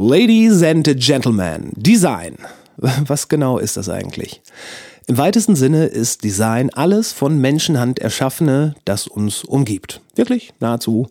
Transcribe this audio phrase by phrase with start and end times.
[0.00, 2.36] Ladies and Gentlemen, Design.
[2.76, 4.40] Was genau ist das eigentlich?
[5.08, 10.00] Im weitesten Sinne ist Design alles von Menschenhand erschaffene, das uns umgibt.
[10.14, 11.08] Wirklich, nahezu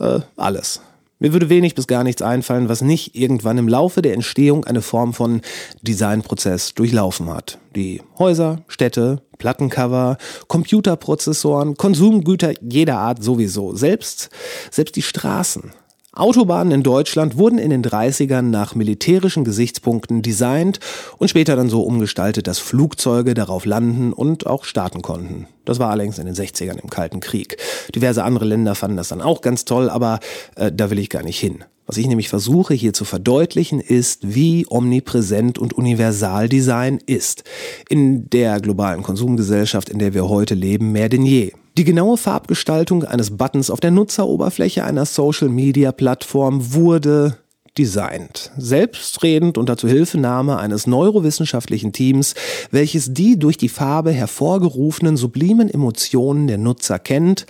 [0.00, 0.80] äh, alles.
[1.20, 4.82] Mir würde wenig bis gar nichts einfallen, was nicht irgendwann im Laufe der Entstehung eine
[4.82, 5.40] Form von
[5.82, 7.58] Designprozess durchlaufen hat.
[7.76, 13.76] Die Häuser, Städte, Plattencover, Computerprozessoren, Konsumgüter jeder Art sowieso.
[13.76, 14.28] Selbst,
[14.72, 15.70] selbst die Straßen
[16.16, 20.78] Autobahnen in Deutschland wurden in den 30ern nach militärischen Gesichtspunkten designt
[21.18, 25.48] und später dann so umgestaltet, dass Flugzeuge darauf landen und auch starten konnten.
[25.64, 27.56] Das war allerdings in den 60ern im Kalten Krieg.
[27.94, 30.20] Diverse andere Länder fanden das dann auch ganz toll, aber
[30.54, 31.64] äh, da will ich gar nicht hin.
[31.86, 37.44] Was ich nämlich versuche hier zu verdeutlichen, ist, wie omnipräsent und universal Design ist.
[37.88, 41.52] In der globalen Konsumgesellschaft, in der wir heute leben, mehr denn je.
[41.76, 47.38] Die genaue Farbgestaltung eines Buttons auf der Nutzeroberfläche einer Social-Media-Plattform wurde
[47.76, 48.52] designt.
[48.56, 52.36] Selbstredend unter Zuhilfenahme eines neurowissenschaftlichen Teams,
[52.70, 57.44] welches die durch die Farbe hervorgerufenen sublimen Emotionen der Nutzer kennt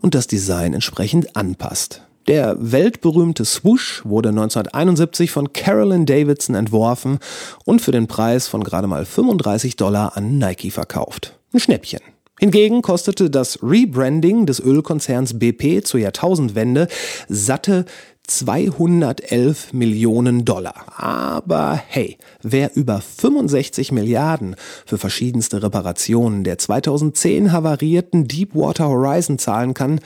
[0.00, 2.02] und das Design entsprechend anpasst.
[2.28, 7.18] Der weltberühmte Swoosh wurde 1971 von Carolyn Davidson entworfen
[7.64, 11.36] und für den Preis von gerade mal 35 Dollar an Nike verkauft.
[11.52, 12.15] Ein Schnäppchen.
[12.38, 16.86] Hingegen kostete das Rebranding des Ölkonzerns BP zur Jahrtausendwende
[17.28, 17.86] satte
[18.26, 20.74] 211 Millionen Dollar.
[20.96, 29.72] Aber hey, wer über 65 Milliarden für verschiedenste Reparationen der 2010 havarierten Deepwater Horizon zahlen
[29.72, 30.00] kann,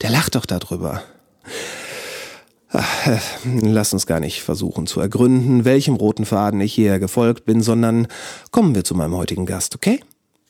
[0.00, 1.02] der lacht doch darüber.
[2.68, 3.20] Ach,
[3.62, 8.08] lass uns gar nicht versuchen zu ergründen, welchem roten Faden ich hier gefolgt bin, sondern
[8.50, 10.00] kommen wir zu meinem heutigen Gast, okay?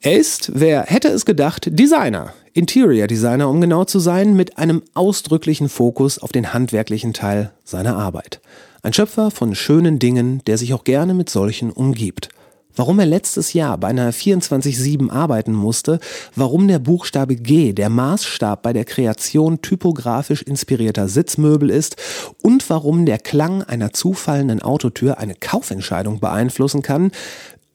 [0.06, 4.82] Er ist, wer hätte es gedacht, Designer, Interior Designer, um genau zu sein, mit einem
[4.92, 8.42] ausdrücklichen Fokus auf den handwerklichen Teil seiner Arbeit.
[8.82, 12.28] Ein Schöpfer von schönen Dingen, der sich auch gerne mit solchen umgibt.
[12.76, 16.00] Warum er letztes Jahr bei einer 24-7 arbeiten musste,
[16.36, 21.96] warum der Buchstabe G der Maßstab bei der Kreation typografisch inspirierter Sitzmöbel ist
[22.42, 27.10] und warum der Klang einer zufallenden Autotür eine Kaufentscheidung beeinflussen kann,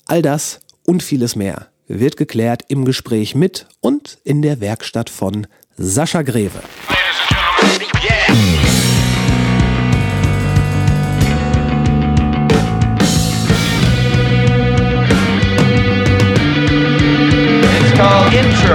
[0.06, 5.48] all das und vieles mehr wird geklärt im Gespräch mit und in der Werkstatt von
[5.78, 6.62] Sascha Greve.
[18.32, 18.74] Intro.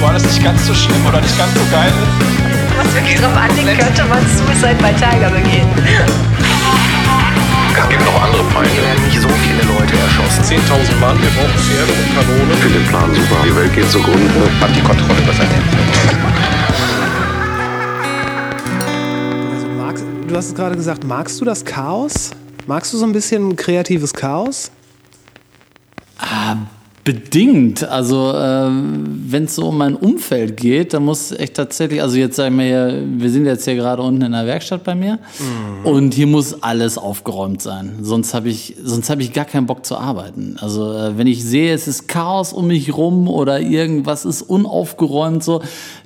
[0.00, 1.92] War das nicht ganz so schlimm oder nicht ganz so geil?
[2.76, 5.68] Was wirklich drauf anlegen könnte, man Suicide bei Tiger begehen.
[7.82, 8.70] Es gibt noch andere Feinde.
[8.70, 10.42] Hier werden nicht so viele Leute erschossen.
[10.44, 12.52] 10.000 Mann, wir brauchen Pferde und Kanonen.
[12.52, 13.42] Ich finde den Plan super.
[13.44, 14.50] Die Welt geht zugrunde.
[14.60, 15.48] Hat die Kontrolle über sein
[19.52, 22.30] Also magst, du hast es gerade gesagt, magst du das Chaos?
[22.66, 24.70] Magst du so ein bisschen kreatives Chaos?
[26.18, 26.56] Ah,
[27.04, 27.82] Bedingt.
[27.82, 32.36] Also äh, wenn es so um mein Umfeld geht, dann muss echt tatsächlich, also jetzt
[32.36, 35.86] sagen wir hier, wir sind jetzt hier gerade unten in der Werkstatt bei mir mhm.
[35.86, 37.98] und hier muss alles aufgeräumt sein.
[38.02, 40.56] Sonst habe ich, sonst habe ich gar keinen Bock zu arbeiten.
[40.60, 45.42] Also äh, wenn ich sehe, es ist Chaos um mich rum oder irgendwas ist unaufgeräumt
[45.42, 45.60] so,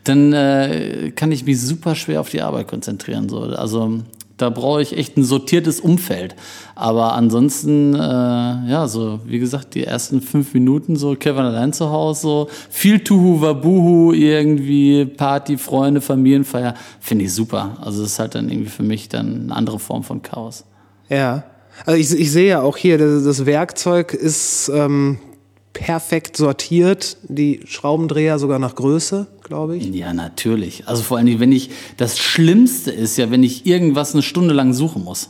[0.05, 3.29] dann äh, kann ich mich super schwer auf die Arbeit konzentrieren.
[3.29, 3.41] So.
[3.41, 4.01] Also
[4.37, 6.37] da brauche ich echt ein sortiertes Umfeld.
[6.75, 11.91] Aber ansonsten, äh, ja, so wie gesagt, die ersten fünf Minuten so Kevin allein zu
[11.91, 17.79] Hause, so viel Tuhu Wabuhu, irgendwie Party, Freunde, Familienfeier, finde ich super.
[17.81, 20.65] Also das ist halt dann irgendwie für mich dann eine andere Form von Chaos.
[21.09, 21.45] Ja.
[21.85, 25.19] Also ich, ich sehe ja auch hier, das, das Werkzeug ist ähm,
[25.77, 29.95] perfekt sortiert, die Schraubendreher sogar nach Größe, glaube ich.
[29.95, 30.89] Ja, natürlich.
[30.89, 34.73] Also vor allem, wenn ich, das Schlimmste ist ja, wenn ich irgendwas eine Stunde lang
[34.73, 35.29] suchen muss.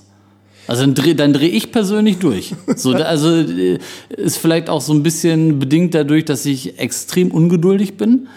[0.68, 2.54] Also dann drehe dann dreh ich persönlich durch.
[2.76, 3.78] So, also äh,
[4.16, 8.28] ist vielleicht auch so ein bisschen bedingt dadurch, dass ich extrem ungeduldig bin.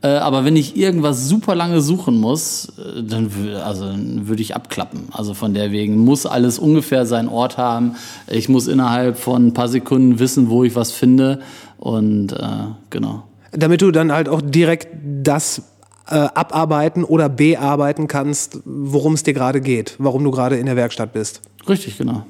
[0.00, 3.30] Äh, aber wenn ich irgendwas super lange suchen muss, äh, dann,
[3.64, 5.08] also, würde ich abklappen.
[5.10, 7.96] Also von der wegen muss alles ungefähr seinen Ort haben.
[8.28, 11.40] Ich muss innerhalb von ein paar Sekunden wissen, wo ich was finde.
[11.78, 12.46] Und äh,
[12.90, 13.24] genau.
[13.50, 15.62] Damit du dann halt auch direkt das
[16.06, 20.76] äh, abarbeiten oder bearbeiten kannst, worum es dir gerade geht, warum du gerade in der
[20.76, 21.40] Werkstatt bist.
[21.68, 22.24] Richtig, genau.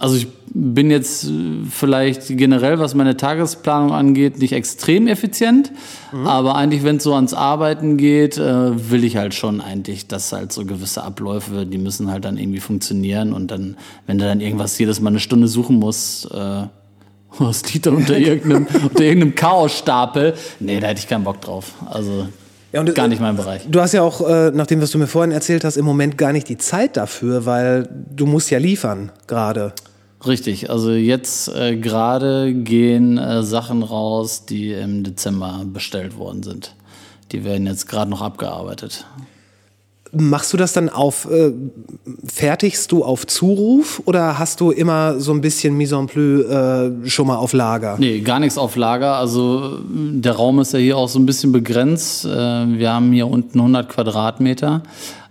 [0.00, 1.30] Also ich bin jetzt äh,
[1.70, 5.70] vielleicht generell, was meine Tagesplanung angeht, nicht extrem effizient,
[6.12, 6.26] mhm.
[6.26, 10.32] aber eigentlich, wenn es so ans Arbeiten geht, äh, will ich halt schon eigentlich, dass
[10.32, 13.76] halt so gewisse Abläufe, die müssen halt dann irgendwie funktionieren und dann,
[14.06, 16.62] wenn du dann irgendwas jedes Mal eine Stunde suchen musst, äh,
[17.38, 21.72] was liegt dann unter irgendeinem, unter irgendeinem Chaosstapel, nee, da hätte ich keinen Bock drauf.
[21.86, 22.26] Also
[22.72, 23.62] Ja, und- gar nicht mein Bereich.
[23.68, 26.18] Du hast ja auch, äh, nach dem, was du mir vorhin erzählt hast, im Moment
[26.18, 29.72] gar nicht die Zeit dafür, weil du musst ja liefern gerade.
[30.26, 36.74] Richtig, also jetzt äh, gerade gehen äh, Sachen raus, die im Dezember bestellt worden sind.
[37.32, 39.04] Die werden jetzt gerade noch abgearbeitet.
[40.16, 41.52] Machst du das dann auf, äh,
[42.24, 47.08] fertigst du auf Zuruf oder hast du immer so ein bisschen Mise en plus äh,
[47.10, 47.96] schon mal auf Lager?
[47.98, 49.16] Nee, gar nichts auf Lager.
[49.16, 52.24] Also der Raum ist ja hier auch so ein bisschen begrenzt.
[52.24, 54.82] Äh, Wir haben hier unten 100 Quadratmeter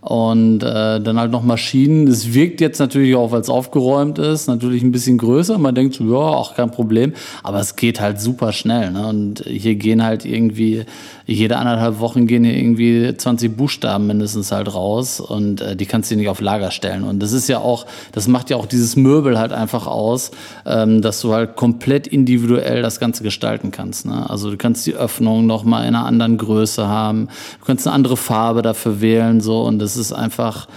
[0.04, 2.08] und äh, dann halt noch Maschinen.
[2.08, 5.58] Es wirkt jetzt natürlich auch, weil es aufgeräumt ist, natürlich ein bisschen größer.
[5.58, 7.14] Man denkt so, ja, auch kein Problem.
[7.42, 8.92] Aber es geht halt super schnell.
[8.92, 9.08] Ne?
[9.08, 10.84] Und hier gehen halt irgendwie,
[11.26, 16.12] jede anderthalb Wochen gehen hier irgendwie 20 Buchstaben mindestens halt raus und äh, die kannst
[16.12, 17.04] du nicht auf Lager stellen.
[17.04, 20.32] Und das ist ja auch, das macht ja auch dieses Möbel halt einfach aus,
[20.66, 24.06] ähm, dass du halt komplett individuell das Ganze gestalten kannst.
[24.06, 24.30] Ne?
[24.30, 27.30] Also du kannst die Öffnung nochmal in einer anderen Größe haben,
[27.60, 30.68] du kannst eine andere Farbe dafür wählen, so und das ist einfach,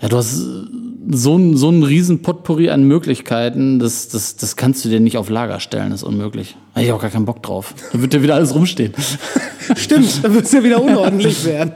[0.00, 0.42] ja, du hast
[1.10, 5.16] so ein, so ein riesen Potpourri an Möglichkeiten, das, das, das kannst du dir nicht
[5.16, 6.56] auf Lager stellen, das ist unmöglich.
[6.74, 7.74] Da hab ich auch gar keinen Bock drauf.
[7.92, 8.94] Da wird dir wieder alles rumstehen.
[9.76, 11.72] Stimmt, dann wird es ja wieder unordentlich werden.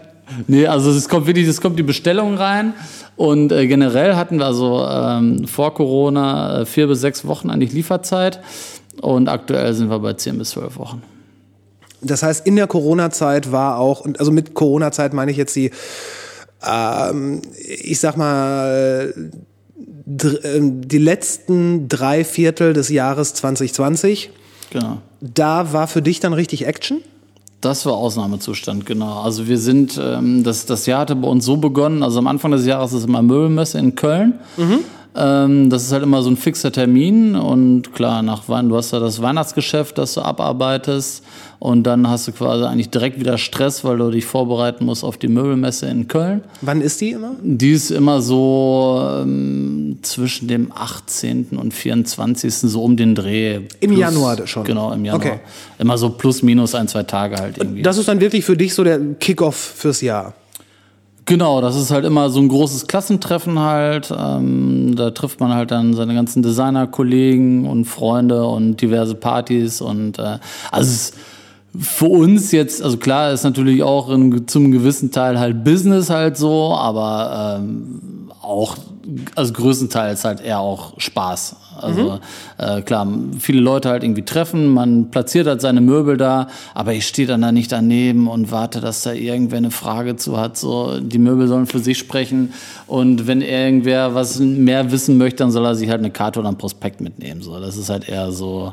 [0.47, 2.75] Nee, also es kommt wirklich, es kommt die Bestellung rein
[3.17, 7.73] und äh, generell hatten wir also ähm, vor Corona äh, vier bis sechs Wochen eigentlich
[7.73, 8.41] Lieferzeit
[9.01, 11.03] und aktuell sind wir bei zehn bis zwölf Wochen.
[12.01, 15.71] Das heißt, in der Corona-Zeit war auch, also mit Corona-Zeit meine ich jetzt die,
[16.67, 19.15] ähm, ich sag mal,
[20.45, 24.31] ähm, die letzten drei Viertel des Jahres 2020.
[24.71, 24.99] Genau.
[25.21, 27.01] Da war für dich dann richtig Action?
[27.61, 29.21] Das war Ausnahmezustand, genau.
[29.21, 32.53] Also wir sind, ähm, das, das Jahr hatte bei uns so begonnen, also am Anfang
[32.53, 34.35] des Jahres ist immer Möbelmesse in Köln.
[35.17, 38.93] Ähm, das ist halt immer so ein fixer Termin und klar, nach Weihnachten, du hast
[38.93, 41.25] ja das Weihnachtsgeschäft, das du abarbeitest
[41.59, 45.17] und dann hast du quasi eigentlich direkt wieder Stress, weil du dich vorbereiten musst auf
[45.17, 46.43] die Möbelmesse in Köln.
[46.61, 47.35] Wann ist die immer?
[47.43, 51.49] Die ist immer so ähm, zwischen dem 18.
[51.61, 52.55] und 24.
[52.55, 53.61] so um den Dreh.
[53.81, 54.65] Im Januar schon?
[54.65, 55.27] Genau, im Januar.
[55.27, 55.41] Okay.
[55.79, 57.83] Immer so plus minus ein, zwei Tage halt irgendwie.
[57.83, 60.35] Das ist dann wirklich für dich so der Kickoff fürs Jahr.
[61.29, 64.11] Genau, das ist halt immer so ein großes Klassentreffen halt.
[64.19, 70.19] Ähm, da trifft man halt dann seine ganzen Designerkollegen und Freunde und diverse Partys und
[70.19, 70.39] äh,
[70.73, 71.13] also es
[71.79, 76.39] für uns jetzt, also klar ist natürlich auch in, zum gewissen Teil halt Business halt
[76.39, 78.79] so, aber ähm, auch,
[79.35, 81.57] also größtenteils halt eher auch Spaß.
[81.79, 82.21] Also
[82.59, 83.07] äh, klar,
[83.39, 87.43] viele Leute halt irgendwie treffen, man platziert halt seine Möbel da, aber ich stehe dann
[87.43, 90.57] da nicht daneben und warte, dass da irgendwer eine Frage zu hat.
[90.57, 92.53] So, die Möbel sollen für sich sprechen
[92.87, 96.49] und wenn irgendwer was mehr wissen möchte, dann soll er sich halt eine Karte oder
[96.49, 97.43] ein Prospekt mitnehmen.
[97.43, 98.73] So, das ist halt eher so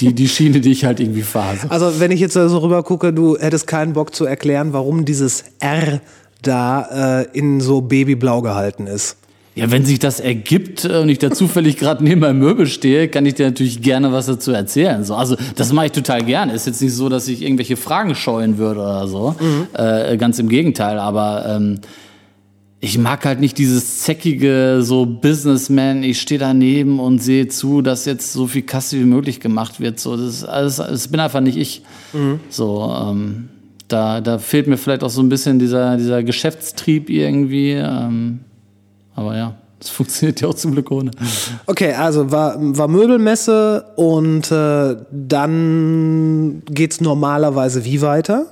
[0.00, 1.56] die, die Schiene, die ich halt irgendwie fahre.
[1.56, 1.68] So.
[1.68, 5.44] Also wenn ich jetzt so rüber gucke, du hättest keinen Bock zu erklären, warum dieses
[5.58, 6.00] R
[6.42, 9.16] da äh, in so Babyblau gehalten ist.
[9.56, 13.26] Ja, wenn sich das ergibt und ich da zufällig gerade neben meinem Möbel stehe, kann
[13.26, 15.04] ich dir natürlich gerne was dazu erzählen.
[15.04, 16.52] So, also das mache ich total gerne.
[16.52, 19.34] Ist jetzt nicht so, dass ich irgendwelche Fragen scheuen würde oder so.
[19.72, 20.98] Äh, ganz im Gegenteil.
[21.00, 21.80] Aber ähm,
[22.78, 26.04] ich mag halt nicht dieses zäckige so Businessman.
[26.04, 29.98] Ich stehe daneben und sehe zu, dass jetzt so viel Kasse wie möglich gemacht wird.
[29.98, 31.82] So, das, ist alles, das bin einfach nicht ich.
[32.48, 32.94] So.
[32.98, 33.48] Ähm,
[33.88, 37.72] da, da fehlt mir vielleicht auch so ein bisschen dieser, dieser Geschäftstrieb irgendwie.
[37.72, 38.40] Ähm,
[39.20, 41.10] aber ja, es funktioniert ja auch zum Glück ohne.
[41.66, 48.46] Okay, also war, war Möbelmesse und äh, dann geht's normalerweise wie weiter?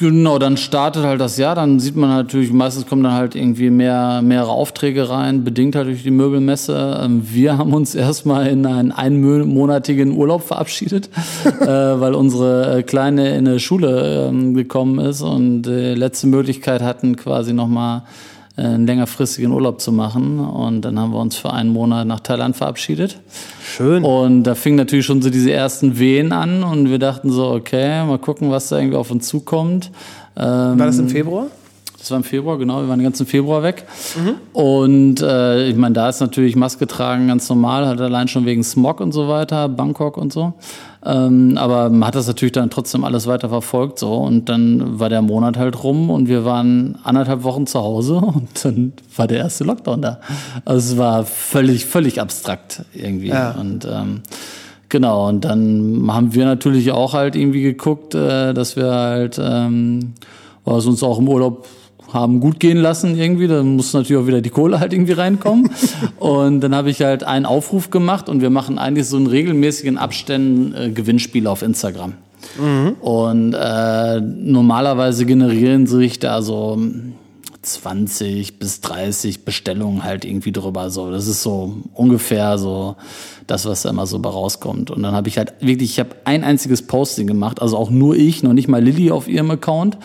[0.00, 3.70] Genau, dann startet halt das Jahr, dann sieht man natürlich, meistens kommen dann halt irgendwie
[3.70, 6.98] mehr, mehrere Aufträge rein, bedingt halt durch die Möbelmesse.
[7.00, 11.08] Ähm, Wir haben uns erstmal in einen einmonatigen Urlaub verabschiedet,
[11.60, 16.82] äh, weil unsere äh, Kleine in eine Schule ähm, gekommen ist und äh, letzte Möglichkeit
[16.82, 18.02] hatten, quasi nochmal
[18.64, 20.40] einen längerfristigen Urlaub zu machen.
[20.40, 23.18] Und dann haben wir uns für einen Monat nach Thailand verabschiedet.
[23.64, 24.04] Schön.
[24.04, 28.04] Und da fingen natürlich schon so diese ersten Wehen an und wir dachten so, okay,
[28.04, 29.90] mal gucken, was da irgendwie auf uns zukommt.
[30.36, 31.46] Ähm, War das im Februar?
[32.00, 33.84] das war im Februar, genau, wir waren den ganzen Februar weg.
[34.54, 38.64] Und äh, ich meine, da ist natürlich Maske tragen ganz normal, halt allein schon wegen
[38.64, 40.54] Smog und so weiter, Bangkok und so.
[41.04, 45.08] Ähm, aber man hat das natürlich dann trotzdem alles weiter verfolgt so und dann war
[45.08, 49.38] der Monat halt rum und wir waren anderthalb Wochen zu Hause und dann war der
[49.38, 50.20] erste Lockdown da.
[50.64, 53.28] Also es war völlig, völlig abstrakt irgendwie.
[53.28, 53.52] Ja.
[53.52, 54.22] Und ähm,
[54.90, 60.14] Genau, und dann haben wir natürlich auch halt irgendwie geguckt, äh, dass wir halt ähm,
[60.64, 61.68] was uns auch im Urlaub
[62.12, 63.46] haben gut gehen lassen irgendwie.
[63.46, 65.70] Da muss natürlich auch wieder die Kohle halt irgendwie reinkommen.
[66.18, 69.98] und dann habe ich halt einen Aufruf gemacht und wir machen eigentlich so in regelmäßigen
[69.98, 72.14] Abständen äh, Gewinnspiele auf Instagram.
[73.00, 76.78] Und äh, normalerweise generieren sich da so
[77.62, 80.90] 20 bis 30 Bestellungen halt irgendwie drüber.
[80.90, 82.96] So, das ist so ungefähr so
[83.46, 84.90] das, was da immer so bei rauskommt.
[84.90, 88.16] Und dann habe ich halt wirklich, ich habe ein einziges Posting gemacht, also auch nur
[88.16, 89.98] ich, noch nicht mal Lilly auf ihrem Account.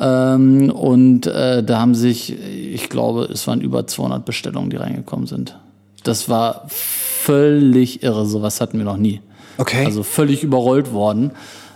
[0.00, 5.26] Ähm, und äh, da haben sich, ich glaube, es waren über 200 Bestellungen, die reingekommen
[5.26, 5.58] sind.
[6.02, 8.26] Das war völlig irre.
[8.26, 9.20] Sowas hatten wir noch nie.
[9.58, 9.84] Okay.
[9.84, 11.30] Also völlig überrollt worden.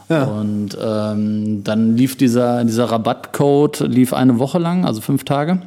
[0.09, 5.61] Und ähm, dann lief dieser, dieser Rabattcode lief eine Woche lang, also fünf Tage.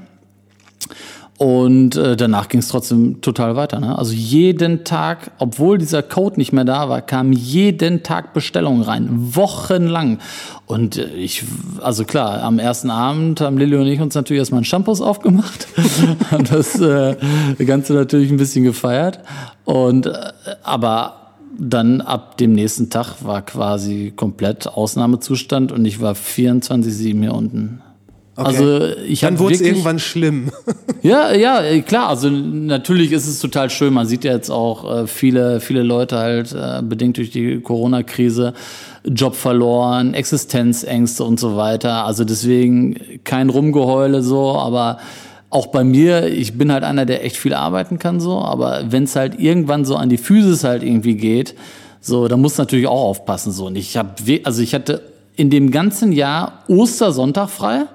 [1.41, 3.79] Und äh, danach ging es trotzdem total weiter.
[3.79, 3.97] Ne?
[3.97, 9.07] Also jeden Tag, obwohl dieser Code nicht mehr da war, kamen jeden Tag Bestellungen rein,
[9.09, 10.19] wochenlang.
[10.67, 11.43] Und äh, ich,
[11.81, 15.67] also klar, am ersten Abend haben Lilly und ich uns natürlich erstmal einen Shampoos aufgemacht
[16.31, 17.15] und das äh,
[17.65, 19.21] Ganze natürlich ein bisschen gefeiert.
[19.65, 20.13] Und äh,
[20.61, 27.33] aber dann ab dem nächsten Tag war quasi komplett Ausnahmezustand und ich war 24-7 hier
[27.33, 27.81] unten.
[28.45, 30.51] Also ich Dann wurde es irgendwann schlimm.
[31.01, 32.09] ja, ja, klar.
[32.09, 33.93] Also natürlich ist es total schön.
[33.93, 38.53] Man sieht ja jetzt auch äh, viele, viele Leute halt äh, bedingt durch die Corona-Krise
[39.03, 42.05] Job verloren, Existenzängste und so weiter.
[42.05, 44.99] Also deswegen kein Rumgeheule so, aber
[45.49, 49.03] auch bei mir, ich bin halt einer, der echt viel arbeiten kann so, aber wenn
[49.03, 51.55] es halt irgendwann so an die Physis halt irgendwie geht,
[51.99, 53.67] so, da muss natürlich auch aufpassen so.
[53.67, 54.09] Und ich habe,
[54.43, 55.03] also ich hatte
[55.35, 57.85] in dem ganzen Jahr Ostersonntag frei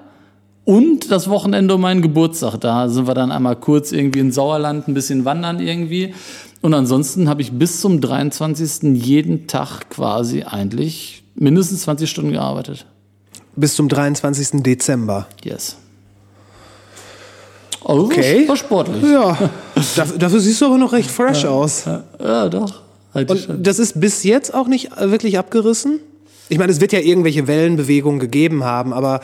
[0.67, 2.57] und das Wochenende um meinen Geburtstag.
[2.59, 6.13] Da sind wir dann einmal kurz irgendwie in Sauerland ein bisschen wandern irgendwie.
[6.61, 8.93] Und ansonsten habe ich bis zum 23.
[9.01, 12.85] jeden Tag quasi eigentlich mindestens 20 Stunden gearbeitet.
[13.55, 14.61] Bis zum 23.
[14.61, 15.27] Dezember.
[15.41, 15.77] Yes.
[17.85, 18.41] Also Okay.
[18.41, 19.03] war, war sportlich.
[19.03, 19.37] Ja,
[20.19, 21.85] dafür, siehst du aber noch recht fresh aus.
[22.19, 22.81] Ja, doch.
[23.13, 26.01] Halt Und das ist bis jetzt auch nicht wirklich abgerissen?
[26.49, 29.21] Ich meine, es wird ja irgendwelche Wellenbewegungen gegeben haben, aber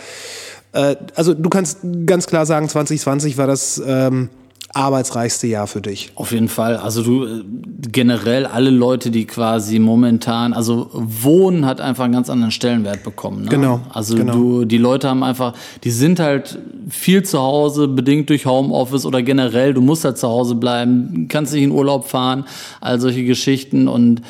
[0.73, 4.29] äh, also du kannst ganz klar sagen, 2020 war das ähm,
[4.73, 6.11] arbeitsreichste Jahr für dich.
[6.15, 6.77] Auf jeden Fall.
[6.77, 7.43] Also du äh,
[7.91, 13.43] generell alle Leute, die quasi momentan, also Wohnen hat einfach einen ganz anderen Stellenwert bekommen.
[13.43, 13.49] Ne?
[13.49, 14.33] Genau, Also genau.
[14.33, 15.53] du, die Leute haben einfach,
[15.83, 16.57] die sind halt
[16.89, 21.53] viel zu Hause, bedingt durch Homeoffice oder generell, du musst halt zu Hause bleiben, kannst
[21.53, 22.45] nicht in Urlaub fahren,
[22.81, 24.21] all solche Geschichten und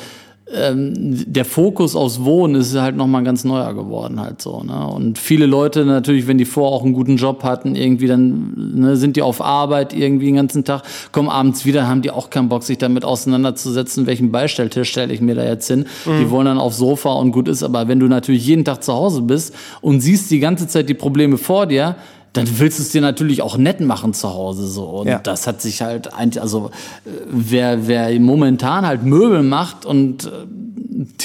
[0.46, 4.62] der Fokus aufs Wohnen ist halt nochmal ganz neuer geworden halt so.
[4.62, 4.86] Ne?
[4.86, 8.96] Und viele Leute natürlich, wenn die vorher auch einen guten Job hatten, irgendwie dann ne,
[8.96, 10.82] sind die auf Arbeit irgendwie den ganzen Tag,
[11.12, 15.22] kommen abends wieder, haben die auch keinen Bock, sich damit auseinanderzusetzen, welchen Beistelltisch stelle ich
[15.22, 15.86] mir da jetzt hin.
[16.04, 17.62] Die wollen dann aufs Sofa und gut ist.
[17.62, 20.94] Aber wenn du natürlich jeden Tag zu Hause bist und siehst die ganze Zeit die
[20.94, 21.96] Probleme vor dir,
[22.34, 25.18] dann willst du es dir natürlich auch nett machen zu Hause so und Ja.
[25.20, 26.70] das hat sich halt eigentlich also
[27.06, 30.30] äh, wer wer momentan halt Möbel macht und äh,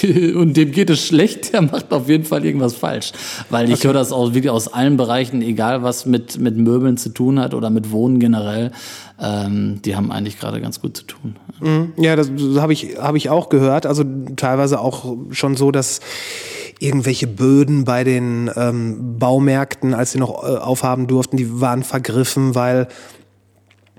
[0.34, 3.12] und dem geht es schlecht, der macht auf jeden Fall irgendwas falsch,
[3.52, 7.10] weil ich höre das auch wirklich aus allen Bereichen, egal was mit mit Möbeln zu
[7.10, 8.72] tun hat oder mit Wohnen generell,
[9.22, 11.36] ähm, die haben eigentlich gerade ganz gut zu tun.
[11.98, 13.86] Ja, das habe ich, hab ich auch gehört.
[13.86, 14.04] Also
[14.38, 16.00] teilweise auch schon so, dass
[16.80, 22.56] irgendwelche Böden bei den ähm, Baumärkten, als sie noch äh, aufhaben durften, die waren vergriffen,
[22.56, 22.88] weil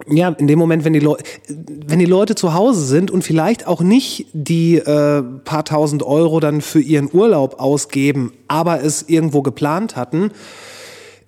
[0.09, 3.67] ja, in dem Moment, wenn die, Leu wenn die Leute zu Hause sind und vielleicht
[3.67, 9.43] auch nicht die äh, paar tausend Euro dann für ihren Urlaub ausgeben, aber es irgendwo
[9.43, 10.31] geplant hatten,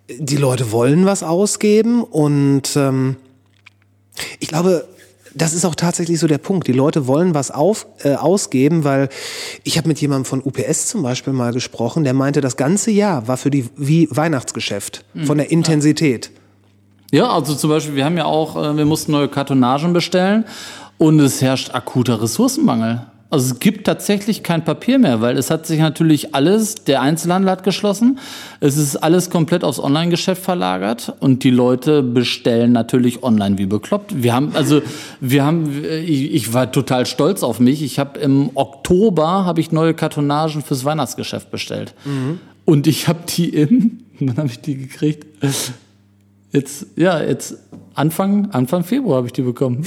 [0.09, 3.17] die Leute wollen was ausgeben und ähm,
[4.41, 4.87] ich glaube,
[5.35, 6.67] das ist auch tatsächlich so der Punkt.
[6.67, 9.09] Die Leute wollen was auf, äh, ausgeben, weil
[9.65, 13.29] ich habe mit jemandem von UPS zum Beispiel mal gesprochen, der meinte, das ganze Jahr
[13.29, 16.31] war für die wie Weihnachtsgeschäft von der Intensität.
[17.13, 20.45] Ja, also zum Beispiel, wir haben ja auch, äh, wir mussten neue Kartonagen bestellen
[20.97, 23.07] und es herrscht akuter Ressourcenmangel.
[23.33, 27.51] Also es gibt tatsächlich kein Papier mehr, weil es hat sich natürlich alles, der Einzelhandel
[27.51, 28.19] hat geschlossen,
[28.61, 34.23] es ist alles komplett aufs Online-Geschäft verlagert und die Leute bestellen natürlich online wie bekloppt.
[34.23, 34.83] Wir haben, also
[35.23, 37.83] wir haben, ich, ich war total stolz auf mich.
[37.83, 41.95] Ich habe im Oktober habe ich neue Kartonagen fürs Weihnachtsgeschäft bestellt
[42.67, 45.27] und ich habe die in, wann habe ich die gekriegt?
[46.53, 47.57] Jetzt, ja, jetzt
[47.95, 49.85] Anfang, Anfang Februar habe ich die bekommen.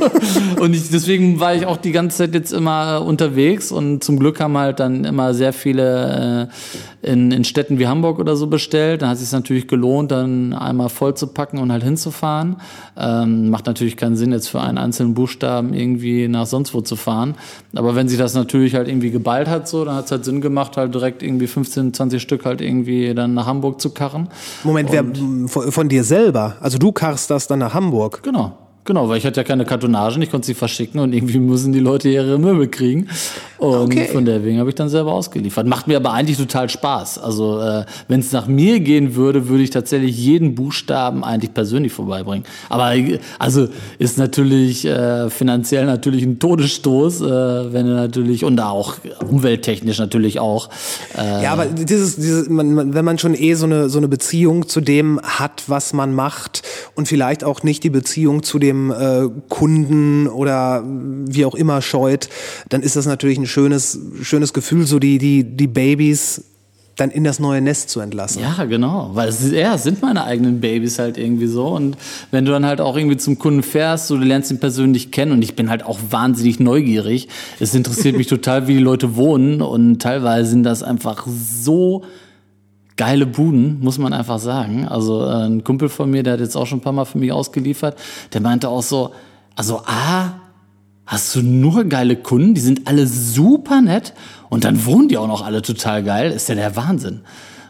[0.60, 4.18] Und ich, deswegen war ich auch die ganze Zeit jetzt immer äh, unterwegs und zum
[4.18, 6.48] Glück haben halt dann immer sehr viele
[7.02, 9.02] äh, in, in Städten wie Hamburg oder so bestellt.
[9.02, 12.56] Dann hat es sich natürlich gelohnt, dann einmal voll zu packen und halt hinzufahren.
[12.96, 16.96] Ähm, macht natürlich keinen Sinn, jetzt für einen einzelnen Buchstaben irgendwie nach sonst wo zu
[16.96, 17.34] fahren.
[17.74, 20.40] Aber wenn sich das natürlich halt irgendwie geballt hat, so, dann hat es halt Sinn
[20.40, 24.28] gemacht, halt direkt irgendwie 15, 20 Stück halt irgendwie dann nach Hamburg zu karren.
[24.62, 25.04] Moment, wer,
[25.46, 26.56] von, von dir selber?
[26.60, 28.22] Also du karst das dann nach Hamburg.
[28.22, 28.69] Genau.
[28.86, 31.80] Genau, weil ich hatte ja keine Kartonagen, ich konnte sie verschicken und irgendwie müssen die
[31.80, 33.08] Leute ihre Möbel kriegen.
[33.58, 34.08] Und Okay.
[34.10, 35.66] von deswegen habe ich dann selber ausgeliefert.
[35.66, 37.18] Macht mir aber eigentlich total Spaß.
[37.18, 41.92] Also äh, wenn es nach mir gehen würde, würde ich tatsächlich jeden Buchstaben eigentlich persönlich
[41.92, 42.46] vorbeibringen.
[42.70, 42.90] Aber
[43.38, 43.68] also
[43.98, 48.94] ist natürlich äh, finanziell natürlich ein Todesstoß, äh, wenn du natürlich und auch
[49.28, 50.70] umwelttechnisch natürlich auch.
[51.18, 54.08] Äh, Ja, aber dieses, dieses, man, man, wenn man schon eh so eine, so eine
[54.08, 56.62] Beziehung zu dem hat, was man macht
[56.94, 62.28] und vielleicht auch nicht die Beziehung zu dem äh, Kunden oder wie auch immer scheut,
[62.68, 66.44] dann ist das natürlich ein schönes, schönes Gefühl, so die, die, die Babys
[67.00, 68.42] dann in das neue Nest zu entlassen.
[68.42, 69.10] Ja, genau.
[69.14, 71.68] Weil es, ja, sind meine eigenen Babys halt irgendwie so.
[71.68, 71.96] Und
[72.30, 75.32] wenn du dann halt auch irgendwie zum Kunden fährst, so, du lernst ihn persönlich kennen
[75.32, 77.28] und ich bin halt auch wahnsinnig neugierig.
[77.58, 82.04] Es interessiert mich total, wie die Leute wohnen und teilweise sind das einfach so
[83.00, 84.86] geile Buden, muss man einfach sagen.
[84.86, 87.16] Also äh, ein Kumpel von mir, der hat jetzt auch schon ein paar Mal für
[87.16, 87.98] mich ausgeliefert,
[88.34, 89.12] der meinte auch so,
[89.56, 90.34] also A,
[91.06, 94.12] hast du nur geile Kunden, die sind alle super nett
[94.50, 97.22] und dann wohnen die auch noch alle total geil, ist ja der Wahnsinn.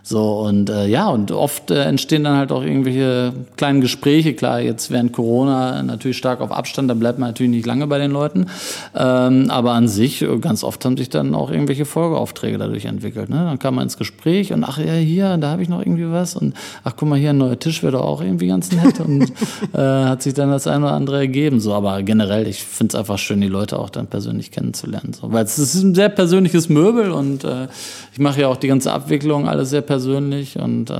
[0.02, 4.34] So und äh, ja, und oft äh, entstehen dann halt auch irgendwelche kleinen Gespräche.
[4.34, 7.98] Klar, jetzt während Corona natürlich stark auf Abstand, da bleibt man natürlich nicht lange bei
[7.98, 8.46] den Leuten.
[8.94, 13.28] Ähm, aber an sich, äh, ganz oft haben sich dann auch irgendwelche Folgeaufträge dadurch entwickelt.
[13.28, 13.36] Ne?
[13.36, 16.34] Dann kam man ins Gespräch und ach ja, hier, da habe ich noch irgendwie was
[16.34, 16.54] und
[16.84, 19.30] ach guck mal, hier ein neuer Tisch wäre doch auch irgendwie ganz nett und
[19.74, 21.60] äh, hat sich dann das eine oder andere ergeben.
[21.60, 25.12] So, aber generell, ich finde es einfach schön, die Leute auch dann persönlich kennenzulernen.
[25.12, 27.68] So, weil es ist ein sehr persönliches Möbel und äh,
[28.12, 30.94] ich mache ja auch die ganze Abwicklung alles sehr persönlich und äh,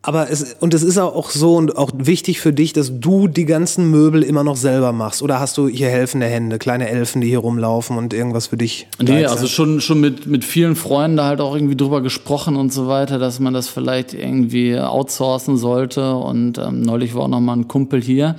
[0.00, 3.46] Aber es, und es ist auch so und auch wichtig für dich, dass du die
[3.46, 5.22] ganzen Möbel immer noch selber machst.
[5.22, 8.86] Oder hast du hier helfende Hände, kleine Elfen, die hier rumlaufen und irgendwas für dich?
[9.02, 12.72] Nee, also schon, schon mit, mit vielen Freunden da halt auch irgendwie drüber gesprochen und
[12.72, 16.14] so weiter, dass man das vielleicht irgendwie outsourcen sollte.
[16.14, 18.36] Und ähm, neulich war auch noch mal ein Kumpel hier,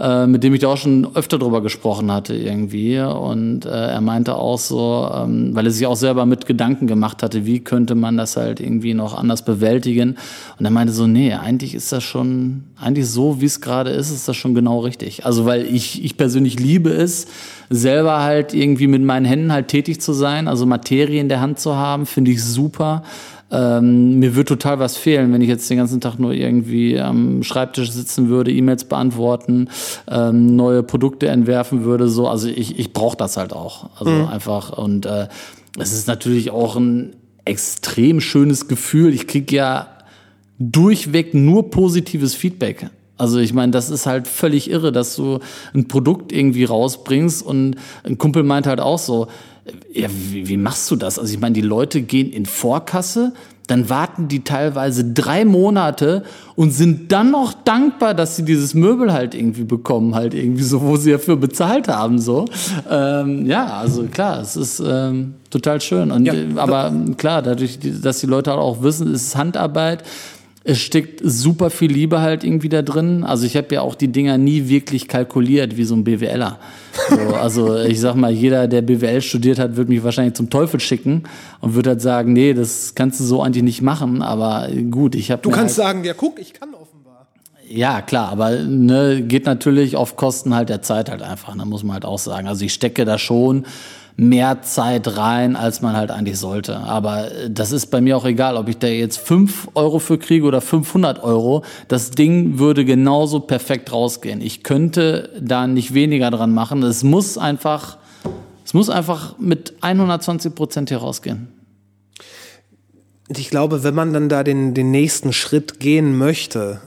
[0.00, 3.00] äh, mit dem ich da auch schon öfter drüber gesprochen hatte irgendwie.
[3.00, 7.22] Und äh, er meinte auch so, ähm, weil er sich auch selber mit Gedanken gemacht
[7.22, 10.16] hatte, wie könnte man das halt irgendwie noch anders bewältigen.
[10.58, 14.10] Und er meinte so, nee, eigentlich ist das schon, eigentlich so, wie es gerade ist,
[14.10, 15.26] ist das schon genau richtig.
[15.26, 17.26] Also weil ich, ich persönlich liebe es,
[17.70, 21.58] selber halt irgendwie mit meinen Händen halt tätig zu sein, also Materie in der Hand
[21.58, 23.02] zu haben, finde ich super.
[23.50, 27.42] Ähm, mir wird total was fehlen, wenn ich jetzt den ganzen Tag nur irgendwie am
[27.42, 29.68] Schreibtisch sitzen würde, E-Mails beantworten,
[30.06, 32.08] ähm, neue Produkte entwerfen würde.
[32.08, 33.88] So, also ich, ich brauche das halt auch.
[33.98, 35.28] Also einfach und äh,
[35.78, 39.14] es ist natürlich auch ein extrem schönes Gefühl.
[39.14, 39.88] Ich krieg ja
[40.58, 42.90] durchweg nur positives Feedback.
[43.16, 45.40] Also ich meine, das ist halt völlig irre, dass du
[45.74, 49.26] ein Produkt irgendwie rausbringst und ein Kumpel meint halt auch so,
[49.92, 51.18] ja, wie, wie machst du das?
[51.18, 53.32] Also ich meine, die Leute gehen in Vorkasse,
[53.66, 56.22] dann warten die teilweise drei Monate
[56.56, 60.80] und sind dann noch dankbar, dass sie dieses Möbel halt irgendwie bekommen, halt irgendwie so,
[60.80, 62.46] wo sie dafür bezahlt haben, so.
[62.90, 66.10] Ähm, ja, also klar, es ist ähm, total schön.
[66.10, 66.32] Und, Ja.
[66.32, 70.02] äh, aber klar, dadurch, dass die Leute auch wissen, es ist Handarbeit,
[70.68, 73.24] es steckt super viel Liebe halt irgendwie da drin.
[73.24, 76.58] Also ich habe ja auch die Dinger nie wirklich kalkuliert wie so ein BWLer.
[77.08, 80.78] So, also ich sag mal, jeder, der BWL studiert hat, wird mich wahrscheinlich zum Teufel
[80.78, 81.22] schicken
[81.62, 84.20] und wird halt sagen, nee, das kannst du so eigentlich nicht machen.
[84.20, 87.28] Aber gut, ich habe Du kannst sagen, ja guck, ich kann offenbar.
[87.66, 91.82] ja, klar, aber ne, geht natürlich auf Kosten halt der Zeit halt einfach, ne, muss
[91.82, 92.46] man halt auch sagen.
[92.46, 93.64] Also ich stecke da schon
[94.20, 96.78] mehr Zeit rein, als man halt eigentlich sollte.
[96.78, 100.18] Aber äh, das ist bei mir auch egal, ob ich da jetzt 5 Euro für
[100.18, 101.62] kriege oder 500 Euro.
[101.86, 104.40] Das Ding würde genauso perfekt rausgehen.
[104.40, 106.82] Ich könnte da nicht weniger dran machen.
[106.82, 107.96] Es muss einfach,
[108.64, 111.46] es muss einfach mit 120 Prozent hier rausgehen.
[113.28, 116.80] Ich glaube, wenn man dann da den, den nächsten Schritt gehen möchte,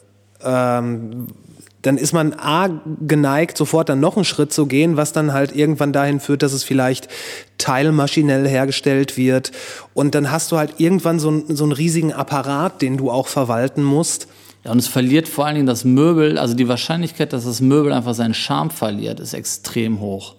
[0.44, 1.28] ähm,
[1.82, 2.70] dann ist man A
[3.06, 6.54] geneigt, sofort dann noch einen Schritt zu gehen, was dann halt irgendwann dahin führt, dass
[6.54, 7.08] es vielleicht
[7.58, 9.52] teilmaschinell hergestellt wird.
[9.94, 13.28] Und dann hast du halt irgendwann so, einen- so einen riesigen Apparat, den du auch
[13.28, 14.28] verwalten musst.
[14.64, 17.94] Ja, und es verliert vor allen Dingen das Möbel, also die Wahrscheinlichkeit, dass das Möbel
[17.94, 20.36] einfach seinen Charme verliert, ist extrem hoch.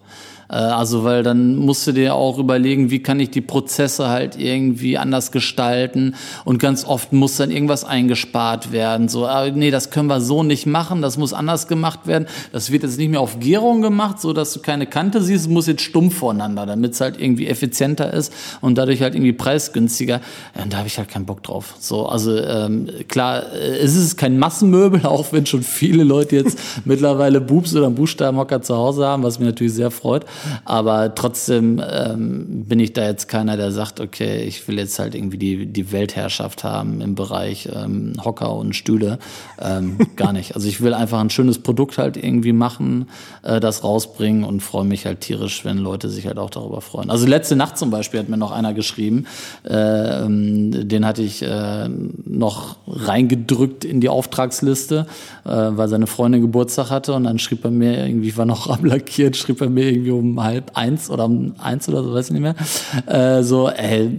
[0.52, 4.38] Äh, Also, weil dann musst du dir auch überlegen, wie kann ich die Prozesse halt
[4.38, 9.08] irgendwie anders gestalten und ganz oft muss dann irgendwas eingespart werden.
[9.08, 12.26] So, ah, nee, das können wir so nicht machen, das muss anders gemacht werden.
[12.52, 15.66] Das wird jetzt nicht mehr auf Gärung gemacht, so dass du keine Kante siehst, muss
[15.66, 20.20] jetzt stumpf voneinander, damit es halt irgendwie effizienter ist und dadurch halt irgendwie preisgünstiger.
[20.62, 21.74] Und da habe ich halt keinen Bock drauf.
[21.78, 26.58] So, also ähm, klar, äh, es ist kein Massenmöbel, auch wenn schon viele Leute jetzt
[26.84, 30.26] mittlerweile Boobs oder einen Buchstabenhocker zu Hause haben, was mich natürlich sehr freut.
[30.64, 35.14] Aber trotzdem ähm, bin ich da jetzt keiner, der sagt, okay, ich will jetzt halt
[35.14, 39.18] irgendwie die, die Weltherrschaft haben im Bereich ähm, Hocker und Stühle.
[39.60, 40.54] Ähm, gar nicht.
[40.54, 43.08] Also ich will einfach ein schönes Produkt halt irgendwie machen,
[43.42, 47.10] äh, das rausbringen und freue mich halt tierisch, wenn Leute sich halt auch darüber freuen.
[47.10, 49.26] Also letzte Nacht zum Beispiel hat mir noch einer geschrieben,
[49.64, 55.06] äh, den hatte ich äh, noch reingedrückt in die Auftragsliste,
[55.44, 59.36] äh, weil seine Freundin Geburtstag hatte und dann schrieb er mir irgendwie, war noch ablackiert,
[59.36, 62.42] schrieb er mir irgendwie um halb eins oder um eins oder so, weiß ich nicht
[62.42, 62.54] mehr,
[63.06, 64.10] äh, so, ey,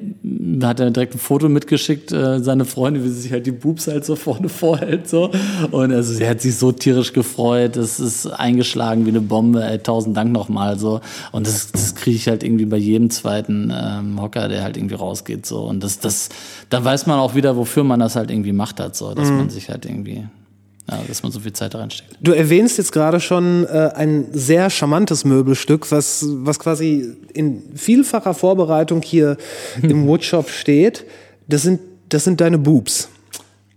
[0.61, 3.87] hat er direkt ein Foto mitgeschickt, äh, seine Freundin, wie sie sich halt die Boobs
[3.87, 5.31] halt so vorne vorhält, so.
[5.71, 9.79] Und also, sie hat sich so tierisch gefreut, das ist eingeschlagen wie eine Bombe, ey,
[9.79, 11.01] tausend Dank nochmal, so.
[11.31, 14.95] Und das, das kriege ich halt irgendwie bei jedem zweiten ähm, Hocker, der halt irgendwie
[14.95, 15.63] rausgeht, so.
[15.63, 16.29] Und das, das,
[16.69, 19.49] da weiß man auch wieder, wofür man das halt irgendwie macht hat, so, dass man
[19.49, 20.27] sich halt irgendwie,
[20.89, 22.17] ja, dass man so viel Zeit da reinsteckt.
[22.21, 28.33] Du erwähnst jetzt gerade schon äh, ein sehr charmantes Möbelstück, was, was quasi in vielfacher
[28.33, 29.37] Vorbereitung hier
[29.81, 31.05] im Woodshop steht.
[31.47, 33.09] Das sind, das sind deine Boobs.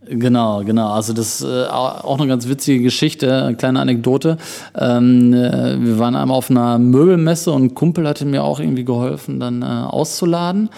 [0.08, 0.90] Genau, genau.
[0.90, 4.36] Also das ist äh, auch eine ganz witzige Geschichte, eine kleine Anekdote.
[4.76, 8.84] Ähm, äh, wir waren einmal auf einer Möbelmesse und ein Kumpel hatte mir auch irgendwie
[8.84, 10.70] geholfen, dann äh, auszuladen.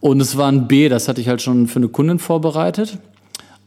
[0.00, 2.98] Und es war ein B, das hatte ich halt schon für eine Kundin vorbereitet.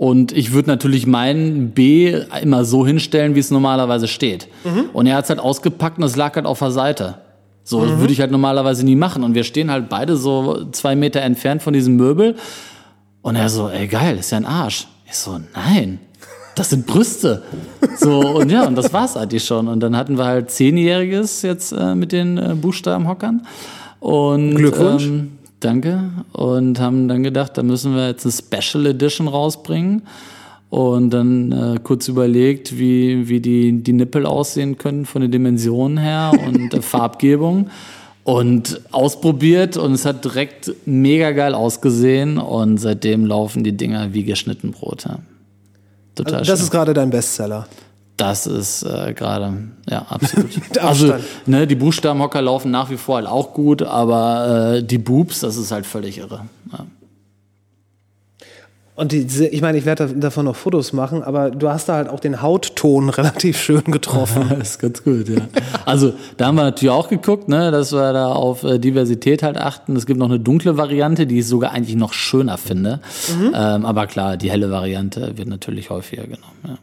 [0.01, 2.11] Und ich würde natürlich mein B
[2.41, 4.47] immer so hinstellen, wie es normalerweise steht.
[4.93, 7.19] Und er hat es halt ausgepackt und es lag halt auf der Seite.
[7.63, 9.23] So das würde ich halt normalerweise nie machen.
[9.23, 12.35] Und wir stehen halt beide so zwei Meter entfernt von diesem Möbel.
[13.21, 14.87] Und er so, ey geil, ist ja ein Arsch.
[15.05, 15.99] Ich so, nein,
[16.55, 17.43] das sind Brüste.
[17.99, 19.67] So, und ja, und das war's eigentlich schon.
[19.67, 23.45] Und dann hatten wir halt Zehnjähriges jetzt äh, mit den äh, Buchstabenhockern.
[23.99, 25.05] Und, Glückwunsch.
[25.05, 26.09] Ähm, danke.
[26.33, 30.03] Und haben dann gedacht, da müssen wir jetzt eine Special Edition rausbringen.
[30.69, 35.97] Und dann äh, kurz überlegt, wie, wie die, die Nippel aussehen können von den Dimensionen
[35.97, 37.69] her und äh, Farbgebung.
[38.23, 44.23] Und ausprobiert und es hat direkt mega geil ausgesehen und seitdem laufen die Dinger wie
[44.23, 45.05] geschnitten Brot.
[45.05, 45.19] Ja.
[46.15, 46.55] Total Das schön.
[46.57, 47.67] ist gerade dein Bestseller.
[48.17, 49.53] Das ist äh, gerade,
[49.89, 50.49] ja, absolut.
[50.79, 51.13] Also,
[51.47, 55.57] ne, die Buchstabenhocker laufen nach wie vor halt auch gut, aber äh, die Boobs, das
[55.57, 56.45] ist halt völlig irre.
[56.71, 56.85] Ja.
[58.93, 61.95] Und die, ich meine, ich werde da- davon noch Fotos machen, aber du hast da
[61.95, 64.47] halt auch den Hautton relativ schön getroffen.
[64.49, 65.41] Das ist ganz gut, ja.
[65.85, 69.57] Also da haben wir natürlich auch geguckt, ne, dass wir da auf äh, Diversität halt
[69.57, 69.95] achten.
[69.95, 72.99] Es gibt noch eine dunkle Variante, die ich sogar eigentlich noch schöner finde.
[73.39, 76.59] Ähm, aber klar, die helle Variante wird natürlich häufiger genommen.
[76.67, 76.77] Ja.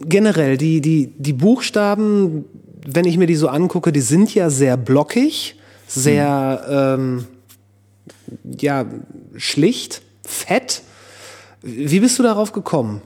[0.00, 2.44] Generell, die, die, die Buchstaben,
[2.86, 7.24] wenn ich mir die so angucke, die sind ja sehr blockig, sehr ähm,
[8.58, 8.84] ja,
[9.36, 10.82] schlicht, fett.
[11.62, 13.02] Wie bist du darauf gekommen?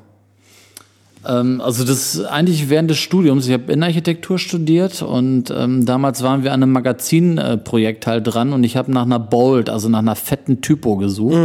[1.27, 3.46] Ähm, also das ist eigentlich während des Studiums.
[3.46, 8.64] Ich habe Innenarchitektur studiert und ähm, damals waren wir an einem Magazinprojekt halt dran und
[8.64, 11.37] ich habe nach einer Bold, also nach einer fetten Typo gesucht.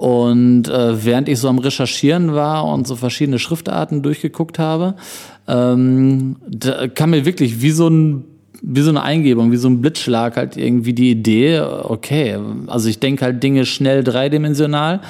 [0.00, 4.94] Und äh, während ich so am Recherchieren war und so verschiedene Schriftarten durchgeguckt habe,
[5.46, 8.24] ähm, da kam mir wirklich wie so ein
[8.62, 13.00] wie so eine Eingebung, wie so ein Blitzschlag halt irgendwie die Idee, okay, also ich
[13.00, 15.00] denke halt Dinge schnell dreidimensional,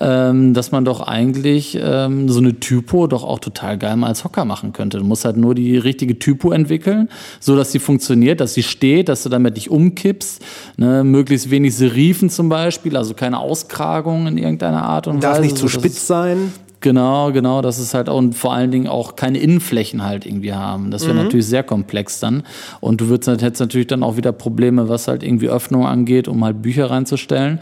[0.00, 4.24] ähm, dass man doch eigentlich ähm, so eine Typo doch auch total geil mal als
[4.24, 4.98] Hocker machen könnte.
[4.98, 7.08] Du musst halt nur die richtige Typo entwickeln,
[7.40, 10.42] so dass sie funktioniert, dass sie steht, dass du damit nicht umkippst,
[10.76, 11.04] ne?
[11.04, 15.42] möglichst wenig Serifen zum Beispiel, also keine Auskragung in irgendeiner Art und Darf Weise.
[15.42, 16.52] nicht zu so spitz sein.
[16.84, 20.52] Genau, genau, das ist halt auch und vor allen Dingen auch keine Innenflächen halt irgendwie
[20.52, 20.90] haben.
[20.90, 22.42] Das wäre natürlich sehr komplex dann.
[22.80, 26.44] Und du würdest, hättest natürlich dann auch wieder Probleme, was halt irgendwie Öffnung angeht, um
[26.44, 27.60] halt Bücher reinzustellen.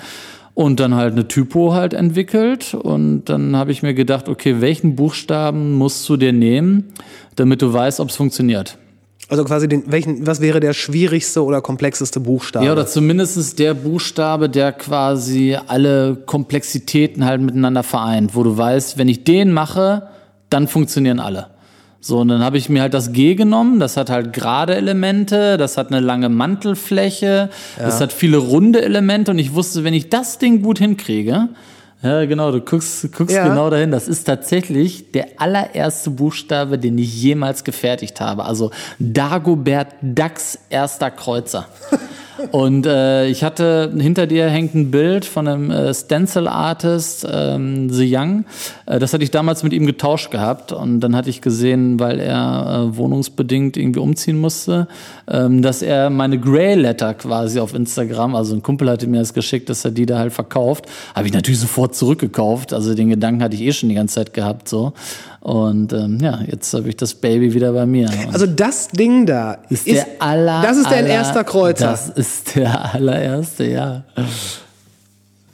[0.55, 2.75] Und dann halt eine Typo halt entwickelt.
[2.75, 6.93] Und dann habe ich mir gedacht, okay, welchen Buchstaben musst du dir nehmen,
[7.37, 8.77] damit du weißt, ob es funktioniert.
[9.33, 12.67] Also quasi den, welchen, was wäre der schwierigste oder komplexeste Buchstabe?
[12.67, 18.99] Ja, oder zumindest der Buchstabe, der quasi alle Komplexitäten halt miteinander vereint, wo du weißt,
[18.99, 20.09] wenn ich den mache,
[20.51, 21.47] dann funktionieren alle.
[21.99, 25.57] So, und dann habe ich mir halt das G genommen, das hat halt gerade Elemente,
[25.57, 30.11] das hat eine lange Mantelfläche, das hat viele runde Elemente und ich wusste, wenn ich
[30.11, 31.49] das Ding gut hinkriege,
[32.03, 33.49] ja genau, du guckst, guckst Ja.
[33.49, 38.45] genau dahin, das ist tatsächlich der allererste Buchstabe, den ich jemals gefertigt habe.
[38.45, 41.69] Also Dagobert Dax erster Kreuzer.
[42.51, 48.17] Und äh, ich hatte, hinter dir hängt ein Bild von einem äh, Stencil-Artist, ähm, The
[48.17, 48.45] Young.
[48.87, 50.73] Äh, das hatte ich damals mit ihm getauscht gehabt.
[50.73, 54.89] Und dann hatte ich gesehen, weil er äh, wohnungsbedingt irgendwie umziehen musste,
[55.29, 59.35] ähm, dass er meine Grey Letter quasi auf Instagram, also ein Kumpel hatte mir das
[59.35, 60.87] geschickt, dass er die da halt verkauft.
[61.15, 62.73] Habe ich natürlich sofort zurückgekauft.
[62.73, 64.69] Also den Gedanken hatte ich eh schon die ganze Zeit gehabt.
[64.69, 64.93] so.
[65.43, 68.09] Und ähm, ja, jetzt habe ich das Baby wieder bei mir.
[68.09, 71.87] Und Also das Ding da ist der aller, Das ist dein aller- erster Kreuzer.
[71.91, 74.05] Das ist der allererste, ja.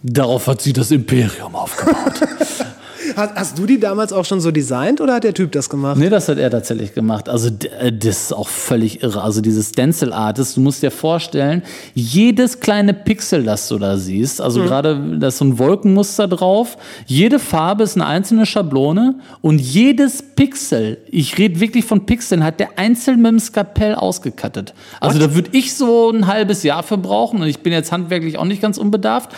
[0.03, 2.21] Darauf hat sie das Imperium aufgebaut.
[3.17, 5.97] Hast, hast du die damals auch schon so designt oder hat der Typ das gemacht?
[5.99, 7.29] nee, das hat er tatsächlich gemacht.
[7.29, 7.49] Also
[7.81, 9.23] äh, das ist auch völlig irre.
[9.23, 11.63] Also dieses Stencil Artist, du musst dir vorstellen,
[11.95, 16.77] jedes kleine Pixel, das du da siehst, also gerade da ist so ein Wolkenmuster drauf,
[17.07, 22.61] jede Farbe ist eine einzelne Schablone und jedes Pixel, ich rede wirklich von Pixeln, hat
[22.61, 24.75] der einzeln mit dem Skalpell ausgekattet.
[25.01, 28.39] Also da würde ich so ein halbes Jahr für brauchen und ich bin jetzt handwerklich
[28.39, 29.31] auch nicht ganz unbedarft.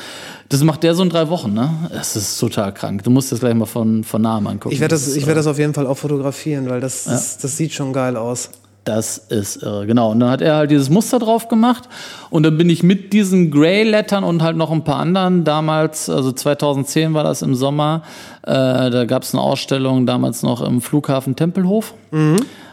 [0.51, 1.71] Das macht der so in drei Wochen, ne?
[1.93, 3.05] Das ist total krank.
[3.05, 4.75] Du musst das gleich mal von, von nahem angucken.
[4.75, 7.39] Ich werde das, ist, ich werd das auf jeden Fall auch fotografieren, weil das, das,
[7.39, 8.51] das sieht schon geil aus.
[8.83, 10.11] Das ist irre, genau.
[10.11, 11.89] Und dann hat er halt dieses Muster drauf gemacht
[12.31, 16.33] und dann bin ich mit diesen Grey-Lettern und halt noch ein paar anderen, damals, also
[16.33, 18.03] 2010 war das im Sommer,
[18.43, 18.51] äh,
[18.91, 21.95] da gab es eine Ausstellung damals noch im Flughafen Tempelhof,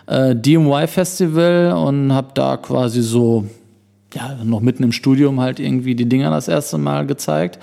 [0.08, 3.46] äh, DMY Festival und habe da quasi so,
[4.18, 7.60] ja, noch mitten im Studium halt irgendwie die Dinger das erste Mal gezeigt.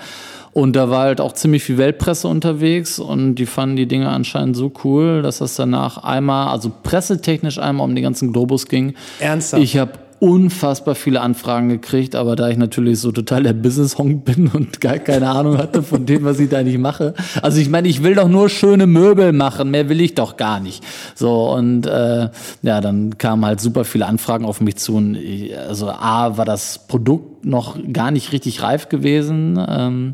[0.53, 4.55] Und da war halt auch ziemlich viel Weltpresse unterwegs und die fanden die Dinge anscheinend
[4.55, 8.93] so cool, dass das danach einmal, also pressetechnisch einmal um den ganzen Globus ging.
[9.19, 9.61] Ernsthaft?
[9.61, 14.47] Ich habe unfassbar viele Anfragen gekriegt, aber da ich natürlich so total der Business-Honk bin
[14.47, 17.13] und gar keine Ahnung hatte von dem, was ich da nicht mache.
[17.41, 20.59] Also ich meine, ich will doch nur schöne Möbel machen, mehr will ich doch gar
[20.59, 20.83] nicht.
[21.15, 22.29] So und äh,
[22.61, 26.45] ja, dann kamen halt super viele Anfragen auf mich zu und ich, also A war
[26.45, 29.63] das Produkt noch gar nicht richtig reif gewesen.
[29.67, 30.13] Ähm,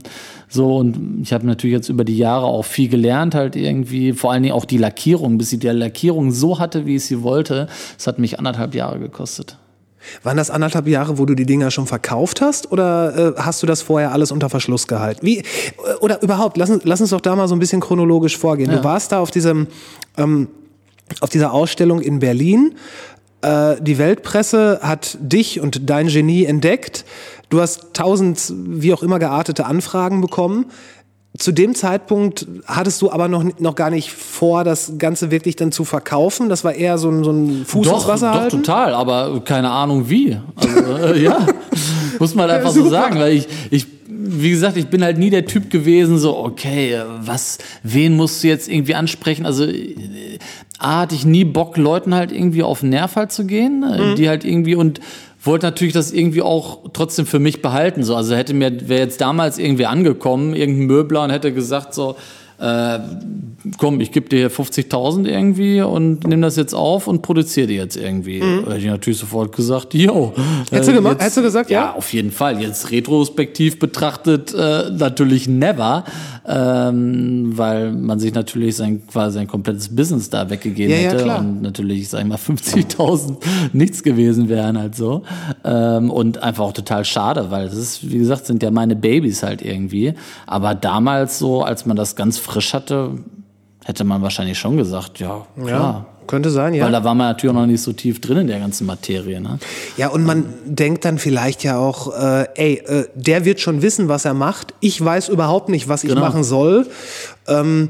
[0.49, 4.33] so, und ich habe natürlich jetzt über die Jahre auch viel gelernt, halt irgendwie, vor
[4.33, 7.67] allen Dingen auch die Lackierung, bis ich die Lackierung so hatte, wie ich sie wollte.
[7.95, 9.57] Das hat mich anderthalb Jahre gekostet.
[10.23, 13.67] Waren das anderthalb Jahre, wo du die Dinger schon verkauft hast oder äh, hast du
[13.67, 15.25] das vorher alles unter Verschluss gehalten?
[15.25, 15.43] Wie, äh,
[16.01, 18.69] oder überhaupt, lass, uns- lass uns doch da mal so ein bisschen chronologisch vorgehen.
[18.71, 19.67] Du warst da auf diesem,
[20.17, 20.47] ähm,
[21.19, 22.75] auf dieser Ausstellung in Berlin.
[23.41, 27.05] Äh, die Weltpresse hat dich und dein Genie entdeckt.
[27.49, 30.67] Du hast tausend, wie auch immer geartete Anfragen bekommen.
[31.37, 35.71] Zu dem Zeitpunkt hattest du aber noch, noch gar nicht vor, das Ganze wirklich dann
[35.71, 36.49] zu verkaufen.
[36.49, 38.63] Das war eher so ein, so ein Fuß ins Doch, Wasser doch, halten.
[38.63, 40.37] total, aber keine Ahnung wie.
[40.55, 41.47] Also, äh, ja,
[42.19, 42.89] muss man halt einfach so super.
[42.89, 47.01] sagen, weil ich, ich, wie gesagt, ich bin halt nie der Typ gewesen, so, okay,
[47.21, 49.45] was, wen musst du jetzt irgendwie ansprechen?
[49.45, 49.95] Also, äh,
[50.79, 54.15] A, hatte ich nie Bock, Leuten halt irgendwie auf den Nerv halt zu gehen, äh,
[54.15, 54.99] die halt irgendwie und
[55.43, 58.03] wollte natürlich das irgendwie auch trotzdem für mich behalten.
[58.03, 62.15] So, also hätte mir, wäre jetzt damals irgendwie angekommen, irgendein Möbler und hätte gesagt so,
[62.61, 62.99] äh,
[63.77, 67.75] komm, ich gebe dir hier 50.000 irgendwie und nimm das jetzt auf und produziere die
[67.75, 68.41] jetzt irgendwie.
[68.41, 70.33] Hätte ich natürlich sofort gesagt, yo.
[70.35, 70.41] Mhm.
[70.71, 71.93] Hättest du äh, gemacht- jetzt- hättest du gesagt, ja?
[71.93, 72.61] auf jeden Fall.
[72.61, 76.03] Jetzt retrospektiv betrachtet äh, natürlich never,
[76.47, 81.23] ähm, weil man sich natürlich sein quasi sein komplettes Business da weggegeben Ja, ja, hätte
[81.23, 81.39] klar.
[81.39, 83.37] und natürlich, sag ich mal, 50.000
[83.73, 85.23] nichts gewesen wären halt so.
[85.63, 89.43] Ähm, und einfach auch total schade, weil das ist, wie gesagt, sind ja meine Babys
[89.43, 90.13] halt irgendwie.
[90.47, 93.11] Aber damals so, als man das ganz frisch hatte,
[93.83, 95.67] hätte man wahrscheinlich schon gesagt, ja, klar.
[95.69, 96.85] Ja, könnte sein, ja.
[96.85, 99.41] Weil da war man natürlich auch noch nicht so tief drin in der ganzen Materie.
[99.41, 99.57] Ne?
[99.97, 104.07] Ja, und man denkt dann vielleicht ja auch, äh, ey, äh, der wird schon wissen,
[104.07, 104.73] was er macht.
[104.79, 106.21] Ich weiß überhaupt nicht, was ich Genau.
[106.21, 106.87] machen soll.
[107.47, 107.89] Ähm,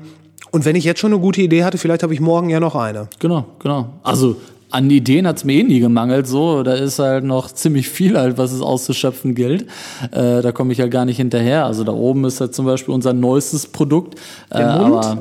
[0.52, 2.76] und wenn ich jetzt schon eine gute Idee hatte, vielleicht habe ich morgen ja noch
[2.76, 3.08] eine.
[3.20, 3.90] Genau, genau.
[4.04, 4.38] Also
[4.72, 6.28] an Ideen hat's mir eh nie gemangelt.
[6.28, 9.68] So, da ist halt noch ziemlich viel halt, was es auszuschöpfen gilt.
[10.12, 11.66] Äh, da komme ich ja gar nicht hinterher.
[11.66, 14.20] Also da oben ist halt zum Beispiel unser neuestes Produkt.
[14.50, 15.18] Äh, aber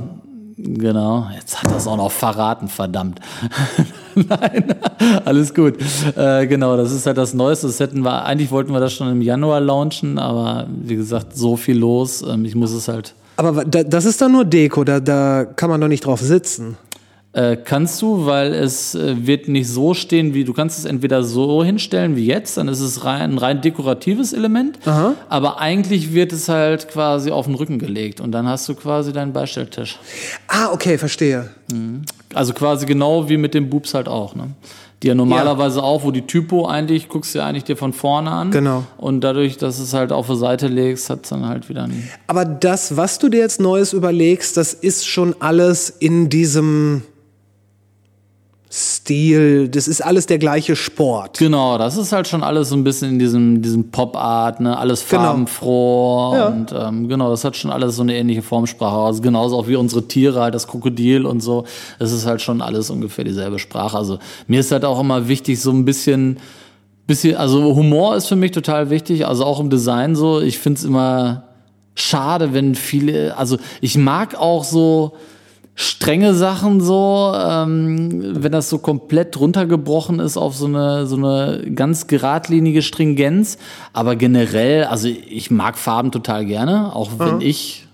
[0.56, 3.20] genau, jetzt hat das auch noch verraten, verdammt.
[4.14, 4.74] Nein,
[5.24, 5.76] alles gut.
[6.16, 7.66] Äh, genau, das ist halt das Neueste.
[7.66, 11.56] Das hätten wir, eigentlich wollten wir das schon im Januar launchen, aber wie gesagt, so
[11.56, 12.22] viel los.
[12.22, 15.80] Ähm, ich muss es halt Aber das ist dann nur Deko, da, da kann man
[15.80, 16.76] doch nicht drauf sitzen.
[17.32, 21.22] Äh, kannst du, weil es äh, wird nicht so stehen, wie du kannst es entweder
[21.22, 24.80] so hinstellen wie jetzt, dann ist es rein, ein rein dekoratives Element,
[25.28, 29.12] aber eigentlich wird es halt quasi auf den Rücken gelegt und dann hast du quasi
[29.12, 30.00] deinen Beistelltisch.
[30.48, 31.50] Ah, okay, verstehe.
[32.34, 34.48] Also quasi genau wie mit den Boobs halt auch, ne?
[35.02, 38.30] Die ja normalerweise auch, wo die Typo eigentlich, guckst du ja eigentlich dir von vorne
[38.30, 38.50] an.
[38.50, 38.84] Genau.
[38.98, 42.10] Und dadurch, dass es halt auf der Seite legst, hat es dann halt wieder einen.
[42.26, 47.02] Aber das, was du dir jetzt Neues überlegst, das ist schon alles in diesem
[48.72, 51.38] Stil, das ist alles der gleiche Sport.
[51.38, 54.78] Genau, das ist halt schon alles so ein bisschen in diesem, diesem Pop-Art, ne?
[54.78, 55.22] alles Genau.
[55.24, 56.46] farbenfroh Ja.
[56.48, 58.96] und ähm, genau, das hat schon alles so eine ähnliche Formsprache.
[58.96, 61.64] Also genauso auch wie unsere Tiere, halt das Krokodil und so.
[61.98, 63.96] Es ist halt schon alles ungefähr dieselbe Sprache.
[63.96, 66.38] Also mir ist halt auch immer wichtig, so ein bisschen,
[67.08, 70.40] bisschen, also Humor ist für mich total wichtig, also auch im Design so.
[70.40, 71.42] Ich finde es immer
[71.96, 75.14] schade, wenn viele, also ich mag auch so
[75.74, 81.70] strenge Sachen so, ähm, wenn das so komplett runtergebrochen ist auf so eine, so eine
[81.74, 83.58] ganz geradlinige Stringenz.
[83.92, 87.86] Aber generell, also ich mag Farben total gerne, auch wenn ich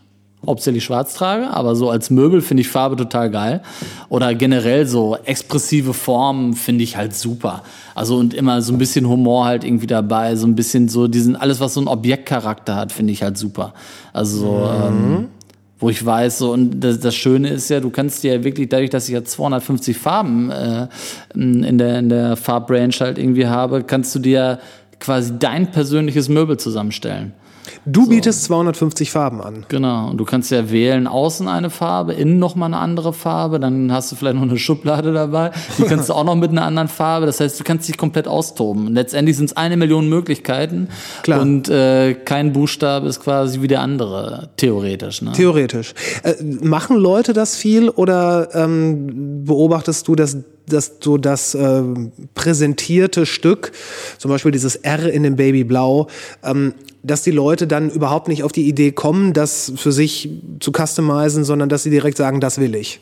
[0.46, 3.62] hauptsächlich schwarz trage, aber so als Möbel finde ich Farbe total geil.
[4.08, 7.62] Oder generell so expressive Formen finde ich halt super.
[7.94, 11.36] Also und immer so ein bisschen Humor halt irgendwie dabei, so ein bisschen so diesen,
[11.36, 13.74] alles was so ein Objektcharakter hat, finde ich halt super.
[14.12, 15.28] Also so, ähm,
[15.78, 18.68] wo ich weiß, so, und das, das Schöne ist ja, du kannst dir ja wirklich,
[18.68, 20.88] dadurch, dass ich ja 250 Farben äh,
[21.34, 24.58] in, der, in der Farbrange halt irgendwie habe, kannst du dir
[24.98, 27.32] quasi dein persönliches Möbel zusammenstellen.
[27.86, 29.64] Du bietest 250 Farben an.
[29.68, 30.10] Genau.
[30.10, 34.10] Und du kannst ja wählen, außen eine Farbe, innen nochmal eine andere Farbe, dann hast
[34.10, 37.26] du vielleicht noch eine Schublade dabei, die kannst du auch noch mit einer anderen Farbe.
[37.26, 38.88] Das heißt, du kannst dich komplett austoben.
[38.88, 40.88] Und letztendlich sind es eine Million Möglichkeiten.
[41.22, 41.40] Klar.
[41.40, 45.22] Und äh, kein Buchstabe ist quasi wie der andere, theoretisch.
[45.22, 45.32] Ne?
[45.32, 45.94] Theoretisch.
[46.24, 50.36] Äh, machen Leute das viel oder ähm, beobachtest du, dass,
[50.68, 51.82] dass du das äh,
[52.34, 53.72] präsentierte Stück,
[54.18, 56.08] zum Beispiel dieses R in dem Babyblau,
[56.42, 60.28] ähm, dass die Leute dann überhaupt nicht auf die Idee kommen, das für sich
[60.60, 63.00] zu customizen, sondern dass sie direkt sagen, das will ich.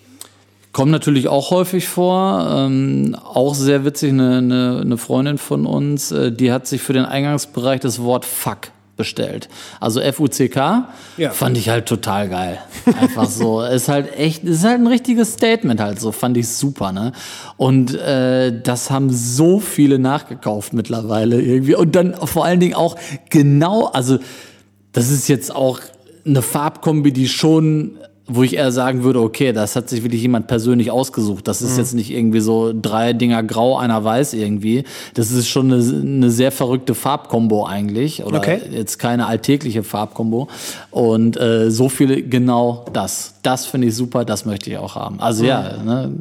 [0.73, 2.49] Kommt natürlich auch häufig vor.
[2.51, 6.93] Ähm, auch sehr witzig, eine, eine, eine Freundin von uns, äh, die hat sich für
[6.93, 9.49] den Eingangsbereich das Wort Fuck bestellt.
[9.81, 10.89] Also F-U-C-K.
[11.17, 11.31] Ja.
[11.31, 12.59] Fand ich halt total geil.
[13.01, 13.61] Einfach so.
[13.75, 16.13] Ist halt echt, ist halt ein richtiges Statement halt so.
[16.13, 17.13] Fand ich super, ne?
[17.57, 21.75] Und äh, das haben so viele nachgekauft mittlerweile irgendwie.
[21.75, 22.97] Und dann vor allen Dingen auch
[23.31, 24.19] genau, also
[24.93, 25.81] das ist jetzt auch
[26.25, 30.47] eine Farbkombi, die schon, wo ich eher sagen würde, okay, das hat sich wirklich jemand
[30.47, 31.47] persönlich ausgesucht.
[31.47, 31.79] Das ist Mhm.
[31.79, 34.85] jetzt nicht irgendwie so drei Dinger grau, einer weiß irgendwie.
[35.13, 38.25] Das ist schon eine, eine sehr verrückte Farbkombo eigentlich.
[38.25, 38.61] Oder Okay.
[38.73, 40.49] jetzt keine alltägliche Farbkombo.
[40.91, 43.34] Und äh, so viele, genau das.
[43.45, 45.21] Das finde ich super, das möchte ich auch haben.
[45.21, 45.85] Also ja, Mhm.
[45.85, 46.13] ne,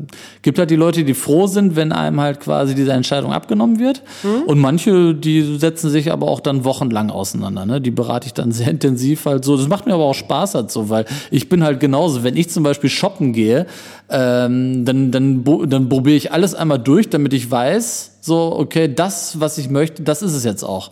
[0.42, 4.04] gibt halt die Leute, die froh sind, wenn einem halt quasi diese Entscheidung abgenommen wird.
[4.24, 4.44] Mhm.
[4.46, 7.66] Und manche, die setzen sich aber auch dann wochenlang auseinander.
[7.66, 7.80] Ne?
[7.80, 9.56] Die berate ich dann sehr intensiv halt so.
[9.56, 12.24] Das macht mir aber auch Spaß halt so, weil ich bin halt genauso.
[12.26, 13.68] Wenn ich zum Beispiel shoppen gehe,
[14.10, 19.40] ähm, dann, dann, dann probiere ich alles einmal durch, damit ich weiß, so, okay, das,
[19.40, 20.92] was ich möchte, das ist es jetzt auch.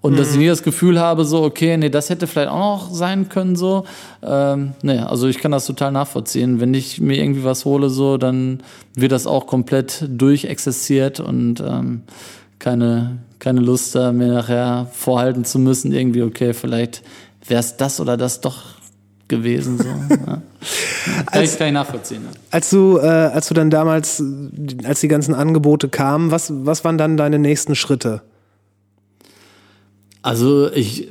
[0.00, 2.94] Und dass ich nie das Gefühl habe, so, okay, nee, das hätte vielleicht auch noch
[2.94, 3.84] sein können, so.
[4.22, 6.60] Ähm, nee, also ich kann das total nachvollziehen.
[6.60, 8.62] Wenn ich mir irgendwie was hole, so, dann
[8.94, 12.02] wird das auch komplett durchexerziert und ähm,
[12.60, 17.02] keine, keine Lust da mir nachher vorhalten zu müssen, irgendwie, okay, vielleicht
[17.46, 18.78] wäre es das oder das doch
[19.26, 19.84] gewesen, so.
[20.14, 20.42] ja.
[21.26, 22.22] kann, ich, kann ich nachvollziehen.
[22.24, 22.40] Ja.
[22.52, 24.22] Als du, äh, als du dann damals,
[24.84, 28.22] als die ganzen Angebote kamen, was, was waren dann deine nächsten Schritte?
[30.22, 31.08] Also ich,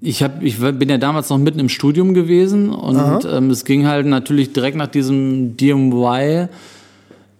[0.00, 3.86] ich, hab, ich bin ja damals noch mitten im Studium gewesen und ähm, es ging
[3.86, 6.48] halt natürlich direkt nach diesem DMY.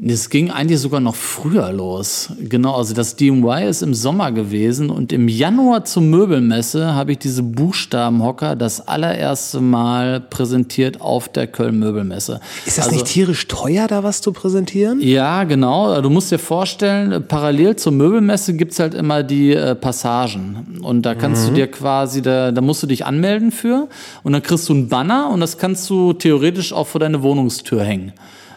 [0.02, 2.30] Es ging eigentlich sogar noch früher los.
[2.40, 7.18] Genau, also das DMY ist im Sommer gewesen und im Januar zur Möbelmesse habe ich
[7.18, 12.40] diese Buchstabenhocker das allererste Mal präsentiert auf der Köln Möbelmesse.
[12.64, 15.00] Ist das Also- nicht tierisch teuer, da was zu präsentieren?
[15.02, 16.00] ja, genau.
[16.00, 20.78] Du musst dir vorstellen, parallel zur Möbelmesse gibt's halt immer die äh, Passagen.
[20.82, 23.88] Und da kannst du dir quasi, da, da musst du dich anmelden für.
[24.22, 27.84] Und dann kriegst du einen Banner und das kannst du theoretisch auch vor deine Wohnungstür
[27.84, 28.12] hängen.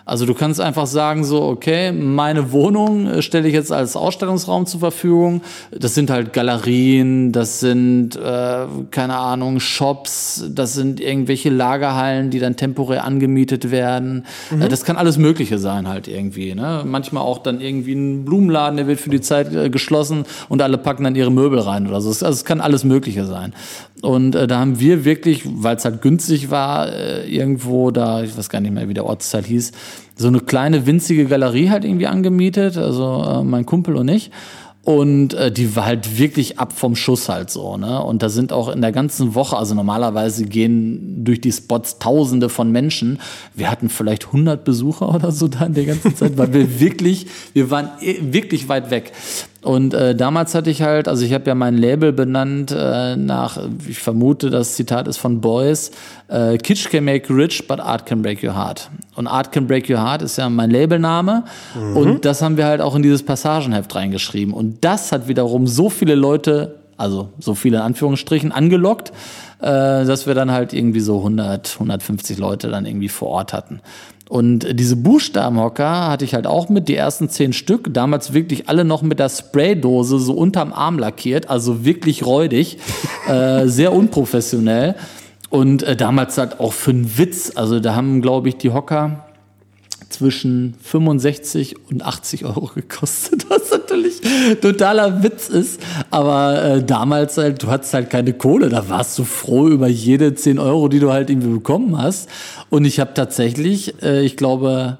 [0.06, 4.66] Also du kannst einfach sagen so, okay, meine Wohnung äh, stelle ich jetzt als Ausstellungsraum
[4.66, 5.42] zur Verfügung.
[5.72, 12.40] Das sind halt Galerien, das sind, äh, keine Ahnung, Shops, das sind irgendwelche Lagerhallen, die
[12.40, 14.26] dann temporär angemietet werden.
[14.52, 16.54] Äh, das kann alles Mögliche sein halt irgendwie.
[16.54, 16.84] Ne?
[16.86, 20.78] Manchmal auch dann irgendwie ein Blumenladen, der wird für die Zeit äh, geschlossen und alle
[20.78, 22.10] packen dann ihre Möbel rein oder so.
[22.10, 23.54] Also es kann alles Mögliche sein.
[24.04, 28.38] Und äh, da haben wir wirklich, weil es halt günstig war, äh, irgendwo da, ich
[28.38, 29.72] weiß gar nicht mehr, wie der Ortsteil hieß,
[30.18, 34.30] so eine kleine winzige Galerie halt irgendwie angemietet, also äh, mein Kumpel und ich.
[34.84, 38.04] Und äh, die war halt wirklich ab vom Schuss halt so, ne?
[38.04, 42.50] Und da sind auch in der ganzen Woche, also normalerweise gehen durch die Spots Tausende
[42.50, 43.20] von Menschen.
[43.56, 47.28] Wir hatten vielleicht 100 Besucher oder so da in der ganzen Zeit, weil wir wirklich,
[47.54, 49.14] wir waren eh wirklich weit weg.
[49.64, 53.58] Und äh, damals hatte ich halt, also ich habe ja mein Label benannt äh, nach,
[53.88, 55.92] ich vermute, das Zitat ist von Boys,
[56.28, 58.90] äh, Kitsch can make you rich, but art can break your heart.
[59.16, 61.46] Und Art can break your heart ist ja mein Labelname.
[61.96, 64.54] Und das haben wir halt auch in dieses Passagenheft reingeschrieben.
[64.54, 69.14] Und das hat wiederum so viele Leute, also so viele in Anführungsstrichen, angelockt,
[69.64, 73.80] äh, dass wir dann halt irgendwie so 100, 150 Leute dann irgendwie vor Ort hatten.
[74.30, 78.84] Und diese Buchstabenhocker hatte ich halt auch mit, die ersten zehn Stück, damals wirklich alle
[78.84, 82.78] noch mit der Spraydose so unterm Arm lackiert, also wirklich räudig,
[83.28, 84.96] äh, sehr unprofessionell.
[85.50, 89.23] Und äh, damals halt auch für einen Witz, also da haben, glaube ich, die Hocker
[90.14, 94.22] zwischen 65 und 80 Euro gekostet, was natürlich
[94.62, 95.82] totaler Witz ist.
[96.12, 100.36] Aber äh, damals halt, du hattest halt keine Kohle, da warst du froh über jede
[100.36, 102.30] 10 Euro, die du halt irgendwie bekommen hast.
[102.70, 105.00] Und ich habe tatsächlich, äh, ich glaube,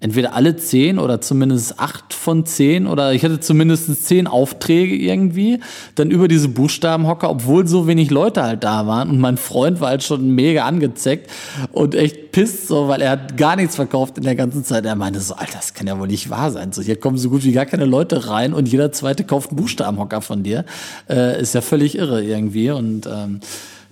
[0.00, 5.60] entweder alle zehn oder zumindest acht von zehn oder ich hatte zumindest zehn Aufträge irgendwie,
[5.96, 9.88] dann über diese Buchstabenhocker, obwohl so wenig Leute halt da waren und mein Freund war
[9.88, 11.30] halt schon mega angezeckt
[11.72, 14.84] und echt pisst so, weil er hat gar nichts verkauft in der ganzen Zeit.
[14.84, 16.72] Er meinte so, Alter, das kann ja wohl nicht wahr sein.
[16.72, 19.56] So, hier kommen so gut wie gar keine Leute rein und jeder zweite kauft einen
[19.56, 20.64] Buchstabenhocker von dir.
[21.08, 23.40] Äh, ist ja völlig irre irgendwie und ähm,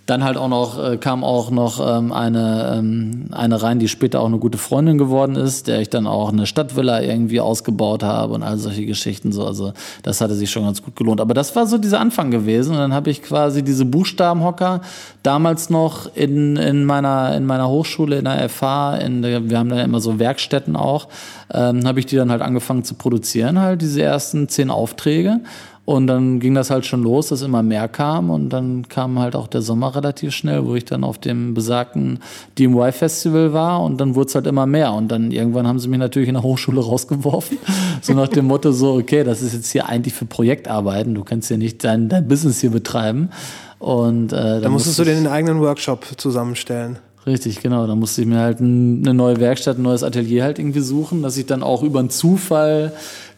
[0.06, 4.20] dann halt auch noch äh, kam auch noch ähm, eine ähm, eine rein, die später
[4.20, 8.34] auch eine gute Freundin geworden ist, der ich dann auch eine Stadtvilla irgendwie ausgebaut habe
[8.34, 9.44] und all solche Geschichten so.
[9.44, 9.72] Also
[10.04, 11.20] das hatte sich schon ganz gut gelohnt.
[11.20, 14.80] Aber das war so dieser Anfang gewesen und dann habe ich quasi diese Buchstabenhocker
[15.24, 19.70] damals noch in in meiner in meiner Hochschule in der FH, in der, wir haben
[19.70, 21.08] da immer so Werkstätten auch,
[21.52, 25.40] ähm, habe ich die dann halt angefangen zu produzieren, halt diese ersten zehn Aufträge.
[25.86, 28.28] Und dann ging das halt schon los, dass immer mehr kam.
[28.28, 32.18] Und dann kam halt auch der Sommer relativ schnell, wo ich dann auf dem besagten
[32.58, 33.82] DMY-Festival war.
[33.84, 34.92] Und dann wurde es halt immer mehr.
[34.92, 37.58] Und dann irgendwann haben sie mich natürlich in der Hochschule rausgeworfen,
[38.02, 41.50] so nach dem Motto so, okay, das ist jetzt hier eigentlich für Projektarbeiten, du kannst
[41.50, 43.30] ja nicht dein, dein Business hier betreiben.
[43.78, 46.98] Und äh, dann Da musstest du dir den eigenen Workshop zusammenstellen.
[47.26, 47.86] Richtig, genau.
[47.86, 51.22] Da musste ich mir halt ein, eine neue Werkstatt, ein neues Atelier halt irgendwie suchen,
[51.22, 52.92] dass ich dann auch über einen Zufall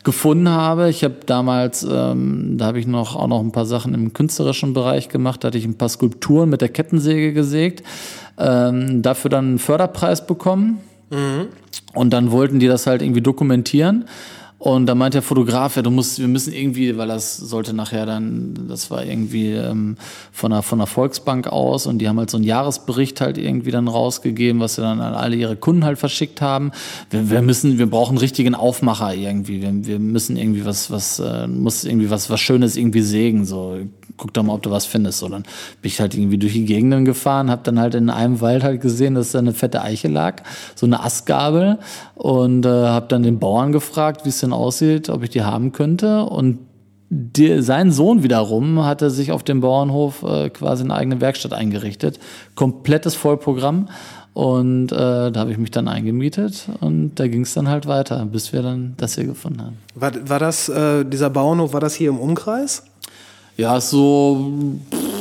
[0.05, 0.91] gefunden habe.
[0.91, 4.75] Ich habe damals, ähm, da habe ich noch auch noch ein paar Sachen im künstlerischen
[4.75, 5.43] Bereich gemacht.
[5.43, 7.83] Da hatte ich ein paar Skulpturen mit der Kettensäge gesägt.
[8.39, 10.81] Ähm, dafür dann einen Förderpreis bekommen.
[11.95, 14.05] Und dann wollten die das halt irgendwie dokumentieren.
[14.59, 18.07] Und da meint der Fotograf, ja, du musst, wir müssen irgendwie, weil das sollte nachher
[18.07, 19.97] dann, das war irgendwie ähm,
[20.33, 23.71] von der von der Volksbank aus und die haben halt so einen Jahresbericht halt irgendwie
[23.71, 26.73] dann rausgegeben, was sie dann an alle ihre Kunden halt verschickt haben.
[27.11, 29.63] Wir, wir müssen, wir brauchen einen richtigen Aufmacher irgendwie.
[29.63, 33.45] Wir, wir müssen irgendwie was, was, äh, muss irgendwie was, was Schönes irgendwie sägen.
[33.45, 33.79] So,
[34.19, 35.21] guck doch mal, ob du was findest.
[35.21, 35.45] So, dann
[35.81, 38.83] bin ich halt irgendwie durch die Gegenden gefahren, habe dann halt in einem Wald halt
[38.83, 40.43] gesehen, dass da eine fette Eiche lag,
[40.75, 41.79] so eine Astgabel
[42.15, 45.73] und äh, habe dann den Bauern gefragt, wie es denn aussieht, ob ich die haben
[45.73, 46.59] könnte und
[47.11, 52.19] die, sein Sohn wiederum hatte sich auf dem Bauernhof äh, quasi eine eigene Werkstatt eingerichtet,
[52.55, 53.89] komplettes Vollprogramm
[54.35, 58.25] und äh, da habe ich mich dann eingemietet und da ging es dann halt weiter,
[58.27, 59.79] bis wir dann das hier gefunden haben.
[59.95, 62.85] War, war das, äh, dieser Bauernhof, war das hier im Umkreis?
[63.57, 64.53] Ja, so
[64.93, 65.18] pff,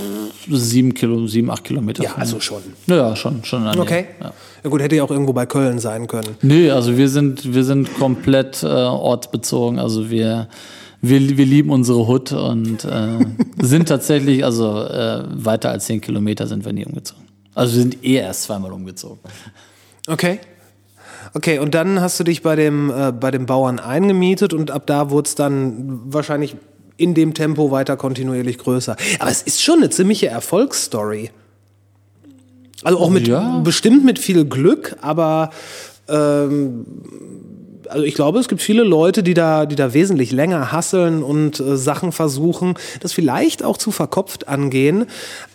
[0.49, 2.03] sieben Kilo, sieben, acht Kilometer.
[2.03, 2.61] Ja, also schon.
[2.87, 3.63] Ja, schon, schon.
[3.63, 4.05] Nähe, Okay.
[4.21, 4.33] Ja.
[4.63, 6.35] Ja gut, hätte ja auch irgendwo bei Köln sein können.
[6.41, 9.79] Nee, also wir sind, wir sind komplett äh, ortsbezogen.
[9.79, 10.47] Also wir,
[11.01, 13.19] wir, wir lieben unsere Hut und äh,
[13.61, 17.23] sind tatsächlich, also äh, weiter als zehn Kilometer sind wir nie umgezogen.
[17.53, 19.19] Also wir sind eh erst zweimal umgezogen.
[20.07, 20.39] Okay.
[21.33, 24.87] Okay, und dann hast du dich bei dem, äh, bei dem Bauern eingemietet und ab
[24.87, 26.55] da wurde es dann wahrscheinlich
[26.97, 28.95] in dem Tempo weiter kontinuierlich größer.
[29.19, 31.31] Aber es ist schon eine ziemliche Erfolgsstory.
[32.83, 33.59] Also auch mit Ja.
[33.59, 35.49] bestimmt mit viel Glück, aber
[36.07, 36.85] ähm,
[37.89, 41.59] also ich glaube, es gibt viele Leute, die da, die da wesentlich länger hasseln und
[41.59, 45.05] äh, Sachen versuchen, das vielleicht auch zu verkopft angehen.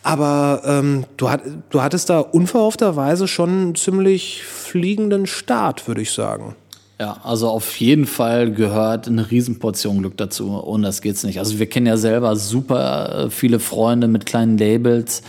[0.02, 6.12] Aber ähm, du, hat, du hattest da unverhoffterweise schon einen ziemlich fliegenden Start, würde ich
[6.12, 6.56] sagen.
[7.02, 10.50] Ja, also auf jeden Fall gehört eine Riesenportion Glück dazu.
[10.50, 11.40] Und das geht's nicht.
[11.40, 15.22] Also wir kennen ja selber super äh, viele Freunde mit kleinen Labels,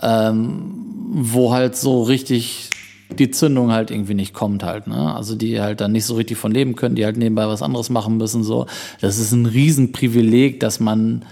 [0.00, 0.72] ähm,
[1.10, 2.70] wo halt so richtig
[3.10, 5.14] die Zündung halt irgendwie nicht kommt halt, ne?
[5.14, 7.90] Also die halt dann nicht so richtig von leben können, die halt nebenbei was anderes
[7.90, 8.64] machen müssen, so.
[9.02, 11.26] Das ist ein Riesenprivileg, dass man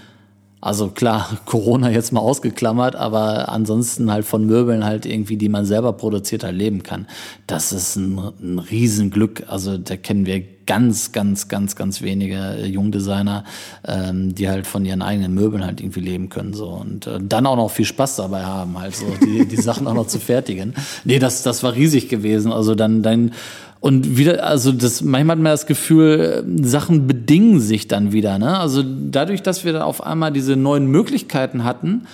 [0.59, 5.65] also klar, Corona jetzt mal ausgeklammert, aber ansonsten halt von Möbeln halt irgendwie, die man
[5.65, 7.07] selber produziert, halt leben kann.
[7.45, 9.43] Das ist ein, ein Riesenglück.
[9.47, 13.45] Also da kennen wir ganz, ganz, ganz, ganz wenige äh, Jungdesigner,
[13.87, 16.53] ähm, die halt von ihren eigenen Möbeln halt irgendwie leben können.
[16.53, 16.67] So.
[16.67, 19.93] Und äh, dann auch noch viel Spaß dabei haben, halt so die, die Sachen auch
[19.93, 20.73] noch zu fertigen.
[21.05, 22.51] Nee, das, das war riesig gewesen.
[22.51, 23.31] Also dann, dann
[23.79, 28.39] und wieder, also das, manchmal hat man das Gefühl, Sachen bedingen sich dann wieder.
[28.39, 28.57] Ne?
[28.57, 32.07] Also dadurch, dass wir dann auf einmal diese neuen Möglichkeiten hatten,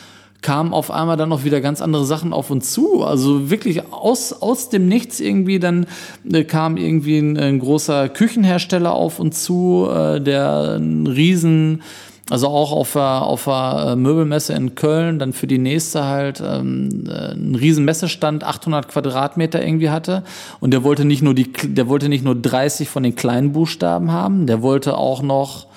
[0.43, 3.03] kamen auf einmal dann noch wieder ganz andere Sachen auf uns zu.
[3.03, 5.88] Also wirklich aus, aus dem Nichts irgendwie, dann
[6.32, 11.82] äh, kam irgendwie ein, ein, großer Küchenhersteller auf uns zu, äh, der einen riesen
[12.30, 16.41] also auch auf der, auf der äh, Möbelmesse in Köln, dann für die nächste halt
[16.45, 20.24] ähm, äh, einen riesen Messestand, 800 Quadratmeter irgendwie hatte.
[20.61, 24.11] Und der wollte nicht nur die, der wollte nicht nur 30 von den kleinen Buchstaben
[24.11, 25.67] haben, der wollte auch noch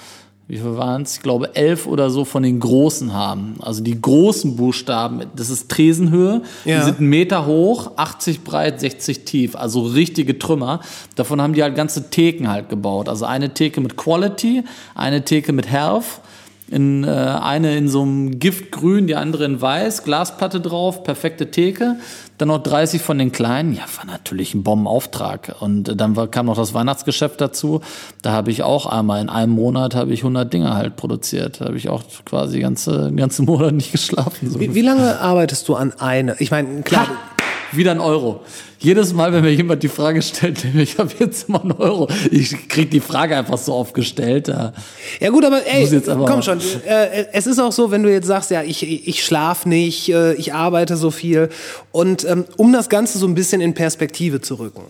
[0.49, 1.16] wie viel waren es?
[1.16, 3.57] Ich glaube, elf oder so von den großen haben.
[3.61, 6.78] Also die großen Buchstaben, das ist Tresenhöhe, ja.
[6.78, 10.78] die sind einen Meter hoch, 80 breit, 60 tief, also richtige Trümmer.
[11.16, 13.09] Davon haben die halt ganze Theken halt gebaut.
[13.09, 14.62] Also eine Theke mit Quality,
[14.94, 16.20] eine Theke mit Health
[16.69, 21.97] in, äh, eine in so einem Giftgrün, die andere in weiß, Glasplatte drauf, perfekte Theke.
[22.39, 23.73] Dann noch 30 von den kleinen.
[23.73, 25.57] Ja, war natürlich ein Bombenauftrag.
[25.61, 27.81] Und dann war, kam noch das Weihnachtsgeschäft dazu.
[28.21, 31.61] Da habe ich auch einmal in einem Monat habe ich 100 Dinge halt produziert.
[31.61, 34.51] Da habe ich auch quasi ganze ganzen Monat nicht geschlafen.
[34.51, 36.37] So wie, wie, lange arbeitest du an eine?
[36.41, 37.07] Ich meine, klar.
[37.09, 37.36] Ha!
[37.73, 38.41] Wieder ein Euro.
[38.79, 42.69] Jedes Mal, wenn mir jemand die Frage stellt, ich habe jetzt immer einen Euro, ich
[42.69, 44.49] krieg die Frage einfach so oft gestellt.
[44.49, 44.73] Ja,
[45.21, 46.61] ja gut, aber ey, aber komm schon.
[46.87, 50.35] Äh, es ist auch so, wenn du jetzt sagst, ja, ich, ich schlaf nicht, äh,
[50.35, 51.49] ich arbeite so viel.
[51.93, 54.83] Und ähm, um das Ganze so ein bisschen in Perspektive zu rücken.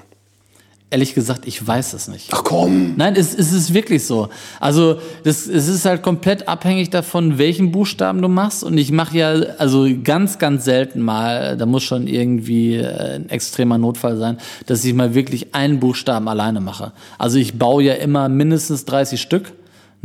[0.89, 2.28] Ehrlich gesagt, ich weiß es nicht.
[2.32, 2.95] Ach komm!
[2.97, 4.28] Nein, es, es ist wirklich so.
[4.61, 8.62] Also das, es ist halt komplett abhängig davon, welchen Buchstaben du machst.
[8.62, 13.28] Und ich mache ja also ganz, ganz selten mal, da muss schon irgendwie äh, ein
[13.30, 16.93] extremer Notfall sein, dass ich mal wirklich einen Buchstaben alleine mache.
[17.18, 19.55] Also ich baue ja immer mindestens 30 Stück.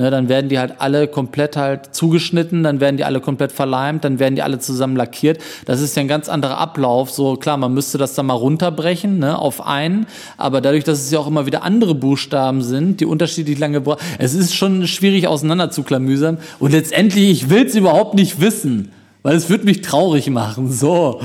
[0.02, 4.04] Ne, dann werden die halt alle komplett halt zugeschnitten, dann werden die alle komplett verleimt,
[4.04, 5.38] dann werden die alle zusammen lackiert.
[5.66, 7.12] Das ist ja ein ganz anderer Ablauf.
[7.12, 11.12] So klar, man müsste das dann mal runterbrechen ne, auf einen, aber dadurch, dass es
[11.12, 15.28] ja auch immer wieder andere Buchstaben sind, die unterschiedlich lange brauchen, es ist schon schwierig
[15.28, 16.40] auseinander zu klamüsern.
[16.58, 18.92] Und letztendlich, ich will es überhaupt nicht wissen,
[19.22, 20.72] weil es wird mich traurig machen.
[20.72, 21.22] So,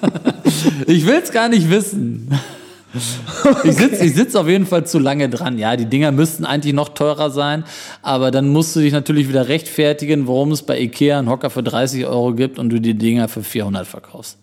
[0.86, 2.30] ich will es gar nicht wissen.
[3.64, 5.58] Ich sitze ich sitz auf jeden Fall zu lange dran.
[5.58, 7.64] Ja, die Dinger müssten eigentlich noch teurer sein,
[8.02, 11.62] aber dann musst du dich natürlich wieder rechtfertigen, warum es bei Ikea einen Hocker für
[11.62, 14.38] 30 Euro gibt und du die Dinger für 400 verkaufst.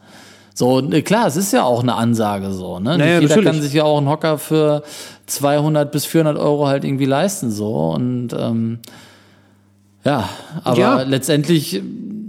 [0.54, 2.98] So, äh, klar, es ist ja auch eine Ansage so, ne?
[2.98, 3.46] Naja, jeder natürlich.
[3.46, 4.82] kann sich ja auch einen Hocker für
[5.28, 7.90] 200 bis 400 Euro halt irgendwie leisten, so.
[7.92, 8.80] Und, ähm,
[10.04, 10.30] ja,
[10.64, 11.02] aber ja.
[11.04, 11.82] letztendlich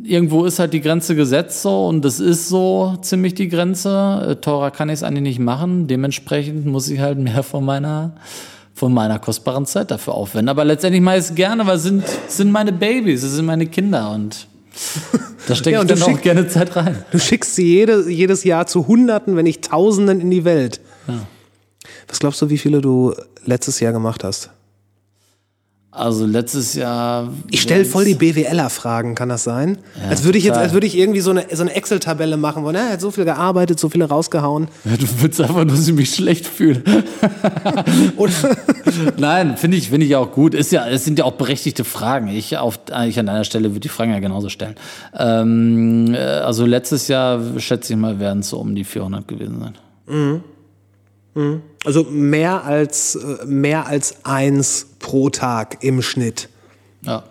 [0.09, 4.29] irgendwo ist halt die Grenze gesetzt so und das ist so ziemlich die Grenze.
[4.31, 5.87] Äh, teurer kann ich es eigentlich nicht machen.
[5.87, 8.15] Dementsprechend muss ich halt mehr von meiner
[8.75, 10.49] von meiner kostbaren Zeit dafür aufwenden.
[10.49, 13.67] Aber letztendlich mache ich es gerne, weil es sind, sind meine Babys, es sind meine
[13.67, 14.47] Kinder und
[15.49, 17.05] da stecke ja, ich dann auch gerne Zeit rein.
[17.11, 20.81] Du schickst sie jede, jedes Jahr zu Hunderten, wenn nicht Tausenden in die Welt.
[21.09, 21.27] Ja.
[22.07, 24.51] Was glaubst du, wie viele du letztes Jahr gemacht hast?
[25.91, 27.33] Also letztes Jahr.
[27.51, 29.79] Ich stelle voll die BWLer-Fragen, kann das sein?
[29.97, 32.63] Ja, als würde ich jetzt, als würde ich irgendwie so eine, so eine Excel-Tabelle machen,
[32.63, 34.69] wo, ne, er hat so viel gearbeitet, so viele rausgehauen.
[34.85, 36.83] Ja, du willst einfach nur, dass ich mich schlecht fühle.
[39.17, 40.55] Nein, finde ich, finde ich auch gut.
[40.55, 42.29] Ist ja, es sind ja auch berechtigte Fragen.
[42.29, 44.75] Ich auf, ich an deiner Stelle würde die Fragen ja genauso stellen.
[45.19, 49.59] Ähm, äh, also letztes Jahr schätze ich mal, werden es so um die 400 gewesen
[49.61, 49.75] sein.
[50.07, 50.41] Mhm.
[51.85, 56.49] Also mehr als, äh, mehr als eins pro Tag im Schnitt.
[57.03, 57.25] Ja.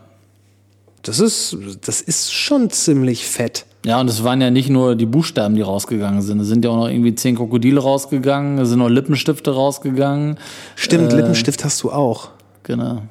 [1.03, 3.65] Das ist, das ist schon ziemlich fett.
[3.85, 6.41] Ja, und es waren ja nicht nur die Buchstaben, die rausgegangen sind.
[6.41, 10.37] Es sind ja auch noch irgendwie zehn Krokodile rausgegangen, es sind noch Lippenstifte rausgegangen.
[10.75, 12.31] Stimmt, äh, Lippenstift hast du auch.
[12.63, 13.03] Genau.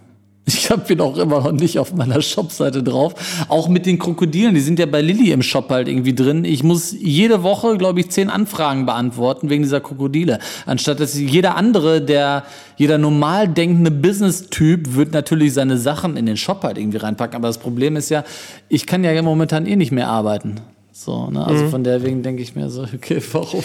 [0.49, 3.47] Ich habe ihn auch immer noch nicht auf meiner Shopseite drauf.
[3.49, 6.45] Auch mit den Krokodilen, die sind ja bei Lilly im Shop halt irgendwie drin.
[6.45, 10.39] Ich muss jede Woche, glaube ich, zehn Anfragen beantworten wegen dieser Krokodile.
[10.65, 12.45] Anstatt dass jeder andere, der,
[12.77, 17.35] jeder normal denkende Business-Typ wird natürlich seine Sachen in den Shop halt irgendwie reinpacken.
[17.35, 18.23] Aber das Problem ist ja,
[18.69, 20.61] ich kann ja momentan eh nicht mehr arbeiten.
[20.99, 21.47] So, ne?
[21.47, 21.71] Also mhm.
[21.71, 23.63] von der wegen denke ich mir so, okay, warum?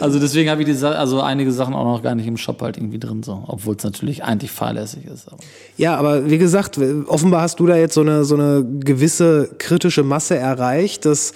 [0.00, 2.78] Also deswegen habe ich die also einige Sachen auch noch gar nicht im Shop halt
[2.78, 5.28] irgendwie drin, so, obwohl es natürlich eigentlich fahrlässig ist.
[5.28, 5.36] Aber.
[5.76, 10.04] Ja, aber wie gesagt, offenbar hast du da jetzt so eine, so eine gewisse kritische
[10.04, 11.34] Masse erreicht, dass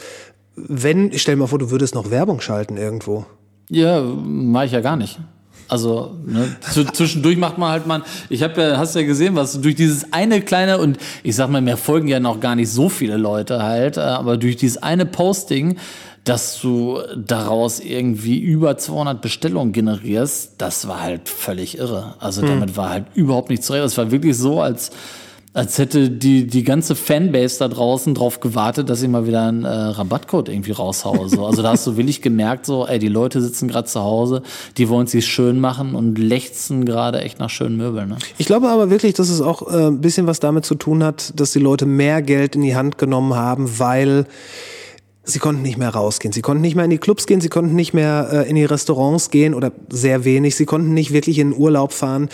[0.56, 3.26] wenn, ich stell mir vor, du würdest noch Werbung schalten irgendwo.
[3.68, 5.20] Ja, mache ich ja gar nicht.
[5.68, 6.56] Also ne,
[6.92, 8.02] zwischendurch macht man halt mal.
[8.28, 11.60] Ich habe ja, hast ja gesehen, was durch dieses eine kleine und ich sag mal,
[11.60, 15.06] mir folgen ja noch gar nicht so viele Leute halt, äh, aber durch dieses eine
[15.06, 15.76] Posting
[16.24, 22.14] dass du daraus irgendwie über 200 Bestellungen generierst, das war halt völlig irre.
[22.18, 23.84] Also damit war halt überhaupt nichts zu reden.
[23.84, 24.90] Es war wirklich so, als
[25.54, 29.64] als hätte die, die ganze Fanbase da draußen drauf gewartet, dass ich mal wieder einen
[29.64, 31.28] äh, Rabattcode irgendwie raushaue.
[31.28, 31.46] So.
[31.46, 34.42] Also da hast du wirklich gemerkt, so, ey, die Leute sitzen gerade zu Hause,
[34.76, 38.08] die wollen sich schön machen und lechzen gerade echt nach schönen Möbeln.
[38.08, 38.16] Ne?
[38.36, 41.38] Ich glaube aber wirklich, dass es auch äh, ein bisschen was damit zu tun hat,
[41.38, 44.26] dass die Leute mehr Geld in die Hand genommen haben, weil
[45.22, 46.32] sie konnten nicht mehr rausgehen.
[46.32, 48.64] Sie konnten nicht mehr in die Clubs gehen, sie konnten nicht mehr äh, in die
[48.64, 50.56] Restaurants gehen oder sehr wenig.
[50.56, 52.28] Sie konnten nicht wirklich in den Urlaub fahren.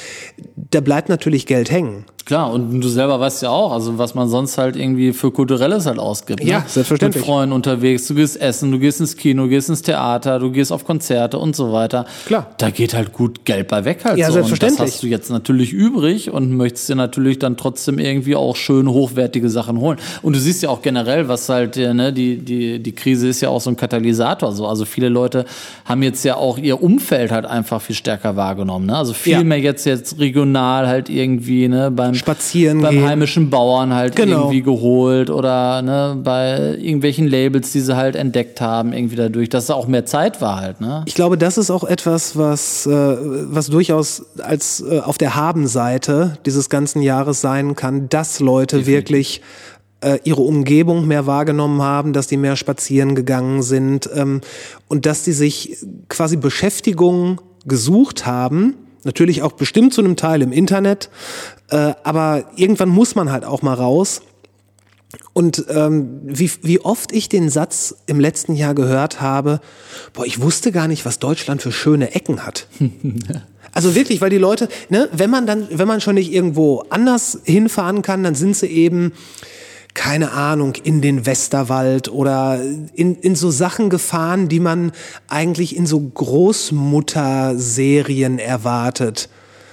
[0.56, 2.06] Da bleibt natürlich Geld hängen.
[2.24, 5.86] Klar, und du selber weißt ja auch, also was man sonst halt irgendwie für Kulturelles
[5.86, 6.44] halt ausgibt.
[6.44, 6.64] Ja, ne?
[6.66, 7.22] selbstverständlich.
[7.22, 10.50] Mit Freunden unterwegs, du gehst essen, du gehst ins Kino, du gehst ins Theater, du
[10.50, 12.04] gehst auf Konzerte und so weiter.
[12.26, 12.48] Klar.
[12.58, 14.34] Da geht halt gut Geld bei weg halt Ja, so.
[14.34, 14.80] selbstverständlich.
[14.80, 18.54] Und das hast du jetzt natürlich übrig und möchtest dir natürlich dann trotzdem irgendwie auch
[18.56, 19.98] schön hochwertige Sachen holen.
[20.22, 23.40] Und du siehst ja auch generell, was halt, äh, ne, die, die, die Krise ist
[23.40, 24.52] ja auch so ein Katalysator.
[24.52, 24.66] So.
[24.66, 25.44] Also viele Leute
[25.84, 28.86] haben jetzt ja auch ihr Umfeld halt einfach viel stärker wahrgenommen.
[28.86, 28.96] Ne?
[28.96, 29.44] Also viel Ja.
[29.44, 33.06] mehr jetzt jetzt regional halt irgendwie, ne, beim Spazieren beim gehen.
[33.08, 34.38] heimischen Bauern halt Genau.
[34.42, 39.66] irgendwie geholt oder ne, bei irgendwelchen Labels, die sie halt entdeckt haben, irgendwie dadurch, dass
[39.66, 41.02] da auch mehr Zeit war halt, ne?
[41.06, 46.38] Ich glaube, das ist auch etwas, was, äh, was durchaus als äh, auf der Habenseite
[46.46, 49.42] dieses ganzen Jahres sein kann, dass Leute wirklich
[50.02, 54.40] äh, ihre Umgebung mehr wahrgenommen haben, dass die mehr spazieren gegangen sind ähm,
[54.88, 55.76] und dass die sich
[56.08, 58.74] quasi Beschäftigung gesucht haben.
[59.04, 61.10] Natürlich auch bestimmt zu einem Teil im Internet,
[61.70, 64.22] äh, aber irgendwann muss man halt auch mal raus.
[65.32, 69.60] Und ähm, wie, wie oft ich den Satz im letzten Jahr gehört habe,
[70.12, 72.66] boah, ich wusste gar nicht, was Deutschland für schöne Ecken hat.
[73.72, 77.38] Also wirklich, weil die Leute, ne, wenn man dann, wenn man schon nicht irgendwo anders
[77.44, 79.12] hinfahren kann, dann sind sie eben,
[79.94, 82.60] keine Ahnung, in den Westerwald oder
[82.94, 84.92] in, in so Sachen gefahren, die man
[85.28, 89.28] eigentlich in so Großmutterserien erwartet.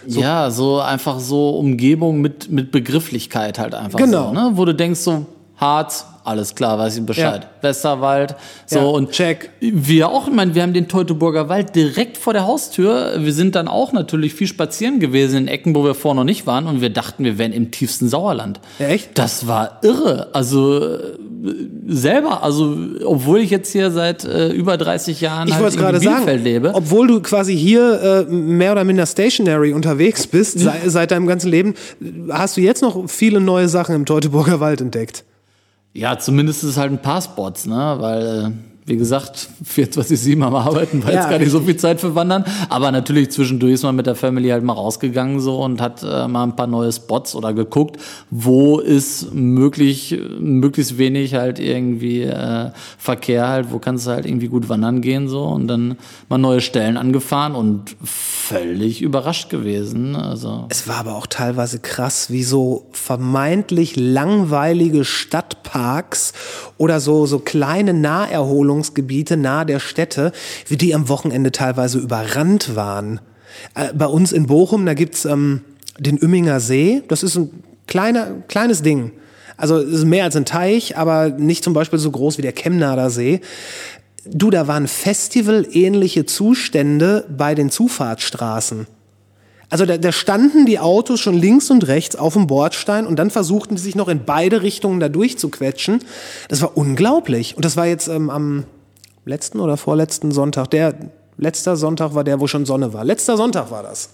[0.05, 4.29] Ja, so einfach so Umgebung mit, mit Begrifflichkeit halt einfach Genau.
[4.29, 4.51] so, ne?
[4.55, 5.25] Wo du denkst so,
[5.57, 7.43] Harz, alles klar, weiß ich Bescheid.
[7.43, 7.63] Ja.
[7.69, 8.35] Westerwald,
[8.65, 9.49] so Ja, und check.
[9.61, 13.13] Wir auch, ich meine, wir haben den Teutoburger Wald direkt vor der Haustür.
[13.19, 16.45] Wir sind dann auch natürlich viel spazieren gewesen in Ecken, wo wir vorher noch nicht
[16.45, 18.59] waren und wir dachten, wir wären im tiefsten Sauerland.
[18.77, 19.17] Ja, echt?
[19.17, 20.27] Das war irre.
[20.33, 20.99] Also äh,
[21.87, 25.99] selber, also obwohl ich jetzt hier seit äh, über 30 Jahren Ich halt in gerade
[26.01, 26.71] sagen, lebe.
[26.73, 31.49] obwohl du quasi hier äh, mehr oder minder stationary unterwegs bist, sei, seit deinem ganzen
[31.49, 31.73] Leben,
[32.29, 35.23] hast du jetzt noch viele neue Sachen im Teutoburger Wald entdeckt.
[35.97, 37.95] Ja, zumindest ist es halt ein paar Spots, ne?
[37.97, 38.51] Weil, äh,
[38.87, 41.19] wie gesagt, 24-7 am Arbeiten, war Ja.
[41.19, 42.45] jetzt gar nicht so viel Zeit für Wandern.
[42.69, 46.27] Aber natürlich zwischendurch ist man mit der Family halt mal rausgegangen so und hat äh,
[46.29, 47.97] mal ein paar neue Spots oder geguckt,
[48.31, 54.47] wo ist möglich, möglichst wenig halt irgendwie äh, Verkehr halt, wo kannst du halt irgendwie
[54.47, 55.97] gut wandern gehen so und dann
[56.29, 60.15] mal neue Stellen angefahren und völlig überrascht gewesen.
[60.15, 66.31] Also Es war aber auch teilweise krass, wie so vermeintlich langweilige Stadtparks
[66.77, 67.93] oder so, so kleine
[68.77, 70.31] Naherholungsgebiete nahe der Städte,
[70.67, 73.19] wie die am Wochenende teilweise überrannt waren.
[73.75, 75.61] Äh, bei uns in Bochum, da gibt's ähm,
[75.99, 77.03] den Ümminger See.
[77.07, 79.11] Das ist ein kleiner, kleines Ding.
[79.57, 82.53] Also es ist mehr als ein Teich, aber nicht zum Beispiel so groß wie der
[82.53, 83.41] Chemnader See.
[84.25, 88.85] Du, da waren Festival-ähnliche Zustände bei den Zufahrtsstraßen.
[89.69, 93.29] Also da, da standen die Autos schon links und rechts auf dem Bordstein und dann
[93.29, 95.99] versuchten sie sich noch in beide Richtungen da durchzuquetschen.
[96.47, 97.55] Das war unglaublich.
[97.57, 98.63] Und das war jetzt ähm, am
[99.25, 100.71] letzten oder vorletzten Sonntag.
[100.71, 100.95] Der
[101.37, 103.03] letzter Sonntag war der, wo schon Sonne war.
[103.03, 104.11] Letzter Sonntag war das.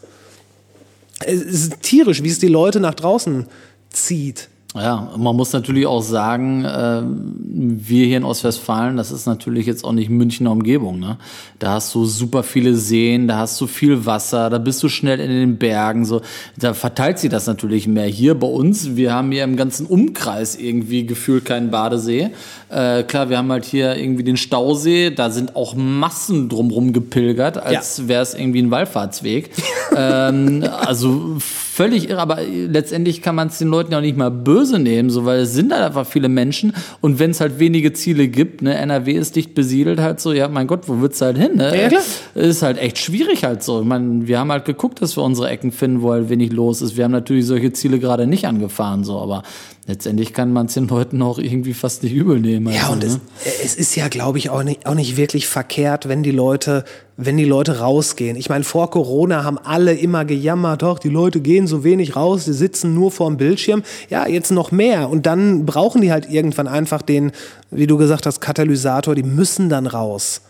[1.26, 3.46] Es ist tierisch, wie es die Leute nach draußen
[3.90, 4.50] zieht.
[4.76, 9.86] Ja, man muss natürlich auch sagen, äh, wir hier in Ostwestfalen, das ist natürlich jetzt
[9.86, 11.00] auch nicht Münchner Umgebung.
[11.00, 11.18] Ne?
[11.60, 15.20] Da hast du super viele Seen, da hast du viel Wasser, da bist du schnell
[15.20, 16.06] in den Bergen.
[16.06, 16.22] So,
[16.58, 18.08] da verteilt sich das natürlich mehr.
[18.08, 22.32] Hier bei uns, wir haben hier im ganzen Umkreis irgendwie gefühlt keinen Badesee.
[22.74, 27.58] Äh, klar, wir haben halt hier irgendwie den Stausee, da sind auch Massen drumrum gepilgert,
[27.58, 29.52] als wäre es irgendwie ein Wallfahrtsweg.
[29.96, 34.32] ähm, also völlig irre, aber letztendlich kann man es den Leuten ja auch nicht mal
[34.32, 37.94] böse nehmen, so, weil es sind halt einfach viele Menschen und wenn es halt wenige
[37.94, 41.38] Ziele gibt, ne, NRW ist dicht besiedelt halt so, ja, mein Gott, wo wird's halt
[41.38, 41.80] hin, ne?
[41.80, 42.02] Ja, klar.
[42.34, 43.82] Ist halt echt schwierig halt so.
[43.82, 46.82] Ich meine, wir haben halt geguckt, dass wir unsere Ecken finden, wo halt wenig los
[46.82, 46.98] ist.
[46.98, 49.44] Wir haben natürlich solche Ziele gerade nicht angefahren, so, aber
[49.88, 52.74] letztendlich kann man es den Leuten auch irgendwie fast nicht übel nehmen.
[52.74, 53.22] Ja, also, und ne?
[53.46, 56.86] es, es ist ja, glaube ich, auch nicht, auch nicht wirklich verkehrt, wenn die Leute
[57.16, 58.36] wenn die Leute rausgehen.
[58.38, 62.46] Ich meine, vor Corona haben alle immer gejammert, doch, die Leute gehen so wenig raus,
[62.46, 63.84] die sitzen nur vorm Bildschirm.
[64.10, 65.10] Ja, jetzt noch mehr.
[65.10, 67.32] Und dann brauchen die halt irgendwann einfach den,
[67.70, 70.42] wie du gesagt hast, Katalysator, die müssen dann raus.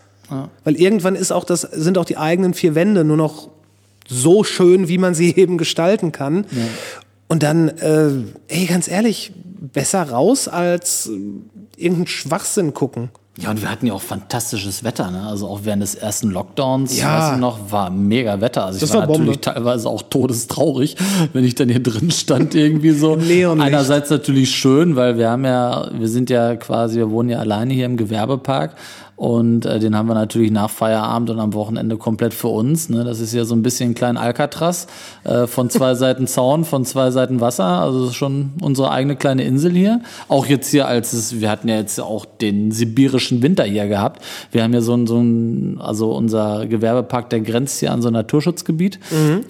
[0.64, 3.48] Weil irgendwann ist auch das, sind auch die eigenen vier Wände nur noch
[4.08, 6.46] so schön, wie man sie eben gestalten kann.
[7.28, 8.10] Und dann, äh,
[8.48, 9.32] ey, ganz ehrlich,
[9.72, 11.12] besser raus als äh,
[11.76, 13.08] irgendeinen Schwachsinn gucken.
[13.36, 15.22] Ja, und wir hatten ja auch fantastisches Wetter, ne?
[15.26, 17.18] Also auch während des ersten Lockdowns, Ja.
[17.18, 18.64] weißt du noch, war mega Wetter.
[18.66, 19.20] Also ich Das war, war Bombe.
[19.24, 20.94] natürlich teilweise auch todestraurig,
[21.32, 23.16] wenn ich dann hier drin stand irgendwie so.
[23.16, 23.66] Neonlicht.
[23.66, 27.74] Einerseits natürlich schön, weil wir haben ja, wir sind ja quasi, wir wohnen ja alleine
[27.74, 28.76] hier im Gewerbepark.
[29.16, 32.88] Und äh, den haben wir natürlich nach Feierabend und am Wochenende komplett für uns.
[32.88, 33.04] Ne?
[33.04, 34.88] Das ist ja so ein bisschen klein Alcatraz.
[35.22, 37.64] Äh, von zwei Seiten Zaun, von zwei Seiten Wasser.
[37.64, 40.00] Also das ist schon unsere eigene kleine Insel hier.
[40.28, 44.22] Auch jetzt hier, als es, wir hatten ja jetzt auch den sibirischen Winter hier gehabt.
[44.50, 48.08] Wir haben ja so ein, so ein also unser Gewerbepark, der grenzt hier an so
[48.08, 48.98] ein Naturschutzgebiet.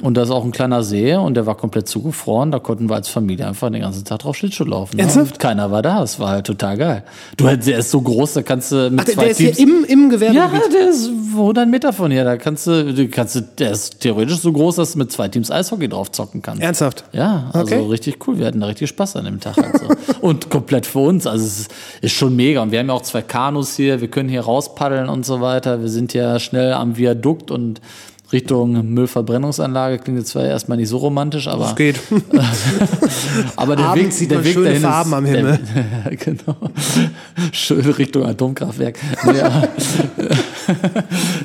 [0.02, 2.50] Und da ist auch ein kleiner See und der war komplett zugefroren.
[2.50, 4.96] Da konnten wir als Familie einfach den ganzen Tag drauf Schlittschuh laufen.
[4.96, 5.02] Ne?
[5.38, 6.02] Keiner war da.
[6.02, 7.04] Es war halt total geil.
[7.36, 10.04] Du, der ist so groß, da kannst du mit Ach, zwei der Teams im, im
[10.04, 10.72] ja, Gewerbegebiet.
[10.74, 12.24] der ist 100 Meter von hier.
[12.24, 15.50] Da kannst du, kannst, du- der ist theoretisch so groß, dass du mit zwei Teams
[15.50, 16.62] Eishockey drauf zocken kannst.
[16.62, 17.04] Ernsthaft?
[17.12, 17.86] Ja, also Okay.
[17.90, 18.38] richtig cool.
[18.38, 19.56] Wir hatten da richtig Spaß an dem Tag.
[19.56, 20.14] Halt so.
[20.20, 21.26] Und komplett für uns.
[21.26, 22.62] Also es ist, ist schon mega.
[22.62, 24.00] Und wir haben ja auch zwei Kanus hier.
[24.00, 25.80] Wir können hier rauspaddeln und so weiter.
[25.80, 27.80] Wir sind ja schnell am Viadukt und
[28.32, 29.98] Richtung Müllverbrennungsanlage.
[29.98, 32.00] Klingt jetzt zwar erstmal nicht so romantisch, aber Das geht.
[33.56, 35.58] aber der Abends Weg, sieht der Weg schöne dahin Farben ist, am Himmel.
[36.04, 36.56] Der, genau.
[37.52, 38.98] Schön Richtung Atomkraftwerk.
[39.22, 39.68] Aber-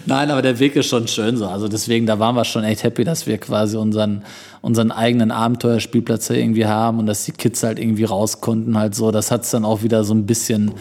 [0.06, 1.48] Nein, aber der Weg ist schon schön so.
[1.48, 4.24] Also deswegen, da waren wir schon echt happy, dass wir quasi unseren,
[4.62, 8.96] unseren eigenen Abenteuerspielplatz hier irgendwie haben und dass die Kids halt irgendwie raus konnten halt
[8.96, 9.12] so.
[9.12, 10.72] Das hat's dann auch wieder so ein bisschen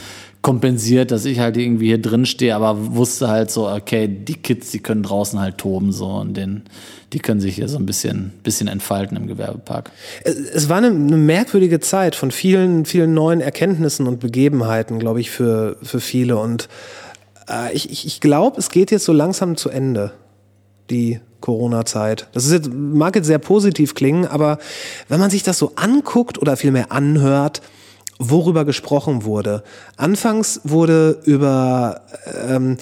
[0.43, 4.71] kompensiert, dass ich halt irgendwie hier drin stehe, aber wusste halt so, okay, die Kids,
[4.71, 6.63] die können draußen halt toben so und den,
[7.13, 9.91] die können sich hier so ein bisschen, bisschen entfalten im Gewerbepark.
[10.25, 15.31] Es war eine, eine merkwürdige Zeit von vielen, vielen neuen Erkenntnissen und Begebenheiten, glaube ich,
[15.31, 16.37] für, für viele.
[16.39, 16.69] Und
[17.51, 20.13] äh, ich, ich, ich glaube, es geht jetzt so langsam zu Ende,
[20.89, 22.29] die Corona-Zeit.
[22.33, 24.59] Das ist jetzt, mag jetzt sehr positiv klingen, aber
[25.09, 27.61] wenn man sich das so anguckt oder vielmehr anhört,
[28.19, 29.63] worüber gesprochen wurde.
[29.97, 32.03] Anfangs wurde über,
[32.49, 32.77] ähm,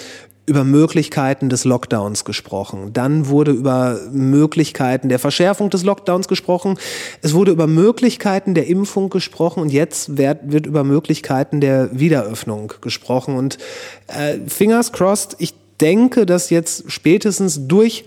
[0.47, 2.93] über Möglichkeiten des Lockdowns gesprochen.
[2.93, 6.79] Dann wurde über Möglichkeiten der Verschärfung des Lockdowns gesprochen.
[7.21, 12.73] Es wurde über Möglichkeiten der Impfung gesprochen und jetzt wird, wird über Möglichkeiten der Wiederöffnung
[12.81, 13.35] gesprochen.
[13.35, 13.57] Und
[14.07, 18.05] äh, fingers crossed, ich denke, dass jetzt spätestens durch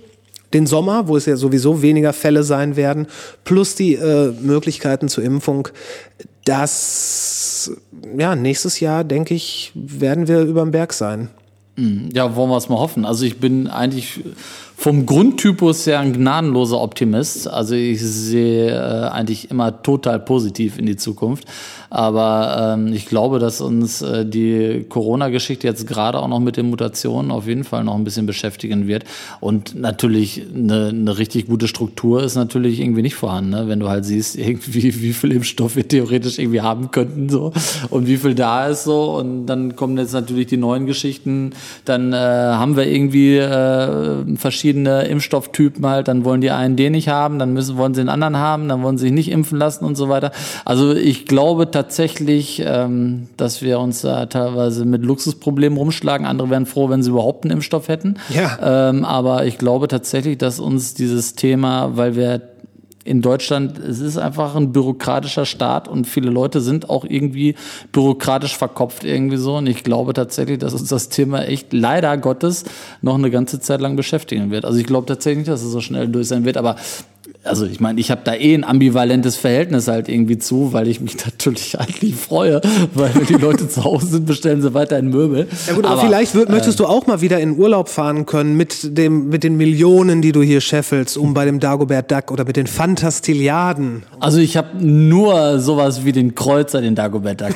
[0.53, 3.07] den Sommer, wo es ja sowieso weniger Fälle sein werden,
[3.45, 5.69] plus die äh, Möglichkeiten zur Impfung,
[6.45, 7.73] dass
[8.17, 11.29] ja nächstes Jahr, denke ich, werden wir über dem Berg sein.
[12.13, 13.05] Ja, wollen wir es mal hoffen.
[13.05, 14.21] Also ich bin eigentlich
[14.81, 17.47] vom Grundtypus her ein gnadenloser Optimist.
[17.47, 21.45] Also ich sehe äh, eigentlich immer total positiv in die Zukunft.
[21.91, 26.71] Aber ähm, ich glaube, dass uns äh, die Corona-Geschichte jetzt gerade auch noch mit den
[26.71, 29.05] Mutationen auf jeden Fall noch ein bisschen beschäftigen wird.
[29.41, 33.69] Und natürlich eine, eine richtig gute Struktur ist natürlich irgendwie nicht vorhanden, ne?
[33.69, 37.53] wenn du halt siehst, irgendwie, wie viel Impfstoff wir theoretisch irgendwie haben könnten so
[37.91, 39.17] und wie viel da ist so.
[39.17, 41.51] Und dann kommen jetzt natürlich die neuen Geschichten.
[41.85, 46.09] Dann äh, haben wir irgendwie äh, verschiedene Impfstofftypen halt.
[46.09, 48.83] Dann wollen die einen den nicht haben, dann müssen wollen sie den anderen haben, dann
[48.83, 50.33] wollen sie sich nicht impfen lassen und so weiter.
[50.65, 56.27] Also ich glaube tatsächlich, ähm, dass wir uns da teilweise mit Luxusproblemen rumschlagen.
[56.27, 58.17] Andere wären froh, wenn sie überhaupt einen Impfstoff hätten.
[58.35, 58.91] Ja.
[58.91, 62.41] Ähm, aber ich glaube tatsächlich, dass uns dieses Thema, weil wir
[63.05, 67.55] in Deutschland, es ist einfach ein bürokratischer Staat und viele Leute sind auch irgendwie
[67.93, 69.57] bürokratisch verkopft irgendwie so.
[69.57, 72.65] Und ich glaube tatsächlich, dass uns das Thema echt leider Gottes
[73.01, 74.65] noch eine ganze Zeit lang beschäftigen wird.
[74.67, 76.77] Also ich glaube tatsächlich nicht, dass es so schnell durch sein wird, aber
[77.45, 81.01] also ich meine, ich habe da eh ein ambivalentes Verhältnis halt irgendwie zu, weil ich
[81.01, 82.61] mich natürlich eigentlich freue,
[82.95, 85.47] weil wenn die Leute zu Hause sind, bestellen sie weiterhin Möbel.
[85.67, 88.97] Ja gut, aber, vielleicht würd, möchtest du auch mal wieder in Urlaub fahren können mit
[88.99, 92.57] dem mit den Millionen, die du hier scheffelst, um bei dem Dagobert Duck oder mit
[92.57, 94.03] den Fantastilliarden.
[94.19, 97.55] Also ich habe nur sowas wie den Kreuzer, den Dagobert Duck.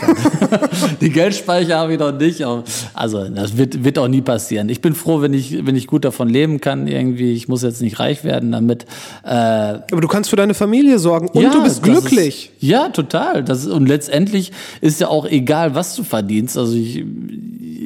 [1.00, 2.42] die Geldspeicher habe ich noch nicht.
[2.42, 4.68] aber- Also das wird, wird auch nie passieren.
[4.68, 7.32] Ich bin froh, wenn ich, wenn ich gut davon leben kann irgendwie.
[7.32, 8.84] Ich muss jetzt nicht reich werden damit.
[9.24, 12.50] Äh, Aber du kannst für deine Familie sorgen und ja, du bist glücklich.
[12.54, 13.44] Ist, ja, total.
[13.44, 16.56] Das und letztendlich ist ja auch egal, was du verdienst.
[16.56, 17.04] Also ich,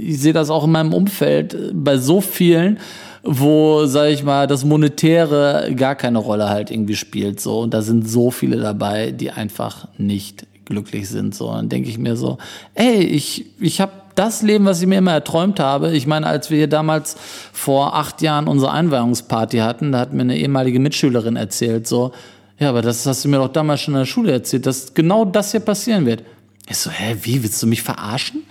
[0.09, 2.79] ich sehe das auch in meinem Umfeld äh, bei so vielen,
[3.23, 7.41] wo, sag ich mal, das Monetäre gar keine Rolle halt irgendwie spielt.
[7.41, 7.61] So.
[7.61, 11.35] Und da sind so viele dabei, die einfach nicht glücklich sind.
[11.35, 11.49] So.
[11.49, 12.39] Und dann denke ich mir so,
[12.75, 15.93] ey, ich, ich habe das Leben, was ich mir immer erträumt habe.
[15.93, 17.17] Ich meine, als wir hier damals
[17.53, 22.13] vor acht Jahren unsere Einweihungsparty hatten, da hat mir eine ehemalige Mitschülerin erzählt, so,
[22.59, 25.25] ja, aber das hast du mir doch damals schon in der Schule erzählt, dass genau
[25.25, 26.25] das hier passieren wird.
[26.69, 28.43] Ich so, hä, wie, willst du mich verarschen?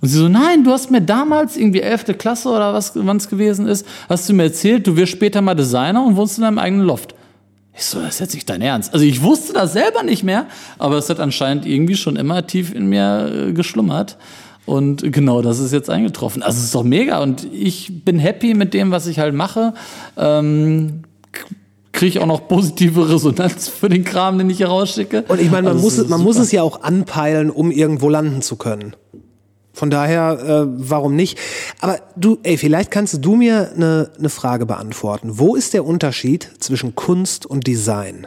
[0.00, 2.18] Und sie so, nein, du hast mir damals irgendwie 11.
[2.18, 5.54] Klasse oder was, wann es gewesen ist, hast du mir erzählt, du wirst später mal
[5.54, 7.14] Designer und wohnst in deinem eigenen Loft.
[7.74, 8.92] Ich so, das ist jetzt nicht dein Ernst.
[8.92, 10.46] Also ich wusste das selber nicht mehr,
[10.78, 14.18] aber es hat anscheinend irgendwie schon immer tief in mir äh, geschlummert.
[14.64, 16.42] Und genau das ist jetzt eingetroffen.
[16.42, 19.74] Also es ist doch mega und ich bin happy mit dem, was ich halt mache.
[20.16, 21.02] Ähm,
[21.92, 25.24] kriege auch noch positive Resonanz für den Kram, den ich hier rausschicke.
[25.28, 28.08] Und ich meine, man, Also muss, es man muss es ja auch anpeilen, um irgendwo
[28.08, 28.96] landen zu können.
[29.74, 31.38] Von daher, äh, warum nicht?
[31.80, 35.38] Aber du, ey, vielleicht kannst du mir eine ne Frage beantworten.
[35.38, 38.26] Wo ist der Unterschied zwischen Kunst und Design?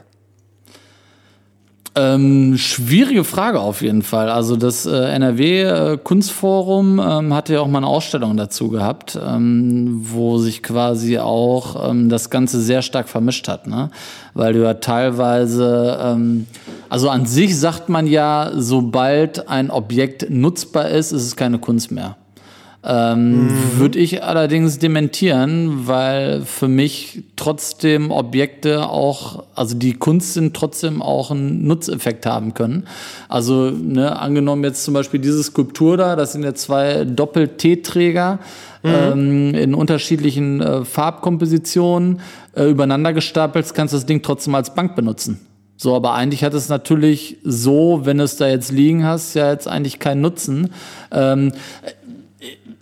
[1.98, 4.30] Ähm, schwierige Frage auf jeden Fall.
[4.30, 9.18] Also das äh, NRW äh, Kunstforum ähm, hatte ja auch mal eine Ausstellung dazu gehabt,
[9.26, 13.90] ähm, wo sich quasi auch ähm, das Ganze sehr stark vermischt hat, ne?
[14.34, 16.48] Weil du ja teilweise, ähm,
[16.90, 21.94] also an sich sagt man ja, sobald ein Objekt nutzbar ist, ist es keine Kunst
[21.94, 22.18] mehr.
[22.88, 30.56] Ähm, Würde ich allerdings dementieren, weil für mich trotzdem Objekte auch, also die Kunst sind
[30.56, 32.86] trotzdem auch einen Nutzeffekt haben können.
[33.28, 38.38] Also ne, angenommen jetzt zum Beispiel diese Skulptur da, das sind ja zwei Doppel-T-Träger
[38.84, 42.20] ähm, in unterschiedlichen äh, Farbkompositionen
[42.56, 45.40] äh, übereinander gestapelt, kannst du das Ding trotzdem als Bank benutzen.
[45.78, 49.52] So, aber eigentlich hat es natürlich so, wenn du es da jetzt liegen hast, ja
[49.52, 50.70] jetzt eigentlich keinen Nutzen.
[51.12, 51.52] Ähm,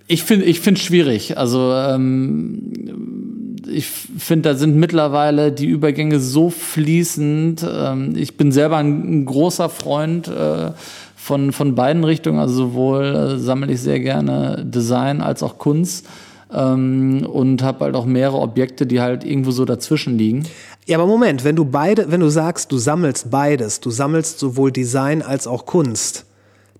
[0.07, 1.37] ich finde ich finde schwierig.
[1.37, 7.65] Also ähm, ich finde, da sind mittlerweile die Übergänge so fließend.
[7.67, 10.71] Ähm, ich bin selber ein, ein großer Freund äh,
[11.15, 12.39] von, von beiden Richtungen.
[12.39, 16.07] Also sowohl äh, sammle ich sehr gerne Design als auch Kunst.
[16.53, 20.43] Ähm, und habe halt auch mehrere Objekte, die halt irgendwo so dazwischen liegen.
[20.85, 24.71] Ja, aber Moment, wenn du beide, wenn du sagst, du sammelst beides, du sammelst sowohl
[24.71, 26.25] Design als auch Kunst,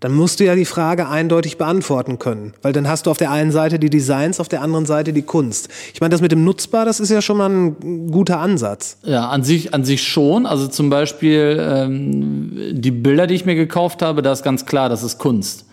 [0.04, 2.51] dann musst du ja die Frage eindeutig beantworten können.
[2.62, 5.22] Weil dann hast du auf der einen Seite die Designs, auf der anderen Seite die
[5.22, 5.70] Kunst.
[5.93, 8.97] Ich meine, das mit dem Nutzbar, das ist ja schon mal ein guter Ansatz.
[9.06, 10.45] Ja, an sich, an sich schon.
[10.45, 14.89] Also zum Beispiel ähm, die Bilder, die ich mir gekauft habe, da ist ganz klar,
[14.89, 15.64] das ist Kunst.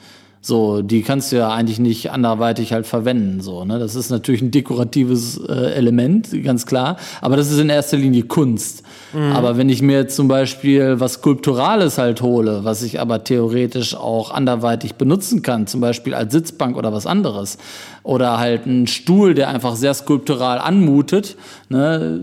[0.43, 3.43] So, die kannst du ja eigentlich nicht anderweitig halt verwenden.
[3.43, 3.79] So, ne?
[3.79, 6.97] Das ist natürlich ein dekoratives äh, Element, ganz klar.
[7.21, 8.83] Aber das ist in erster Linie Kunst.
[9.13, 14.31] Aber wenn ich mir zum Beispiel was Skulpturales halt hole, was ich aber theoretisch auch
[14.31, 17.59] anderweitig benutzen kann, zum Beispiel als Sitzbank oder was anderes,
[18.05, 21.37] oder halt ein Stuhl, der einfach sehr skulptural anmutet,
[21.69, 22.21] ne?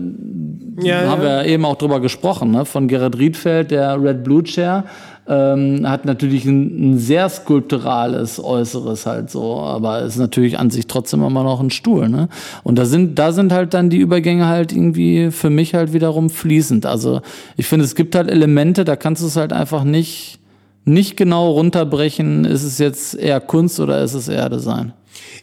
[0.80, 2.64] Ja, haben wir eben auch drüber gesprochen, ne?
[2.64, 4.84] von Gerhard Riedfeld, der Red Blue Chair,
[5.28, 10.86] ähm, hat natürlich ein, ein sehr skulpturales Äußeres halt so, aber ist natürlich an sich
[10.86, 12.28] trotzdem immer noch ein Stuhl, ne?
[12.62, 16.30] Und da sind, da sind halt dann die Übergänge halt irgendwie für mich halt wiederum
[16.30, 16.86] fließend.
[16.86, 17.20] Also
[17.56, 20.40] ich finde, es gibt halt Elemente, da kannst du es halt einfach nicht,
[20.86, 24.94] nicht genau runterbrechen, ist es jetzt eher Kunst oder ist es eher Design?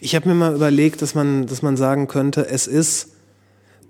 [0.01, 3.14] Ich habe mir mal überlegt, dass man, dass man sagen könnte, es ist,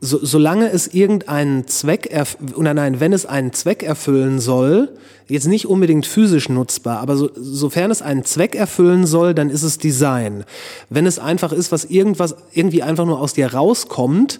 [0.01, 2.09] so, solange es irgendeinen Zweck,
[2.55, 4.89] oder nein, wenn es einen Zweck erfüllen soll,
[5.27, 9.63] jetzt nicht unbedingt physisch nutzbar, aber so, sofern es einen Zweck erfüllen soll, dann ist
[9.63, 10.43] es Design.
[10.89, 14.39] Wenn es einfach ist, was irgendwas irgendwie einfach nur aus dir rauskommt,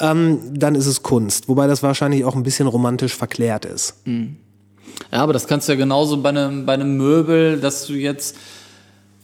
[0.00, 1.48] ähm, dann ist es Kunst.
[1.48, 3.96] Wobei das wahrscheinlich auch ein bisschen romantisch verklärt ist.
[5.12, 8.36] Ja, aber das kannst du ja genauso bei einem, bei einem Möbel, dass du jetzt,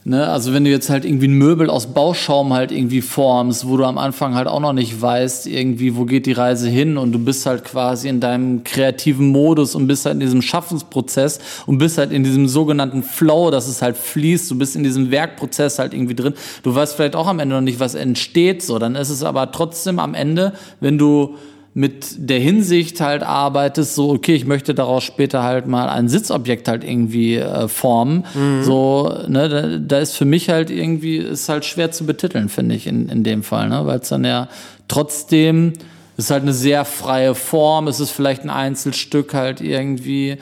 [0.03, 3.77] ne, also wenn du jetzt halt irgendwie ein Möbel aus Bauschaum halt irgendwie formst, wo
[3.77, 7.11] du am Anfang halt auch noch nicht weißt, irgendwie, wo geht die Reise hin und
[7.11, 11.77] du bist halt quasi in deinem kreativen Modus und bist halt in diesem Schaffensprozess und
[11.77, 15.79] bist halt in diesem sogenannten Flow, dass es halt fließt, du bist in diesem Werkprozess
[15.79, 16.33] halt irgendwie drin.
[16.63, 19.51] Du weißt vielleicht auch am Ende noch nicht, was entsteht, so, dann ist es aber
[19.51, 21.35] trotzdem am Ende, wenn du
[21.73, 26.67] mit der Hinsicht halt arbeitest, so, okay, ich möchte daraus später halt mal ein Sitzobjekt
[26.67, 28.25] halt irgendwie äh, formen.
[28.63, 32.75] So, ne, da, da ist für mich halt irgendwie, ist halt schwer zu betiteln, finde
[32.75, 33.85] ich, in, in dem Fall, ne?
[33.85, 34.49] Weil es dann ja
[34.89, 35.71] trotzdem,
[36.17, 40.37] es ist halt eine sehr freie Form, es ist vielleicht ein Einzelstück halt irgendwie,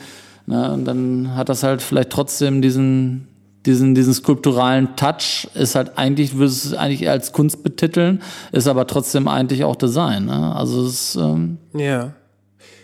[0.47, 0.73] ne?
[0.73, 3.27] Und dann hat das halt vielleicht trotzdem diesen,
[3.65, 8.87] diesen, diesen skulpturalen Touch ist halt eigentlich, würde es eigentlich als Kunst betiteln, ist aber
[8.87, 10.25] trotzdem eigentlich auch Design.
[10.25, 10.55] Ne?
[10.55, 12.13] Also es ist, ähm, Ja.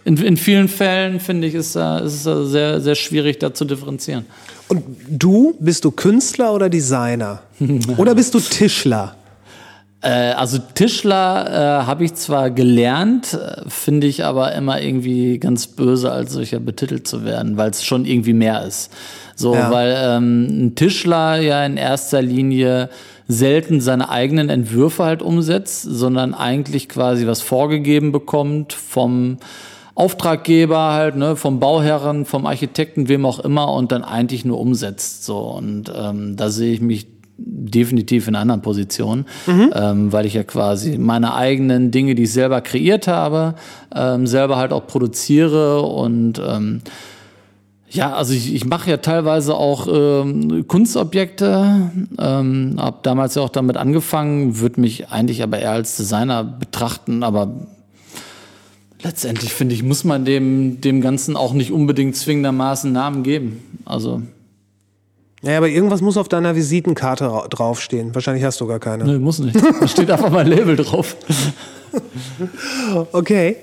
[0.03, 3.65] in, in vielen Fällen, finde ich, ist, da, ist es sehr, sehr schwierig, da zu
[3.65, 4.25] differenzieren.
[4.67, 7.41] Und du, bist du Künstler oder Designer?
[7.97, 9.15] oder bist du Tischler?
[10.01, 15.67] Äh, also Tischler äh, habe ich zwar gelernt, äh, finde ich aber immer irgendwie ganz
[15.67, 18.91] böse, als solcher betitelt zu werden, weil es schon irgendwie mehr ist.
[19.35, 19.69] So, Ja.
[19.71, 22.89] weil ähm, ein Tischler ja in erster Linie
[23.27, 29.37] selten seine eigenen Entwürfe halt umsetzt, sondern eigentlich quasi was vorgegeben bekommt vom
[29.95, 35.23] Auftraggeber halt, ne, vom Bauherren, vom Architekten, wem auch immer und dann eigentlich nur umsetzt.
[35.25, 37.07] So und ähm, da sehe ich mich
[37.37, 42.31] definitiv in einer anderen Position, ähm, weil ich ja quasi meine eigenen Dinge, die ich
[42.33, 43.55] selber kreiert habe,
[43.93, 46.81] ähm, selber halt auch produziere und ähm,
[47.95, 53.49] ja, also ich, ich mache ja teilweise auch ähm, Kunstobjekte, ähm, habe damals ja auch
[53.49, 57.67] damit angefangen, würde mich eigentlich aber eher als Designer betrachten, aber
[59.01, 63.61] letztendlich finde ich, muss man dem, dem Ganzen auch nicht unbedingt zwingendermaßen Namen geben.
[63.85, 64.21] Also,
[65.41, 68.15] Naja, aber irgendwas muss auf deiner Visitenkarte ra- draufstehen.
[68.15, 69.03] Wahrscheinlich hast du gar keine.
[69.05, 69.55] ne, muss nicht.
[69.79, 71.15] Da steht einfach mein Label drauf.
[73.11, 73.55] Okay.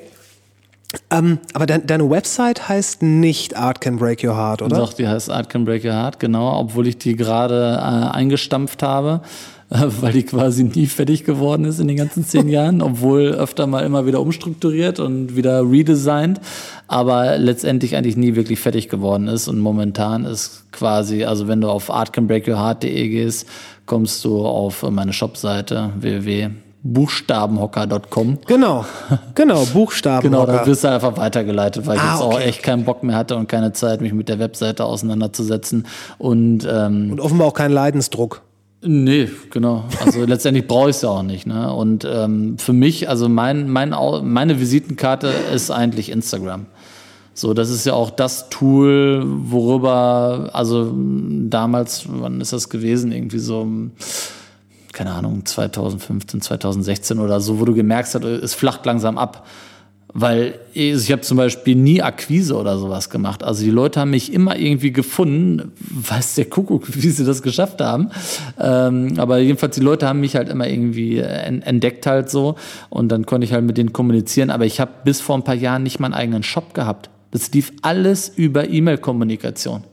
[1.13, 4.77] Ähm, aber dein, deine Website heißt nicht Art Can Break Your Heart, oder?
[4.79, 8.83] Doch, die heißt Art Can Break Your Heart, genau, obwohl ich die gerade äh, eingestampft
[8.83, 9.21] habe,
[9.69, 13.67] äh, weil die quasi nie fertig geworden ist in den ganzen zehn Jahren, obwohl öfter
[13.67, 16.41] mal immer wieder umstrukturiert und wieder redesigned,
[16.89, 21.69] aber letztendlich eigentlich nie wirklich fertig geworden ist und momentan ist quasi, also wenn du
[21.69, 23.47] auf artcanbreakyourheart.de gehst,
[23.85, 25.91] kommst du auf meine Shopseite
[26.83, 28.85] www.buchstabenhocker.com Genau,
[29.35, 30.22] genau, Buchstaben.
[30.22, 32.45] Genau, da wirst du einfach weitergeleitet, weil ich Ah, jetzt auch okay.
[32.45, 35.87] echt keinen Bock mehr hatte und keine Zeit, mich mit der Webseite auseinanderzusetzen.
[36.18, 38.43] Und ähm, Und offenbar auch kein Leidensdruck.
[38.85, 39.85] nee, genau.
[40.05, 41.47] Also letztendlich brauche ich es ja auch nicht.
[41.47, 41.72] Ne?
[41.72, 46.66] Und ähm, für mich, also mein, mein, meine Visitenkarte ist eigentlich Instagram.
[47.35, 53.11] So, das ist ja auch das Tool, worüber, also damals, wann ist das gewesen?
[53.11, 53.66] Irgendwie so,
[54.93, 59.47] keine Ahnung, 2015, 2016 oder so, wo du gemerkt hast, es flacht langsam ab.
[60.14, 63.43] Weil ich habe zum Beispiel nie Akquise oder sowas gemacht.
[63.43, 67.80] Also die Leute haben mich immer irgendwie gefunden, weiß der Kuckuck, wie sie das geschafft
[67.80, 68.11] haben.
[68.61, 72.57] Ähm, aber jedenfalls die Leute haben mich halt immer irgendwie en- entdeckt halt so
[72.90, 74.51] und dann konnte ich halt mit denen kommunizieren.
[74.51, 77.09] Aber ich habe bis vor ein paar Jahren nicht meinen eigenen Shop gehabt.
[77.30, 79.84] Das lief alles über E-Mail-Kommunikation.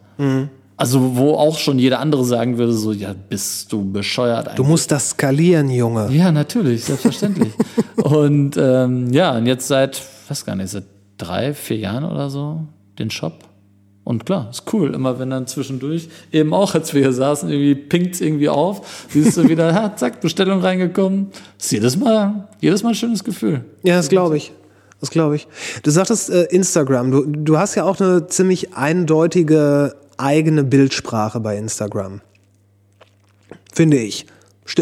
[0.80, 4.56] Also wo auch schon jeder andere sagen würde, so ja bist du bescheuert eigentlich.
[4.56, 6.10] Du musst das skalieren, Junge.
[6.10, 7.52] Ja, natürlich, selbstverständlich.
[7.98, 10.86] und ähm, ja, und jetzt seit, weiß gar nicht, seit
[11.18, 12.62] drei, vier Jahren oder so,
[12.98, 13.44] den Shop.
[14.06, 14.94] Und klar, ist cool.
[14.94, 19.36] Immer wenn dann zwischendurch, eben auch als wir hier saßen, irgendwie pinkt's irgendwie auf, siehst
[19.36, 21.28] du wieder, ha, zack, Bestellung reingekommen.
[21.60, 23.66] Ist jedes Mal, jedes Mal ein schönes Gefühl.
[23.84, 24.54] Ja, das glaube ich.
[25.02, 25.46] Das glaube ich.
[25.84, 27.12] Du sagtest äh, Instagram.
[27.12, 32.22] Du, du hast ja auch eine ziemlich eindeutige eigene Bildsprache bei Instagram.
[33.74, 34.26] Finde ich.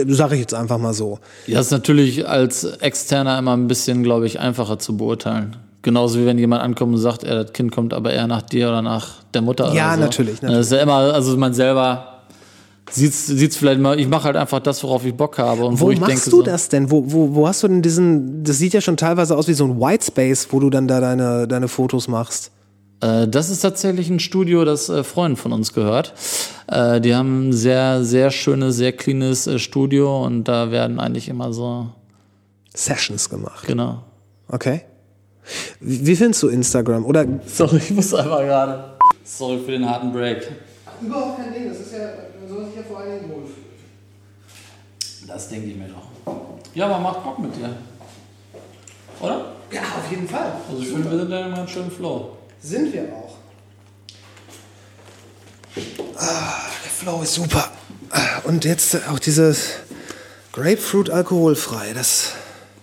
[0.08, 1.20] Sage ich jetzt einfach mal so.
[1.46, 5.56] Ja, ist natürlich als Externer immer ein bisschen, glaube ich, einfacher zu beurteilen.
[5.82, 8.68] Genauso wie wenn jemand ankommt und sagt, äh, das Kind kommt aber eher nach dir
[8.68, 10.02] oder nach der Mutter Ja, so.
[10.02, 12.18] natürlich, Das ist ja immer, also man selber
[12.92, 15.88] sieht's, sieht's vielleicht mal, ich mache halt einfach das, worauf ich Bock habe und wo,
[15.88, 16.92] Wo machst denke, du das denn?
[16.92, 19.66] Wo, wo, wo hast du denn diesen, das sieht ja schon teilweise aus wie so
[19.66, 22.52] ein Whitespace, wo du dann da deine, deine Fotos machst.
[23.02, 26.14] Äh, das ist tatsächlich ein Studio, das äh, Freunden von uns gehört.
[26.68, 31.54] Äh, die haben ein sehr, sehr schönes, sehr cleanes Studio und da werden eigentlich immer
[31.54, 31.88] so,
[32.76, 33.66] Sessions gemacht.
[33.66, 34.04] genau.
[34.50, 34.82] Okay.
[35.80, 37.06] Wie, findest du Instagram?
[37.06, 38.98] Oder Sorry, ich muss einfach gerade.
[39.24, 40.48] Sorry für den harten Break.
[41.02, 42.10] Überhaupt kein Ding, das ist ja,
[42.48, 43.68] soll sich ja vor allen Dingen wohlfühlen.
[45.28, 46.36] Das denke ich mir doch.
[46.74, 47.70] Ja, aber macht Bock mit dir.
[49.20, 49.46] Oder?
[49.72, 50.54] Ja, auf jeden Fall.
[50.70, 52.37] Also ich finde, wir sind da immer einen schönen Flow.
[52.62, 53.38] Sind wir auch.
[56.18, 57.72] Ah, der Flow ist super.
[58.46, 59.70] Und jetzt auch dieses
[60.54, 61.94] Grapefruit alkoholfrei.
[61.94, 62.34] Das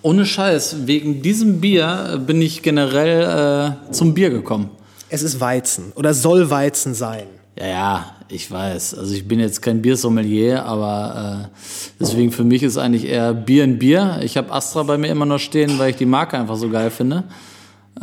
[0.03, 4.71] Ohne Scheiß, wegen diesem Bier bin ich generell äh, zum Bier gekommen.
[5.09, 7.27] es ist Weizen oder soll Weizen sein.
[7.59, 8.95] Ja, ja, ich weiß.
[8.99, 11.59] Also ich bin jetzt kein Biersommelier, aber äh,
[12.01, 14.21] deswegen für mich ist eigentlich eher Bier ein Bier.
[14.23, 16.91] Ich habe Astra bei mir immer noch stehen, weil ich die Marke einfach so geil
[16.91, 17.25] finde.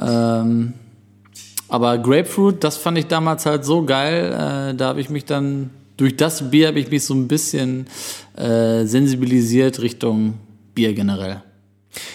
[0.02, 0.74] Ähm,
[1.72, 4.34] aber Grapefruit, das fand ich damals halt so geil.
[4.34, 7.88] Äh, da habe ich mich dann, durch das Bier habe ich mich so ein bisschen
[8.36, 10.34] äh, sensibilisiert Richtung
[10.76, 11.42] Bier generell.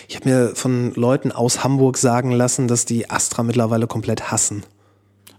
[0.08, 4.62] Ich habe mir von Leuten aus Hamburg sagen lassen, dass die Astra mittlerweile komplett hassen.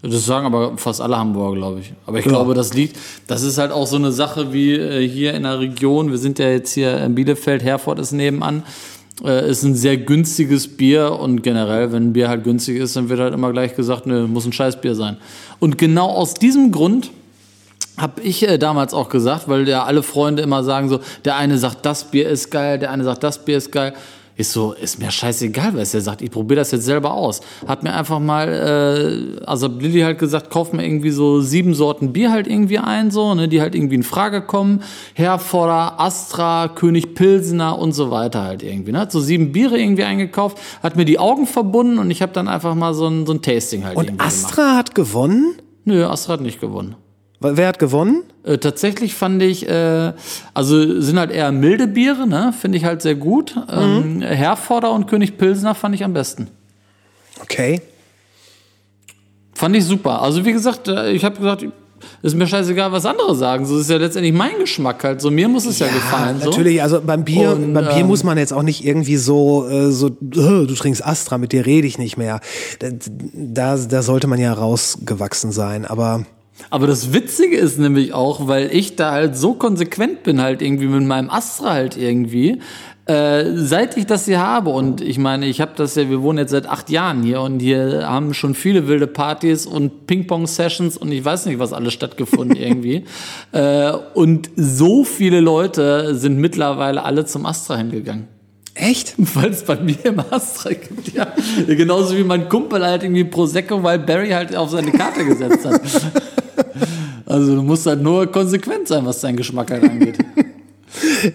[0.02, 1.94] Das sagen aber fast alle Hamburger, glaube ich.
[2.08, 2.98] Aber ich glaube, das liegt,
[3.28, 6.10] das ist halt auch so eine Sache wie äh, hier in der Region.
[6.10, 8.64] Wir sind ja jetzt hier in Bielefeld, Herford ist nebenan.
[9.24, 13.10] Äh, ist ein sehr günstiges Bier und generell, wenn ein Bier halt günstig ist, dann
[13.10, 15.18] wird halt immer gleich gesagt, ne, muss ein Scheißbier sein.
[15.60, 17.10] Und genau aus diesem Grund
[17.98, 21.58] Hab ich äh, damals auch gesagt, weil ja alle Freunde immer sagen so, der eine
[21.58, 23.94] sagt, das Bier ist geil, der eine sagt, das Bier ist geil.
[24.38, 26.22] Ist so, ist mir scheißegal, was er sagt.
[26.22, 27.42] Ich probiere das jetzt selber aus.
[27.66, 32.14] Hat mir einfach mal, äh, also Lilly halt gesagt, kauf mir irgendwie so sieben Sorten
[32.14, 34.84] Bier halt irgendwie ein, so, ne, die halt irgendwie in Frage kommen.
[35.16, 38.92] Herforder, Astra, König Pilsener und so weiter halt irgendwie.
[38.92, 39.00] Ne?
[39.00, 42.48] Hat so sieben Biere irgendwie eingekauft, hat mir die Augen verbunden und ich habe dann
[42.48, 44.46] einfach mal so ein, so ein Tasting halt Und irgendwie gemacht.
[44.46, 45.56] Astra hat gewonnen?
[45.84, 46.96] Nö, Astra hat nicht gewonnen.
[47.40, 48.24] Wer hat gewonnen?
[48.44, 50.14] Äh, tatsächlich fand ich, äh,
[50.54, 52.54] also sind halt eher milde Biere, ne?
[52.60, 53.56] Finde ich halt sehr gut.
[53.70, 56.48] Ähm, Herforder und König Pilsner fand ich am besten.
[57.42, 57.82] Okay.
[59.54, 60.22] Fand ich super.
[60.22, 61.66] Also wie gesagt, äh, ich habe gesagt,
[62.22, 63.66] ist mir scheißegal, was andere sagen.
[63.66, 65.22] So ist ja letztendlich mein Geschmack halt.
[65.22, 66.40] So mir muss es ja, gefallen.
[66.40, 66.50] So.
[66.50, 69.68] Natürlich, also beim Bier, Und, beim Bier ähm, muss man jetzt auch nicht irgendwie so,
[69.68, 72.40] äh, so, du trinkst Astra, mit dir rede ich nicht mehr.
[72.80, 72.90] Da,
[73.34, 76.26] da, da sollte man ja rausgewachsen sein, aber
[76.70, 80.88] Aber das Witzige ist nämlich auch, weil ich da halt so konsequent bin, halt irgendwie
[80.88, 82.60] mit meinem Astra halt irgendwie.
[83.08, 86.40] Äh, seit ich das hier habe und ich meine, ich habe das ja, wir wohnen
[86.40, 91.14] jetzt seit acht Jahren hier und hier haben schon viele wilde Partys und Ping-Pong-Sessions und
[91.14, 93.06] ich weiß nicht, was alles stattgefunden irgendwie.
[93.54, 98.28] Äh, und so viele Leute sind mittlerweile alle zum Astra hingegangen.
[98.76, 99.14] echt?
[99.36, 101.28] Weil es bei mir im Astra gibt, ja.
[101.66, 101.76] ja.
[101.76, 105.82] Genauso wie mein Kumpel halt irgendwie Prosecco, weil Barry halt auf seine Karte gesetzt hat.
[107.26, 110.18] Also du musst halt nur konsequent sein, was deinen Geschmack halt angeht.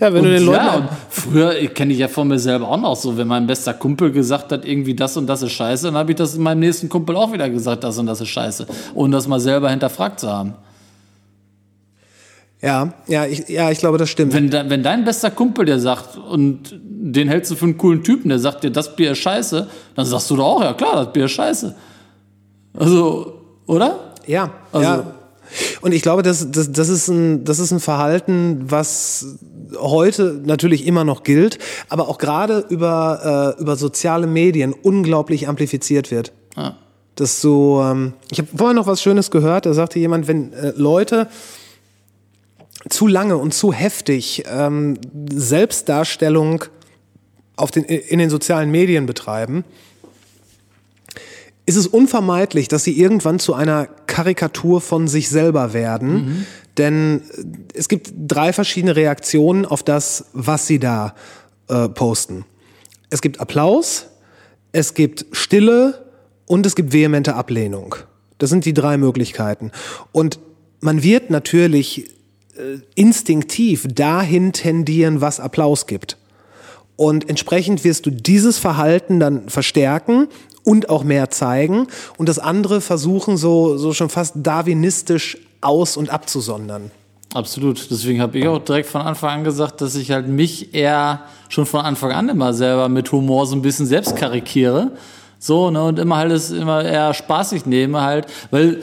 [0.01, 0.65] Ja, wenn Und du den Leuten.
[0.65, 3.75] ja, und früher kenne ich ja von mir selber auch noch so, wenn mein bester
[3.75, 6.89] Kumpel gesagt hat, irgendwie das und das ist scheiße, dann habe ich das meinem nächsten
[6.89, 10.29] Kumpel auch wieder gesagt, das und das ist scheiße, ohne das mal selber hinterfragt zu
[10.29, 10.55] haben.
[12.61, 14.33] ja, ja, ich, ja, ich glaube, das stimmt.
[14.35, 18.03] Wenn, de, wenn dein bester Kumpel dir sagt und den hältst du für einen coolen
[18.03, 21.05] Typen, der sagt dir, das Bier ist scheiße, dann sagst du doch auch, ja klar,
[21.05, 21.75] das Bier ist scheiße.
[22.75, 23.35] Also,
[23.67, 24.15] oder?
[24.27, 25.15] Ja, Also- ja.
[25.81, 29.37] Und ich glaube, das, das, das, ist ein, das ist ein Verhalten, was
[29.79, 36.11] heute natürlich immer noch gilt, aber auch gerade über, äh, über soziale Medien unglaublich amplifiziert
[36.11, 36.33] wird.
[36.57, 36.77] Ja.
[37.17, 40.73] Dass so, ähm, ich habe vorher noch was Schönes gehört, da sagte jemand, wenn äh,
[40.77, 41.29] Leute
[42.89, 44.99] zu lange und zu heftig ähm,
[45.33, 46.65] Selbstdarstellung
[47.57, 49.65] auf den, in den sozialen Medien betreiben,
[51.67, 56.47] ist es unvermeidlich, dass sie irgendwann zu einer Karikatur von sich selber werden.
[56.79, 61.15] Denn äh, es gibt drei verschiedene Reaktionen auf das, was sie da
[61.69, 62.45] äh, posten.
[63.11, 64.07] Es gibt Applaus,
[64.73, 66.07] es gibt Stille
[66.47, 67.95] und es gibt vehemente Ablehnung.
[68.39, 69.71] Das sind die drei Möglichkeiten.
[70.11, 70.41] Und
[70.81, 72.11] man wird natürlich
[72.57, 76.17] äh, instinktiv dahin tendieren, was Applaus gibt.
[76.97, 80.29] Und entsprechend wirst du dieses Verhalten dann verstärken
[80.65, 81.89] und auch mehr zeigen
[82.19, 86.91] und das andere versuchen so, so schon fast darwinistisch aus- und abzusondern.
[87.35, 87.91] Absolut.
[87.91, 91.65] Deswegen habe ich auch direkt von Anfang an gesagt, dass ich halt mich eher schon
[91.65, 94.93] von Anfang an immer selber mit Humor so ein bisschen selbst karikiere.
[95.39, 98.83] So, ne, und immer alles immer eher spaßig nehme halt, weil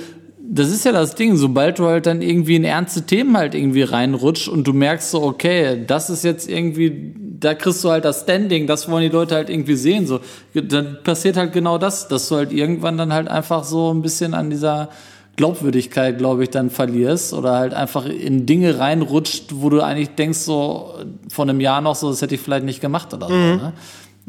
[0.52, 3.84] das ist ja das Ding, sobald du halt dann irgendwie in ernste Themen halt irgendwie
[3.84, 8.22] reinrutscht und du merkst so, okay, das ist jetzt irgendwie, da kriegst du halt das
[8.22, 10.22] Standing, das wollen die Leute halt irgendwie sehen, so,
[10.56, 14.34] dann passiert halt genau das, dass du halt irgendwann dann halt einfach so ein bisschen
[14.34, 14.89] an dieser
[15.36, 20.39] Glaubwürdigkeit, glaube ich, dann verlierst oder halt einfach in Dinge reinrutscht, wo du eigentlich denkst,
[20.39, 20.95] so
[21.30, 23.34] vor einem Jahr noch so, das hätte ich vielleicht nicht gemacht oder so.
[23.34, 23.74] Ne?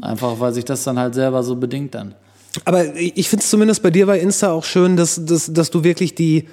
[0.01, 2.13] Einfach, weil sich das dann halt selber so bedingt dann.
[2.65, 5.83] Aber ich finde es zumindest bei dir bei Insta auch schön, dass, dass, dass du
[5.83, 6.47] wirklich die,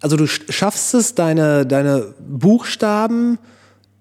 [0.00, 3.38] also du sch- schaffst es, deine, deine Buchstaben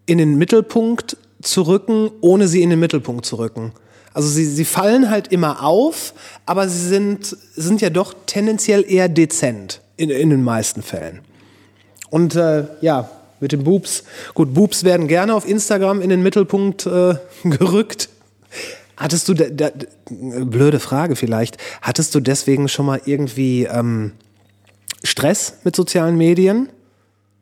[0.06, 3.72] in den Mittelpunkt zu rücken, ohne sie in den Mittelpunkt zu rücken.
[4.14, 6.14] Also sie, sie fallen halt immer auf,
[6.46, 11.22] aber sie sind, sind ja doch tendenziell eher dezent in, in den meisten Fällen.
[12.10, 14.04] Und äh, ja, mit den Boobs.
[14.36, 17.16] Gut, Boobs werden gerne auf Instagram in den Mittelpunkt äh,
[17.46, 18.10] gerückt.
[19.02, 19.70] Hattest du, da, da,
[20.10, 24.12] blöde Frage vielleicht, hattest du deswegen schon mal irgendwie ähm,
[25.04, 26.70] Stress mit sozialen Medien?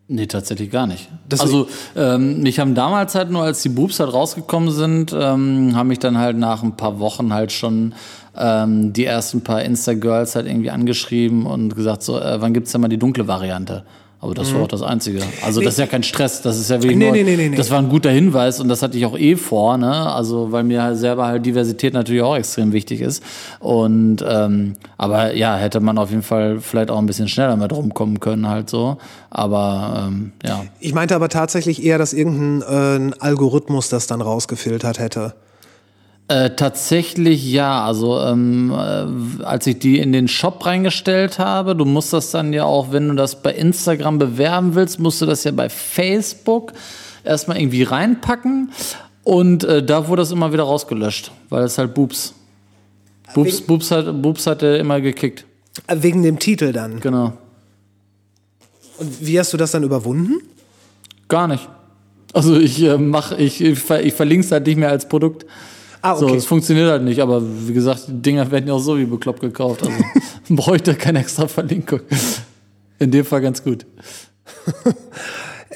[0.07, 1.10] Nee, tatsächlich gar nicht.
[1.28, 5.76] Das- also ähm, mich haben damals halt nur, als die Boobs halt rausgekommen sind, ähm,
[5.76, 7.93] haben mich dann halt nach ein paar Wochen halt schon
[8.38, 12.80] ähm, die ersten paar Insta-Girls halt irgendwie angeschrieben und gesagt so, äh, wann gibt's denn
[12.80, 13.84] mal die dunkle Variante?
[14.22, 15.22] Aber das war auch das Einzige.
[15.45, 16.97] Also das ist ja kein Stress, das ist ja Mhm.
[16.97, 19.38] Nee, nee, nee, nee, das war ein guter Hinweis und das hatte ich auch eh
[19.38, 20.11] vor, ne?
[20.11, 23.24] Also weil mir halt selber halt Diversität natürlich auch extrem wichtig ist.
[23.59, 27.72] Und ähm, aber ja, hätte man auf jeden Fall vielleicht auch ein bisschen schneller mit
[27.72, 28.97] rumkommen können, halt so.
[29.30, 30.65] Aber ähm, ja.
[30.82, 35.34] Ich meinte aber tatsächlich eher, dass irgendein äh, Algorithmus das dann rausgefiltert hätte.
[36.30, 37.84] Äh, tatsächlich ja.
[37.84, 42.53] Also ähm, äh, als ich die in den Shop reingestellt habe, du musst das dann
[42.53, 46.73] ja auch, wenn du das bei Instagram bewerben willst, musst du das ja bei Facebook
[47.23, 48.71] erstmal irgendwie reinpacken.
[49.23, 52.34] Und äh, da wurde das immer wieder rausgelöscht, weil es halt Boobs.
[53.34, 55.45] Boobs, Boobs, hat, Boobs hat er immer gekickt.
[55.88, 56.99] Äh, Wegen dem Titel dann.
[56.99, 57.34] Genau.
[58.97, 60.41] Und wie hast du das dann überwunden?
[61.27, 61.67] Gar nicht.
[62.34, 65.45] Also ich äh, mach, ich, ich, ver- ich verlinke es halt nicht mehr als Produkt.
[66.02, 66.38] Ah, So, okay.
[66.38, 69.41] es funktioniert halt nicht, aber wie gesagt, die Dinger werden ja auch so wie bekloppt
[69.41, 69.84] gekauft.
[69.84, 70.04] Also
[70.50, 72.02] bräuchte keine extra Verlinkung.
[72.99, 73.86] In dem Fall ganz gut.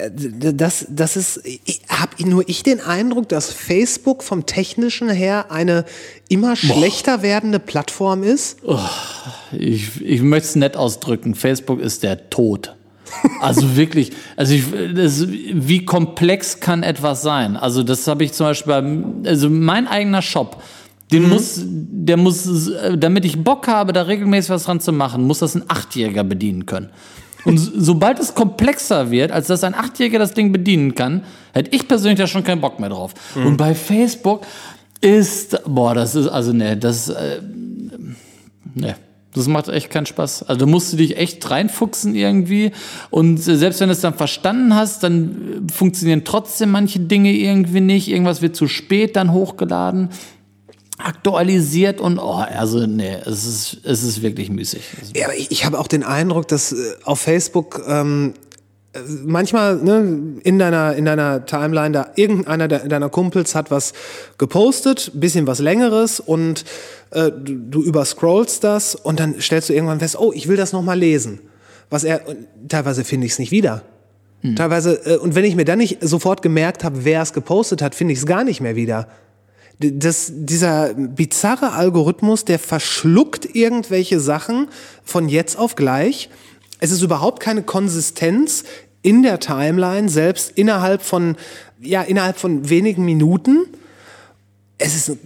[0.10, 1.42] D- das, das ist,
[1.88, 5.86] habe nur ich den Eindruck, dass Facebook vom Technischen her eine
[6.30, 8.58] immer schlechter werdende Plattform ist?
[9.52, 11.36] Ich, ich möchte es nett ausdrücken.
[11.36, 12.76] Facebook ist der Tod.
[13.42, 14.64] Also wirklich, also ich,
[14.96, 17.58] das, wie komplex kann etwas sein?
[17.58, 20.62] Also das habe ich zum Beispiel beim, also mein eigener Shop,
[21.12, 25.40] den muss, der muss, damit ich Bock habe, da regelmäßig was dran zu machen, muss
[25.40, 26.90] das ein Achtjähriger bedienen können.
[27.46, 31.24] Und so- sobald es komplexer wird, als dass ein Achtjähriger das Ding bedienen kann,
[31.54, 33.14] hätte ich persönlich da schon keinen Bock mehr drauf.
[33.36, 34.42] Und bei Facebook
[35.02, 37.42] ist, boah, das ist, also ne, das, äh,
[38.76, 38.96] Ne,
[39.34, 40.44] das macht echt keinen Spaß.
[40.44, 42.72] Also da musst du dich echt reinfuchsen irgendwie.
[43.10, 47.32] Und äh, selbst wenn du es dann verstanden hast, dann äh, funktionieren trotzdem manche Dinge
[47.32, 48.08] irgendwie nicht.
[48.08, 50.10] Irgendwas wird zu spät dann hochgeladen,
[50.98, 54.82] aktualisiert und oh, also nee, es ist, es ist wirklich müßig.
[55.16, 58.43] Ja, aber ich, ich habe auch den Eindruck, dass äh, auf Facebook ähm, äh,
[59.26, 63.94] manchmal ne, in deiner in deiner Timeline da irgendeiner de- deiner Kumpels hat was
[64.38, 66.64] gepostet, bisschen was längeres und
[67.12, 70.74] äh, du, du überscrollst das und dann stellst du irgendwann fest, oh, ich will das
[70.74, 71.40] noch mal lesen.
[71.90, 72.22] Was er
[72.68, 73.84] teilweise finde ich es nicht wieder.
[74.56, 77.96] Teilweise äh, und wenn ich mir dann nicht sofort gemerkt habe, wer es gepostet hat,
[77.96, 79.08] finde ich es gar nicht mehr wieder.
[79.80, 84.68] Das, dieser bizarre Algorithmus, der verschluckt irgendwelche Sachen
[85.04, 86.30] von jetzt auf gleich.
[86.80, 88.66] Es ist überhaupt keine Konsistenz
[89.04, 91.36] in der Timeline, selbst innerhalb von,
[91.80, 93.68] ja, innerhalb von wenigen Minuten.
[94.80, 95.18] Es ist,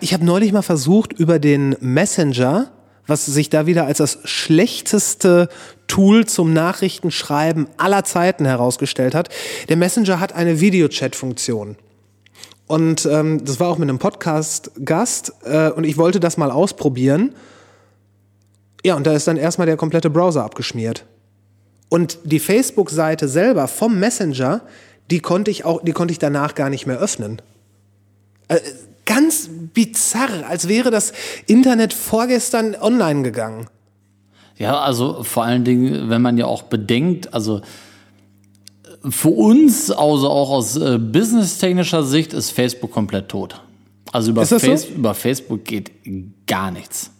[0.00, 2.70] ich habe neulich mal versucht, über den Messenger,
[3.06, 5.48] was sich da wieder als das schlechteste
[5.88, 9.28] Tool zum Nachrichtenschreiben aller Zeiten herausgestellt hat.
[9.68, 11.76] Der Messenger hat eine Videochat-Funktion.
[12.66, 17.34] Und ähm, das war auch mit einem Podcast-Gast äh, und ich wollte das mal ausprobieren.
[18.84, 21.04] Ja, und da ist dann erstmal der komplette Browser abgeschmiert.
[21.92, 24.62] Und die Facebook-Seite selber vom Messenger,
[25.10, 27.42] die konnte ich auch, die konnte ich danach gar nicht mehr öffnen.
[28.48, 28.60] Äh,
[29.04, 31.12] ganz bizarr, als wäre das
[31.46, 33.66] Internet vorgestern online gegangen.
[34.56, 40.30] Ja, also vor allen Dingen, wenn man ja auch bedenkt, also äh, für uns, also
[40.30, 43.60] auch aus äh, businesstechnischer Sicht, ist Facebook komplett tot.
[44.12, 44.58] Also über, das so?
[44.58, 45.90] Face über Facebook geht
[46.46, 47.10] gar nichts.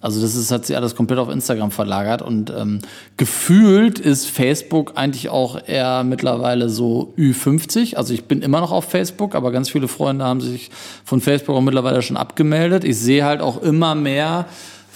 [0.00, 2.78] Also das ist, hat sich alles komplett auf Instagram verlagert und ähm,
[3.18, 7.96] gefühlt ist Facebook eigentlich auch eher mittlerweile so Ü50.
[7.96, 10.70] Also ich bin immer noch auf Facebook, aber ganz viele Freunde haben sich
[11.04, 12.84] von Facebook auch mittlerweile schon abgemeldet.
[12.84, 14.46] Ich sehe halt auch immer mehr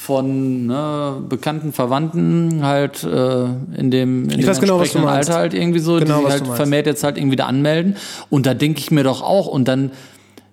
[0.05, 3.44] von ne, bekannten Verwandten halt äh,
[3.76, 5.31] in dem, in dem weiß genau, was du meinst.
[5.31, 7.97] Alter halt irgendwie so, Genau, die sich halt vermehrt jetzt halt irgendwie da anmelden.
[8.28, 9.93] Und da denke ich mir doch auch, und dann,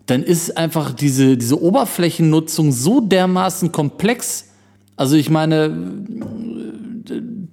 [0.08, 4.46] dann ist einfach diese, diese Oberflächennutzung so dermaßen komplex.
[4.98, 5.76] Also ich meine,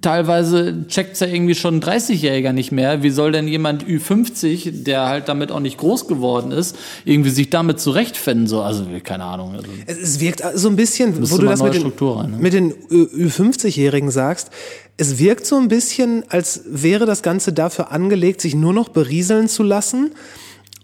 [0.01, 3.03] teilweise checkt's ja irgendwie schon ein 30-Jähriger nicht mehr.
[3.03, 7.49] Wie soll denn jemand Ü50, der halt damit auch nicht groß geworden ist, irgendwie sich
[7.49, 8.47] damit zurechtfinden?
[8.47, 9.55] So, also keine Ahnung.
[9.55, 12.37] Also, Es, es wirkt so ein bisschen, wo du das mit den, rein, ne?
[12.39, 14.49] mit den Ü- Ü50-Jährigen sagst,
[14.97, 19.47] es wirkt so ein bisschen, als wäre das Ganze dafür angelegt, sich nur noch berieseln
[19.47, 20.11] zu lassen.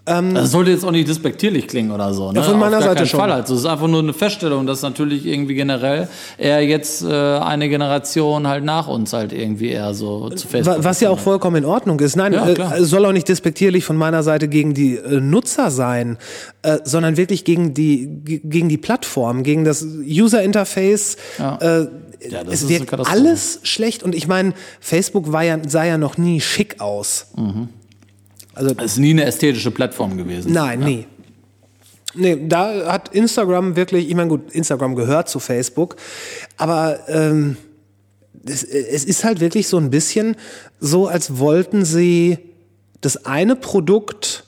[0.05, 2.31] Das sollte jetzt auch nicht despektierlich klingen oder so.
[2.31, 2.39] Ne?
[2.39, 3.19] Ja, von meiner Auf gar Seite keinen schon.
[3.19, 3.31] Fall.
[3.31, 6.07] Also es ist einfach nur eine Feststellung, dass natürlich irgendwie generell
[6.37, 7.07] eher jetzt äh,
[7.39, 10.75] eine Generation halt nach uns halt irgendwie eher so zu Facebook.
[10.83, 12.15] Was ja auch vollkommen in Ordnung ist.
[12.15, 16.17] Nein, Ja, äh, soll auch nicht despektierlich von meiner Seite gegen die äh, Nutzer sein,
[16.61, 21.17] äh, sondern wirklich gegen die, ge- gegen die Plattform, gegen das User Interface.
[21.39, 21.57] Ja.
[21.57, 21.87] Äh,
[22.29, 23.09] Ja, das es Katastrophe.
[23.09, 27.27] alles schlecht und ich meine, Facebook war ja, sah ja noch nie schick aus.
[28.55, 30.53] Also Es ist nie eine ästhetische Plattform gewesen.
[30.53, 31.05] Nein, nie.
[32.15, 35.97] Nee, da hat Instagram wirklich, ich meine, gut, Instagram gehört zu Facebook,
[36.55, 37.57] aber ähm,
[38.47, 40.37] es, es ist halt wirklich so ein bisschen
[40.79, 42.37] so, als wollten sie
[43.01, 44.45] das eine Produkt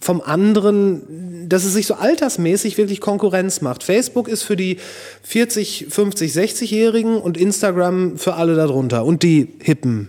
[0.00, 3.84] vom anderen, dass es sich so altersmäßig wirklich Konkurrenz macht.
[3.84, 4.78] Facebook ist für die
[5.22, 10.08] 40, 50, 60-Jährigen und Instagram für alle darunter und die Hippen.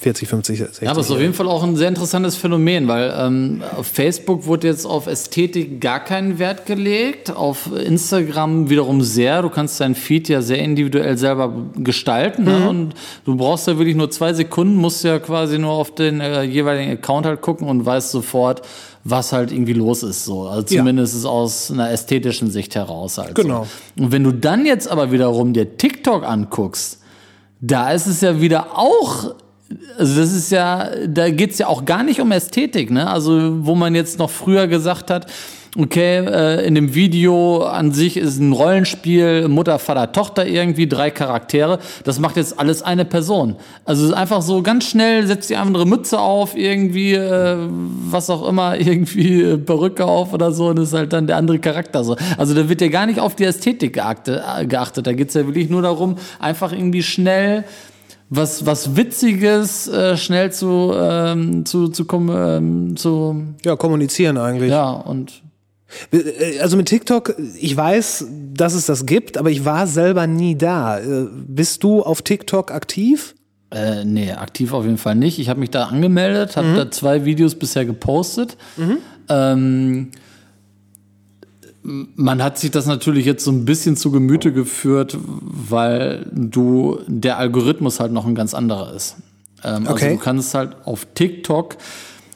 [0.00, 0.84] 40, 50, 60.
[0.84, 3.86] Ja, aber es ist auf jeden Fall auch ein sehr interessantes Phänomen, weil ähm, auf
[3.86, 9.42] Facebook wurde jetzt auf Ästhetik gar keinen Wert gelegt, auf Instagram wiederum sehr.
[9.42, 12.68] Du kannst deinen Feed ja sehr individuell selber gestalten ne?
[12.68, 12.94] und
[13.24, 16.92] du brauchst ja wirklich nur zwei Sekunden, musst ja quasi nur auf den äh, jeweiligen
[16.92, 18.62] Account halt gucken und weißt sofort,
[19.04, 20.24] was halt irgendwie los ist.
[20.24, 20.46] So.
[20.46, 20.80] Also Ja.
[20.80, 23.34] zumindest ist aus einer ästhetischen Sicht heraus halt.
[23.34, 23.66] Genau.
[23.96, 24.04] So.
[24.04, 27.00] Und wenn du dann jetzt aber wiederum dir TikTok anguckst,
[27.60, 29.34] da ist es ja wieder auch,
[29.98, 33.08] also das ist ja, da geht's ja auch gar nicht um Ästhetik, ne?
[33.08, 35.26] Also wo man jetzt noch früher gesagt hat,
[35.76, 41.10] okay, äh, in dem Video an sich ist ein Rollenspiel, Mutter, Vater, Tochter irgendwie, drei
[41.10, 43.56] Charaktere, das macht jetzt alles eine Person.
[43.84, 48.76] Also einfach so ganz schnell, setzt die andere Mütze auf, irgendwie, äh, was auch immer,
[48.80, 52.16] irgendwie äh, Perücke auf oder so, und ist halt dann der andere Charakter so.
[52.36, 55.06] Also da wird ja gar nicht auf die Ästhetik geachtet, äh, geachtet.
[55.06, 57.64] da geht's ja wirklich nur darum, einfach irgendwie schnell
[58.30, 64.70] was, was Witziges äh, schnell zu, ähm, zu, zu, ähm, zu, Ja, kommunizieren eigentlich.
[64.70, 65.42] ja, und
[66.12, 70.56] Äh, Also mit TikTok, ich weiß, dass es das gibt, aber ich war selber nie
[70.56, 70.98] da.
[70.98, 73.34] Äh, Bist du auf TikTok aktiv?
[73.70, 75.38] Äh, nee, aktiv auf jeden Fall nicht.
[75.38, 78.56] Ich habe mich da angemeldet, habe da zwei Videos bisher gepostet.
[79.28, 80.10] Ähm,
[81.82, 87.38] man hat sich das natürlich jetzt so ein bisschen zu Gemüte geführt, weil du der
[87.38, 89.16] Algorithmus halt noch ein ganz anderer ist.
[89.64, 90.04] Ähm, Okay.
[90.04, 91.76] Also du kannst halt auf TikTok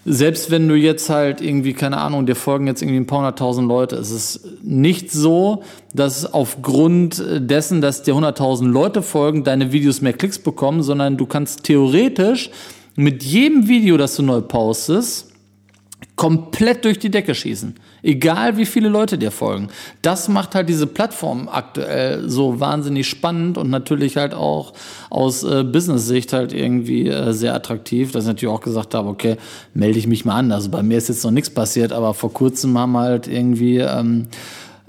[0.05, 3.69] selbst wenn du jetzt halt irgendwie, keine Ahnung, dir folgen jetzt irgendwie ein paar hunderttausend
[3.69, 5.63] Leute, es ist nicht so,
[5.95, 11.27] dass aufgrund dessen, dass dir hunderttausend Leute folgen, deine Videos mehr Klicks bekommen, sondern du
[11.27, 12.51] kannst theoretisch
[12.97, 15.32] mit jedem Video, das du neu postest,
[16.17, 17.75] komplett durch die Decke schießen.
[18.03, 19.69] Egal wie viele Leute dir folgen.
[20.03, 24.73] Das macht halt diese Plattform aktuell so wahnsinnig spannend und natürlich halt auch
[25.11, 29.37] aus äh, Business-Sicht halt irgendwie äh, sehr attraktiv, dass ich natürlich auch gesagt habe, okay,
[29.75, 30.53] melde ich mich mal an.
[30.53, 34.29] Also bei mir ist jetzt noch nichts passiert, aber vor kurzem haben halt irgendwie ähm,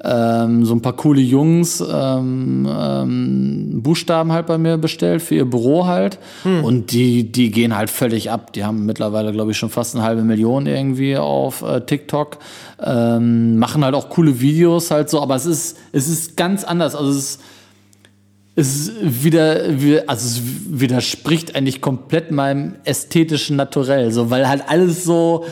[0.03, 5.45] ähm, so ein paar coole Jungs ähm, ähm, Buchstaben halt bei mir bestellt für ihr
[5.49, 6.19] Büro halt.
[6.43, 8.51] Und die, die gehen halt völlig ab.
[8.53, 12.37] Die haben mittlerweile, glaube ich, schon fast eine halbe Million irgendwie auf äh, TikTok.
[12.85, 16.95] Ähm, machen halt auch coole Videos halt so, aber es ist, es ist ganz anders.
[16.95, 17.39] Also es ist,
[18.55, 25.03] es wieder, wie- also es widerspricht eigentlich komplett meinem ästhetischen Naturell, so, weil halt alles
[25.03, 25.45] so,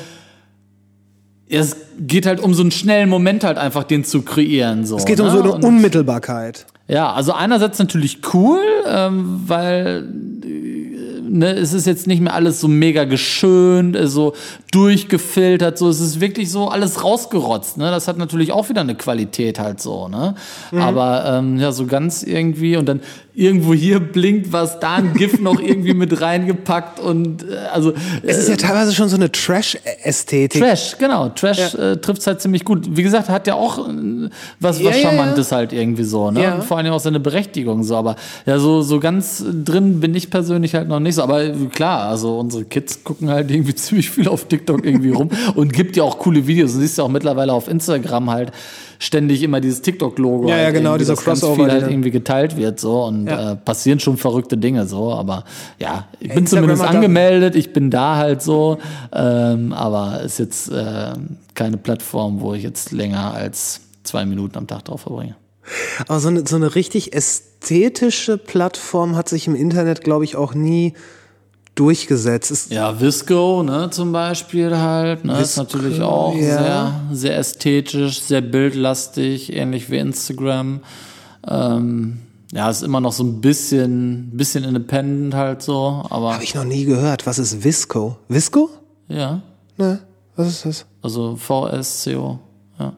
[1.51, 4.97] es geht halt um so einen schnellen Moment halt einfach, den zu kreieren, so.
[4.97, 6.65] Es geht um so eine Und- Unmittelbarkeit.
[6.87, 10.07] ja, also einerseits natürlich cool, ähm, weil
[10.43, 14.33] äh, ne, es ist jetzt nicht mehr alles so mega geschönt, äh, so
[14.71, 17.77] durchgefiltert, so es ist wirklich so alles rausgerotzt.
[17.77, 17.91] Ne?
[17.91, 20.07] Das hat natürlich auch wieder eine Qualität halt so.
[20.07, 20.35] Ne?
[20.71, 23.01] Aber ähm, ja, so ganz irgendwie und dann
[23.33, 27.93] irgendwo hier blinkt was, da ein GIF noch irgendwie mit reingepackt und äh, also
[28.23, 30.61] Es ist ja teilweise schon so eine Trash-Ästhetik.
[30.61, 31.29] Trash, genau.
[31.29, 32.95] Trash äh, trifft halt ziemlich gut.
[32.95, 34.29] Wie gesagt, hat ja auch äh,
[34.59, 36.43] was, Ja, was ja, Charmantes halt irgendwie so, ne?
[36.43, 36.55] Ja.
[36.55, 37.95] Und vor allem auch seine Berechtigung so.
[37.95, 38.15] Aber
[38.45, 41.23] ja, so, so ganz drin bin ich persönlich halt noch nicht so.
[41.23, 45.73] Aber klar, also unsere Kids gucken halt irgendwie ziemlich viel auf TikTok irgendwie rum und
[45.73, 46.73] gibt ja auch coole Videos.
[46.73, 48.51] Du siehst ja auch mittlerweile auf Instagram halt
[48.99, 50.47] ständig immer dieses TikTok-Logo.
[50.47, 53.53] Ja, ja, halt genau, dieser ganz Crossover, viel halt irgendwie geteilt wird so und Ja.
[53.53, 55.11] äh, passieren schon verrückte Dinge so.
[55.11, 55.43] Aber
[55.79, 58.77] ja, ich bin Instagram zumindest angemeldet, ich bin da halt so,
[59.11, 61.13] ähm, aber ist jetzt äh,
[61.55, 65.35] keine Plattform, wo ich jetzt länger als zwei Minuten am Tag drauf verbringe.
[66.07, 70.53] Aber so eine, so eine richtig ästhetische Plattform hat sich im Internet, glaube ich, auch
[70.53, 70.93] nie
[71.75, 72.51] durchgesetzt.
[72.51, 76.41] Es, Ja, Visco, ne, zum Beispiel halt, ne, ist Visco, natürlich auch ja.
[76.41, 80.81] sehr, sehr ästhetisch, sehr bildlastig, ähnlich wie Instagram.
[81.47, 82.19] Ähm,
[82.53, 86.65] ja, ist immer noch so ein bisschen, bisschen independent halt so, aber Habe ich noch
[86.65, 87.25] nie gehört.
[87.25, 88.17] Was ist Visco?
[88.27, 88.69] Visco?
[89.07, 89.41] ja,
[89.77, 89.99] Ne,
[90.35, 90.85] was ist das?
[91.01, 92.39] also VSCO,
[92.79, 92.93] ja.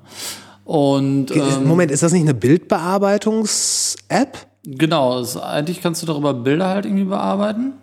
[0.65, 4.37] Und Ist- ähm, Moment, ist das nicht eine Bildbearbeitungs-App?
[4.65, 7.73] Genau, es, eigentlich kannst du darüber Bilder halt irgendwie bearbeiten.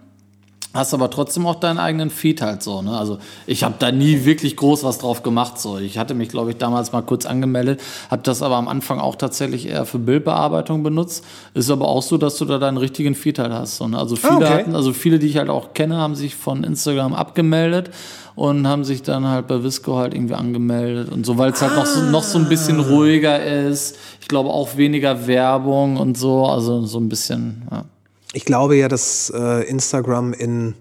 [0.73, 2.97] Hast aber trotzdem auch deinen eigenen Feed halt so, ne?
[2.97, 3.19] Also
[3.49, 5.59] ich habe da nie wirklich groß was drauf gemacht.
[5.59, 9.01] So, ich hatte mich, glaube ich, damals mal kurz angemeldet, habe das aber am Anfang
[9.01, 11.25] auch tatsächlich eher für Bildbearbeitung benutzt.
[11.55, 13.79] Ist aber auch so, dass du da deinen richtigen Feed halt hast.
[13.79, 13.99] So, ne?
[13.99, 14.47] Also viele Ah, okay.
[14.49, 17.91] hatten, also viele, die ich halt auch kenne, haben sich von Instagram abgemeldet
[18.37, 21.75] und haben sich dann halt bei Visco halt irgendwie angemeldet und so, weil es halt
[21.75, 23.97] noch so, noch so ein bisschen ruhiger ist.
[24.21, 27.85] Ich glaube auch weniger Werbung und so, also so ein bisschen, ja.
[28.33, 30.75] Ich glaube ja, dass äh, Instagram in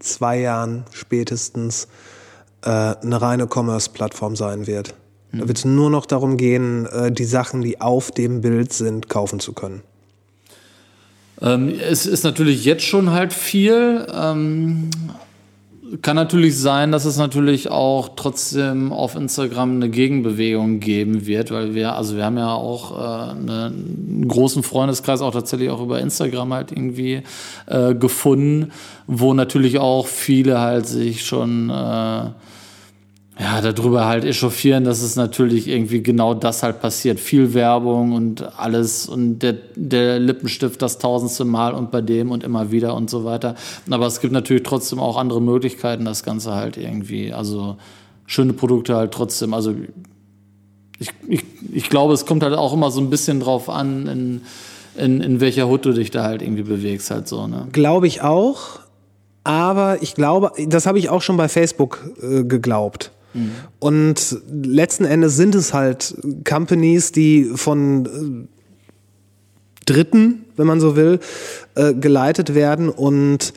[0.00, 1.86] zwei Jahren spätestens
[2.62, 4.94] äh, eine reine Commerce-Plattform sein wird.
[5.32, 9.08] Da wird es nur noch darum gehen, äh, die Sachen, die auf dem Bild sind,
[9.08, 9.82] kaufen zu können.
[11.40, 14.06] Ähm, es ist natürlich jetzt schon halt viel.
[14.12, 14.90] Ähm,
[16.02, 21.74] kann natürlich sein, dass es natürlich auch trotzdem auf Instagram eine Gegenbewegung geben wird, weil
[21.74, 26.00] wir, also wir haben ja auch äh, eine, einen großen Freundeskreis auch tatsächlich auch über
[26.00, 27.22] Instagram halt irgendwie
[27.66, 28.72] äh, gefunden,
[29.06, 32.26] wo natürlich auch viele halt sich schon äh,
[33.40, 37.18] ja, darüber halt echauffieren, dass es natürlich irgendwie genau das halt passiert.
[37.18, 42.44] Viel Werbung und alles und der, der Lippenstift das tausendste Mal und bei dem und
[42.44, 43.54] immer wieder und so weiter.
[43.88, 47.78] Aber es gibt natürlich trotzdem auch andere Möglichkeiten, das Ganze halt irgendwie, also
[48.26, 49.74] schöne Produkte halt trotzdem, also
[50.98, 51.42] ich, ich,
[51.72, 54.42] ich glaube, es kommt halt auch immer so ein bisschen drauf an, in,
[55.02, 57.68] in, in welcher Hut du dich da halt irgendwie bewegst, halt so, ne?
[57.72, 58.80] Glaube ich auch.
[59.44, 63.12] Aber ich glaube, das habe ich auch schon bei Facebook äh, geglaubt.
[63.78, 66.16] Und letzten Endes sind es halt
[66.48, 68.48] Companies, die von äh,
[69.86, 71.20] Dritten, wenn man so will,
[71.74, 73.54] äh, geleitet werden und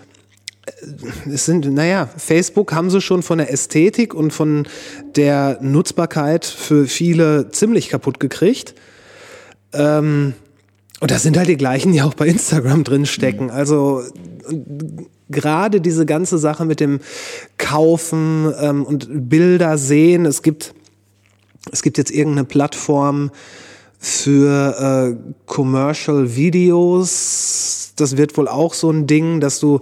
[0.66, 4.68] äh, es sind, naja, Facebook haben sie schon von der Ästhetik und von
[5.16, 8.76] der Nutzbarkeit für viele ziemlich kaputt gekriegt.
[9.74, 10.34] Ähm,
[11.00, 13.52] und das sind halt die gleichen, die auch bei Instagram drin stecken.
[13.52, 14.04] Also
[15.30, 17.00] gerade diese ganze Sache mit dem
[17.58, 20.26] Kaufen ähm, und Bilder sehen.
[20.26, 20.74] Es gibt,
[21.72, 23.32] es gibt jetzt irgendeine Plattform
[24.00, 27.94] für äh, Commercial Videos.
[27.96, 29.80] Das wird wohl auch so ein Ding, dass du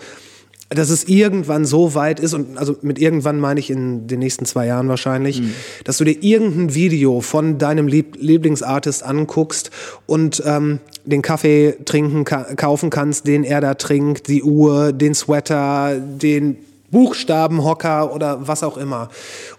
[0.73, 4.45] dass es irgendwann so weit ist, und also mit irgendwann meine ich in den nächsten
[4.45, 5.53] zwei Jahren wahrscheinlich, mhm.
[5.83, 9.69] dass du dir irgendein Video von deinem Lieb Lieblingsartist anguckst
[10.05, 15.13] und ähm, den Kaffee trinken ka kaufen kannst, den er da trinkt, die Uhr, den
[15.13, 16.57] Sweater, den
[16.91, 19.09] Buchstabenhocker oder was auch immer.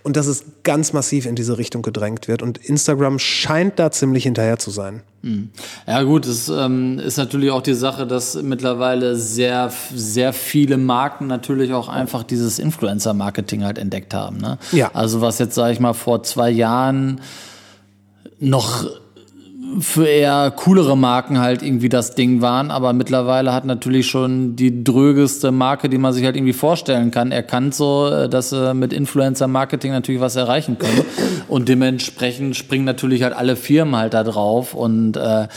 [0.03, 2.43] Und dass es ganz massiv in diese Richtung gedrängt wird.
[2.43, 5.03] Und Instagram scheint da ziemlich hinterher zu sein.
[5.23, 5.51] Hm.
[5.87, 11.27] Ja gut, es ähm, ist natürlich auch die Sache, dass mittlerweile sehr, sehr viele Marken
[11.27, 14.39] natürlich auch einfach dieses Influencer-Marketing halt entdeckt haben.
[14.39, 14.59] Ne?
[14.73, 14.91] Ja.
[14.95, 17.21] Also was jetzt, sage ich mal, vor zwei Jahren
[18.39, 18.85] noch
[19.81, 24.85] für eher coolere Marken halt irgendwie das Ding waren, aber mittlerweile hat natürlich schon die
[24.85, 28.93] drögeste Marke, die man sich halt irgendwie vorstellen kann, erkannt so, äh, dass sie mit
[28.93, 31.03] Influencer-Marketing natürlich was erreichen können.
[31.49, 35.49] Und dementsprechend springen natürlich halt alle Firmen halt da drauf und äh,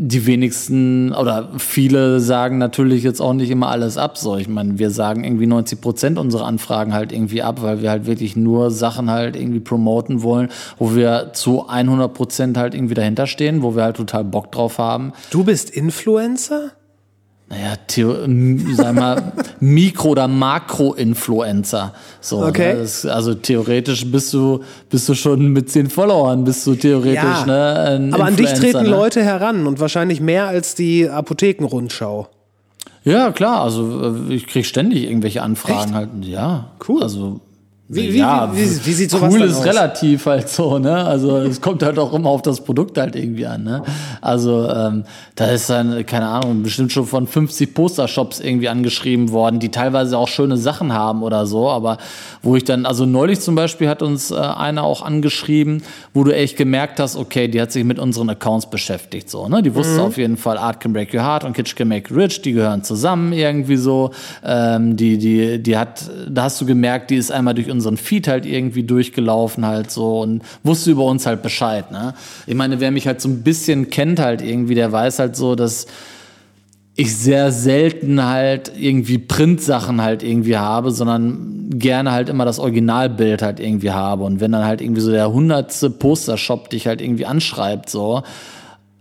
[0.00, 4.16] die wenigsten oder viele sagen natürlich jetzt auch nicht immer alles ab.
[4.16, 7.90] So, ich meine, wir sagen irgendwie 90 Prozent unserer Anfragen halt irgendwie ab, weil wir
[7.90, 12.94] halt wirklich nur Sachen halt irgendwie promoten wollen, wo wir zu 100 Prozent halt irgendwie
[12.94, 15.12] dahinter stehen, wo wir halt total Bock drauf haben.
[15.30, 16.70] Du bist Influencer?
[17.50, 17.76] Naja,
[18.74, 21.94] sag mal, Mikro- oder Makro-Influencer.
[22.20, 22.74] So, okay.
[22.74, 22.80] Ne?
[22.80, 27.46] Das, also theoretisch bist du, bist du schon mit zehn Followern, bist du theoretisch, ja,
[27.46, 27.74] ne?
[27.80, 28.88] Ein aber an dich treten ne?
[28.90, 32.28] Leute heran und wahrscheinlich mehr als die Apothekenrundschau.
[33.04, 35.94] Ja, klar, also äh, ich krieg ständig irgendwelche Anfragen Echt?
[35.94, 36.10] halt.
[36.22, 37.02] Ja, Cool.
[37.02, 37.40] Also
[37.90, 39.64] Wie, wie, ja, wie, wie, wie sieht sowas cool ist aus?
[39.64, 41.06] relativ halt so, ne?
[41.06, 43.82] Also es kommt halt auch immer auf das Produkt halt irgendwie an, ne?
[44.20, 45.04] Also ähm,
[45.36, 50.18] da ist dann, keine Ahnung, bestimmt schon von 50 Postershops irgendwie angeschrieben worden, die teilweise
[50.18, 51.96] auch schöne Sachen haben oder so, aber
[52.42, 55.82] wo ich dann, also neulich zum Beispiel hat uns äh, einer auch angeschrieben,
[56.12, 59.62] wo du echt gemerkt hast, okay, die hat sich mit unseren Accounts beschäftigt, so, ne?
[59.62, 62.20] Die wusste auf jeden Fall, Art can break your heart und Kitsch can make you
[62.20, 64.10] rich, die gehören zusammen irgendwie so.
[64.44, 68.28] Ähm, die, die, die hat, da hast du gemerkt, die ist einmal durch unseren Feed
[68.28, 72.14] halt irgendwie durchgelaufen halt so und wusste über uns halt Bescheid, ne?
[72.46, 75.54] Ich meine, wer mich halt so ein bisschen kennt halt irgendwie, der weiß halt so,
[75.54, 75.86] dass
[77.00, 83.40] ich sehr selten halt irgendwie Printsachen halt irgendwie habe, sondern gerne halt immer das Originalbild
[83.40, 84.24] halt irgendwie habe.
[84.24, 88.24] Und wenn dann halt irgendwie so der hundertste Postershop dich halt irgendwie anschreibt, so,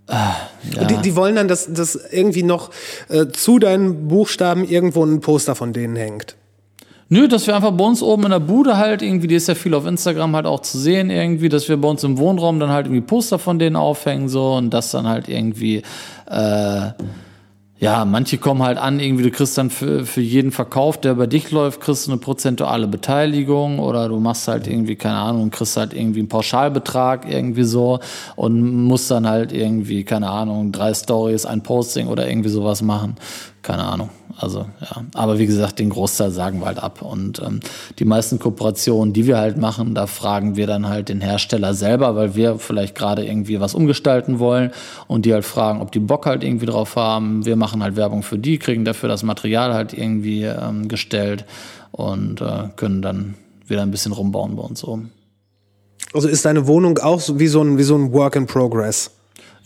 [0.07, 0.81] äh, ja.
[0.81, 2.69] Und die, die wollen dann, dass, dass irgendwie noch
[3.09, 6.36] äh, zu deinen Buchstaben irgendwo ein Poster von denen hängt.
[7.09, 9.55] Nö, dass wir einfach bei uns oben in der Bude halt irgendwie, die ist ja
[9.55, 12.69] viel auf Instagram halt auch zu sehen irgendwie, dass wir bei uns im Wohnraum dann
[12.69, 15.83] halt irgendwie Poster von denen aufhängen so und das dann halt irgendwie,
[16.29, 16.91] äh,
[17.79, 21.27] ja, manche kommen halt an, irgendwie, du kriegst dann für, für jeden Verkauf, der bei
[21.27, 25.77] dich läuft, kriegst du eine prozentuale Beteiligung oder du machst halt irgendwie, keine Ahnung, kriegst
[25.77, 27.99] halt irgendwie einen Pauschalbetrag irgendwie so
[28.35, 33.15] und musst dann halt irgendwie, keine Ahnung, drei Stories, ein Posting oder irgendwie sowas machen.
[33.61, 34.09] Keine Ahnung.
[34.39, 35.03] Also, ja.
[35.15, 37.01] Aber wie gesagt, den Großteil sagen wir halt ab.
[37.01, 37.59] Und ähm,
[37.97, 42.15] die meisten Kooperationen, die wir halt machen, da fragen wir dann halt den Hersteller selber,
[42.15, 44.71] weil wir vielleicht gerade irgendwie was umgestalten wollen
[45.07, 47.45] und die halt fragen, ob die Bock halt irgendwie drauf haben.
[47.45, 51.45] Wir machen halt Werbung für die, kriegen dafür das Material halt irgendwie ähm, gestellt
[51.91, 53.33] und äh, können dann
[53.65, 55.11] wieder ein bisschen rumbauen bei uns oben.
[56.13, 59.11] Also ist deine Wohnung auch wie so ein, wie so ein Work in Progress.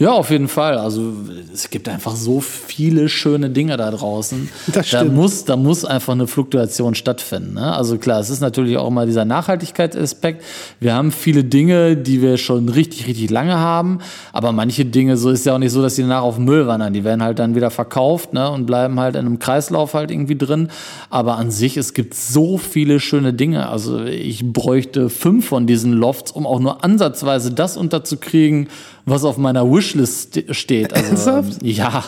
[0.02, 0.80] Ja, auf jeden Fall.
[0.80, 1.14] Also
[1.53, 4.49] es gibt einfach so viele schöne Dinge da draußen.
[4.65, 5.14] Das Da stimmt.
[5.14, 7.53] muss, da muss einfach eine Fluktuation stattfinden.
[7.53, 7.72] Ne?
[7.72, 10.44] Also klar, es ist natürlich auch immer dieser Nachhaltigkeitsaspekt.
[10.80, 13.99] Wir haben viele Dinge, die wir schon richtig, richtig lange haben,
[14.34, 16.94] aber manche Dinge, so ist ja auch nicht so, dass die danach auf Müll wandern.
[16.94, 18.49] Die werden halt dann wieder verkauft ne?
[18.49, 20.69] und bleiben halt in einem Kreislauf halt irgendwie drin.
[21.11, 23.69] Aber an sich, es gibt so viele schöne Dinge.
[23.69, 28.68] Also ich bräuchte fünf von diesen Lofts, um auch nur ansatzweise das unterzukriegen,
[29.06, 30.94] was auf meiner Wishlist ste- steht.
[30.94, 31.64] Also, Ernsthaft?
[31.64, 32.03] Ja,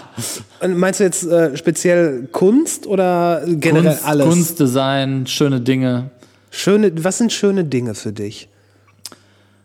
[0.61, 4.25] Und meinst du jetzt äh, speziell Kunst oder generell Kunst, alles?
[4.27, 6.11] Kunst, Design, schöne Dinge.
[6.51, 8.47] Schöne, was sind schöne Dinge für dich?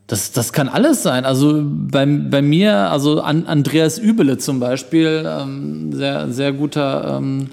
[0.07, 1.27] Das, das kann alles sein.
[1.27, 7.49] Also bei, bei mir, also an, Andreas Übele zum Beispiel, ähm, sehr, sehr guter ähm,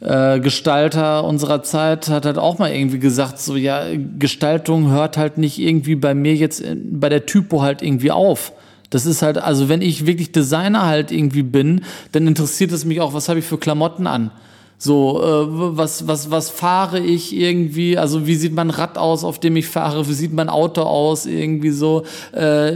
[0.00, 3.82] äh, Gestalter unserer Zeit, hat halt auch mal irgendwie gesagt, so ja,
[4.18, 8.52] Gestaltung hört halt nicht irgendwie bei mir jetzt bei der Typo halt irgendwie auf.
[8.90, 13.00] Das ist halt, also wenn ich wirklich Designer halt irgendwie bin, dann interessiert es mich
[13.00, 14.32] auch, was habe ich für Klamotten an.
[14.82, 17.98] So, äh, was, was, was fahre ich irgendwie?
[17.98, 20.08] Also, wie sieht mein Rad aus, auf dem ich fahre?
[20.08, 21.26] Wie sieht mein Auto aus?
[21.26, 22.04] Irgendwie so.
[22.32, 22.72] Äh,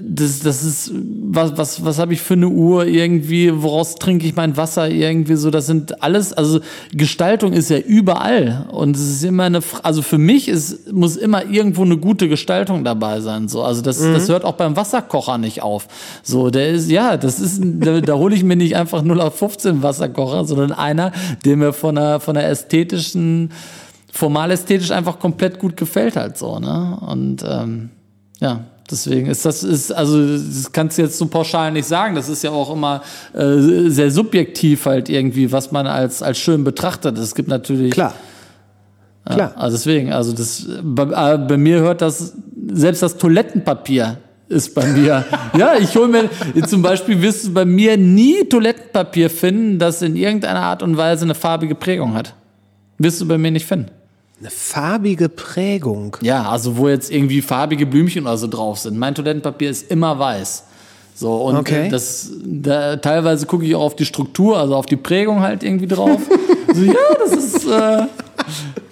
[0.00, 3.52] das, das ist, was, was, was habe ich für eine Uhr irgendwie?
[3.62, 5.50] Woraus trinke ich mein Wasser irgendwie so?
[5.50, 6.60] Das sind alles, also
[6.92, 8.66] Gestaltung ist ja überall.
[8.70, 12.84] Und es ist immer eine, also für mich ist, muss immer irgendwo eine gute Gestaltung
[12.84, 13.48] dabei sein.
[13.48, 15.88] So, also das, das hört auch beim Wasserkocher nicht auf.
[16.22, 19.38] So, der ist, ja, das ist, da, da hole ich mir nicht einfach 0 auf
[19.38, 21.12] 15 Wasserkocher, sondern einer,
[21.44, 23.52] der mir von einer, von einer ästhetischen,
[24.12, 26.98] formal ästhetisch einfach komplett gut gefällt halt so, ne?
[27.06, 27.90] Und, ähm,
[28.40, 28.60] ja.
[28.88, 32.14] Deswegen ist das ist also das kannst du jetzt so pauschal nicht sagen.
[32.14, 33.02] Das ist ja auch immer
[33.34, 37.18] äh, sehr subjektiv halt irgendwie, was man als als schön betrachtet.
[37.18, 38.14] Es gibt natürlich Klar.
[39.28, 39.54] Klar.
[39.56, 42.34] also deswegen, also das bei, äh, bei mir hört das
[42.68, 45.24] selbst das Toilettenpapier ist bei mir.
[45.58, 46.30] ja, ich hole mir
[46.66, 51.24] zum Beispiel wirst du bei mir nie Toilettenpapier finden, das in irgendeiner Art und Weise
[51.24, 52.34] eine farbige Prägung hat.
[52.98, 53.90] Wirst du bei mir nicht finden.
[54.38, 56.16] Eine farbige Prägung.
[56.20, 58.98] Ja, also wo jetzt irgendwie farbige Blümchen oder so drauf sind.
[58.98, 60.64] Mein Toilettenpapier ist immer weiß.
[61.18, 61.86] So, und Okay.
[61.86, 65.62] äh, das, da, teilweise gucke ich auch auf die Struktur, also auf die Prägung halt
[65.62, 66.20] irgendwie drauf.
[66.74, 68.02] so, ja, das ist, äh,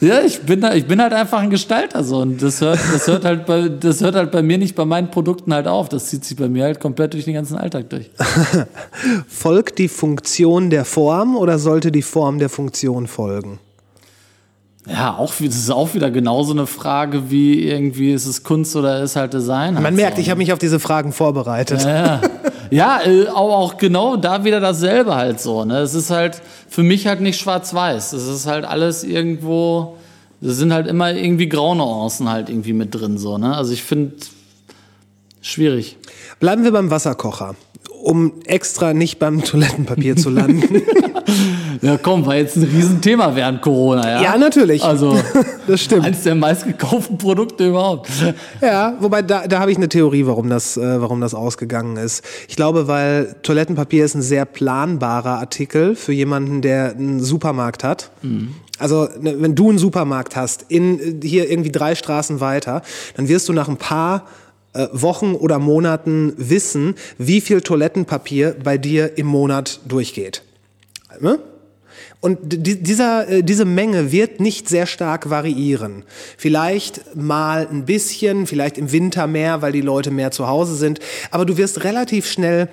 [0.01, 3.07] ja, ich bin, da- ich bin halt einfach ein Gestalter so und das hört, das
[3.07, 5.91] hört halt bei, das hört halt bei mir nicht bei meinen Produkten halt auf.
[5.91, 8.11] Das zieht sich bei mir halt komplett durch den ganzen Alltag durch.
[9.29, 13.59] Folgt die Funktion der Form oder sollte die Form der Funktion folgen?
[14.87, 19.03] Ja, auch, das ist auch wieder genauso eine Frage wie irgendwie, ist es Kunst oder
[19.03, 19.75] ist halt Design?
[19.75, 20.23] Man merkt, so.
[20.23, 21.83] ich habe mich auf diese Fragen vorbereitet.
[21.83, 22.21] Ja,
[22.71, 25.65] ja äh, auch, auch genau da wieder dasselbe halt so.
[25.65, 25.79] Ne?
[25.79, 28.13] Es ist halt für mich halt nicht schwarz-weiß.
[28.13, 29.97] Es ist halt alles irgendwo,
[30.43, 33.17] es sind halt immer irgendwie Graunuancen halt irgendwie mit drin.
[33.17, 33.57] So, ne?
[33.57, 34.13] Also ich finde,
[35.41, 35.97] schwierig.
[36.41, 37.55] Bleiben wir beim Wasserkocher,
[38.03, 40.83] um extra nicht beim Toilettenpapier zu landen.
[41.83, 44.23] Ja, komm, war jetzt ein Riesenthema während Corona, ja?
[44.23, 44.83] Ja, natürlich.
[44.83, 45.19] Also,
[45.67, 46.05] Das stimmt.
[46.05, 48.09] eines der meistgekauften Produkte überhaupt.
[48.61, 52.25] Ja, wobei da, da habe ich eine Theorie, warum das, äh, warum das ausgegangen ist.
[52.49, 58.11] Ich glaube, weil Toilettenpapier ist ein sehr planbarer Artikel für jemanden, der einen Supermarkt hat.
[58.79, 62.83] Also ne, wenn du einen Supermarkt hast, in, hier irgendwie drei Straßen weiter,
[63.17, 64.27] dann wirst du nach ein paar
[64.75, 70.43] äh, Wochen oder Monaten wissen, wie viel Toilettenpapier bei dir im Monat durchgeht.
[71.21, 71.39] Ne?
[72.25, 76.05] Und die, dieser, äh, diese Menge wird nicht sehr stark variieren.
[76.39, 81.01] Vielleicht mal ein bisschen, vielleicht im Winter mehr, weil die Leute mehr zu Hause sind.
[81.31, 82.71] Aber du wirst relativ schnell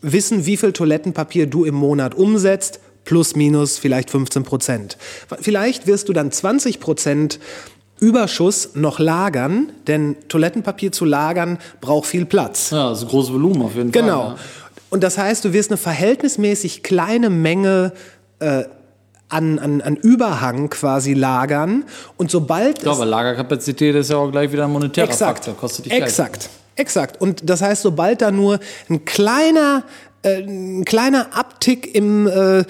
[0.00, 4.96] wissen, wie viel Toilettenpapier du im Monat umsetzt, plus minus vielleicht 15 Prozent.
[5.38, 7.40] Vielleicht wirst du dann 20 Prozent
[8.00, 12.70] Überschuss noch lagern, denn Toilettenpapier zu lagern braucht viel Platz.
[12.70, 14.00] Ja, also großes Volumen auf jeden Fall.
[14.00, 14.28] Genau.
[14.28, 14.36] Ja.
[14.88, 17.92] Und das heißt, du wirst eine verhältnismäßig kleine Menge
[18.38, 18.64] äh,
[19.34, 21.84] an, an, an Überhang quasi lagern.
[22.16, 25.86] Und sobald Ja, aber Lagerkapazität ist ja auch gleich wieder ein monetärer exakt, Faktor, kostet
[25.86, 27.20] dich exakt, exakt.
[27.20, 29.82] Und das heißt, sobald da nur ein kleiner
[30.22, 32.64] äh, ein kleiner Abtick im äh,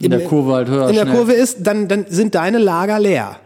[0.00, 0.88] In der Kurve halt höher.
[0.88, 1.16] in der schnell.
[1.16, 3.36] Kurve ist, dann, dann sind deine Lager leer.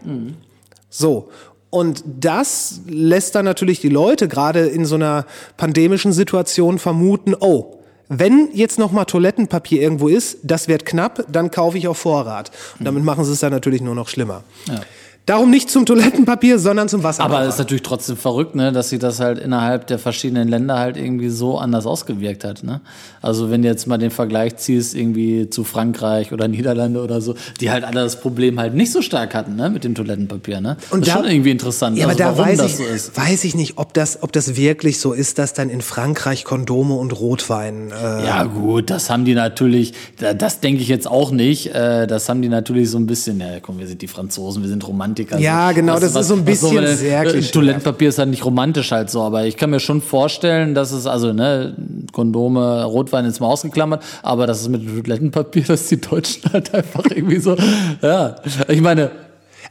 [0.88, 1.28] So.
[1.70, 5.24] Und das lässt dann natürlich die Leute gerade in so einer
[5.56, 7.79] pandemischen Situation vermuten, oh,
[8.12, 12.50] wenn jetzt noch mal Toilettenpapier irgendwo ist, das wird knapp, dann kaufe ich auf Vorrat.
[12.78, 14.42] Und damit machen sie es dann natürlich nur noch schlimmer.
[14.66, 14.80] Ja.
[15.26, 17.36] Darum nicht zum Toilettenpapier, sondern zum Wasserkocher.
[17.36, 20.76] Aber es ist natürlich trotzdem verrückt, ne, dass sich das halt innerhalb der verschiedenen Länder
[20.78, 22.64] halt irgendwie so anders ausgewirkt hat.
[22.64, 22.80] Ne?
[23.22, 27.36] Also wenn du jetzt mal den Vergleich ziehst, irgendwie zu Frankreich oder Niederlande oder so,
[27.60, 30.60] die halt alle das Problem halt nicht so stark hatten, ne, mit dem Toilettenpapier.
[30.60, 30.76] Ne?
[30.90, 32.76] Und das ist da- schon irgendwie interessant, Ja, aber also da warum weiß das ich,
[32.78, 33.16] so ist.
[33.16, 36.94] weiß ich nicht, ob das, ob das wirklich so ist, dass dann in Frankreich Kondome
[36.94, 37.92] und Rotwein.
[37.92, 42.08] Äh, Ja gut, das haben die natürlich, da- das denke ich jetzt auch nicht, äh,
[42.08, 44.82] das haben die natürlich so ein bisschen, ja komm, wir sind die Franzosen, wir sind
[45.10, 45.38] Romantiker.
[45.38, 47.40] Ja, genau, das ist so ein bisschen denn- sehr äh.
[47.42, 51.06] Toilettenpapier ist halt nicht romantisch halt so, aber ich kann mir schon vorstellen, dass es,
[51.06, 51.74] also ne,
[52.12, 57.04] Kondome, Rotwein ist mal ausgeklammert, aber das ist mit Toilettenpapier, dass die Deutschen halt einfach
[57.14, 57.56] irgendwie so,
[58.02, 58.36] ja,
[58.68, 59.10] ich meine,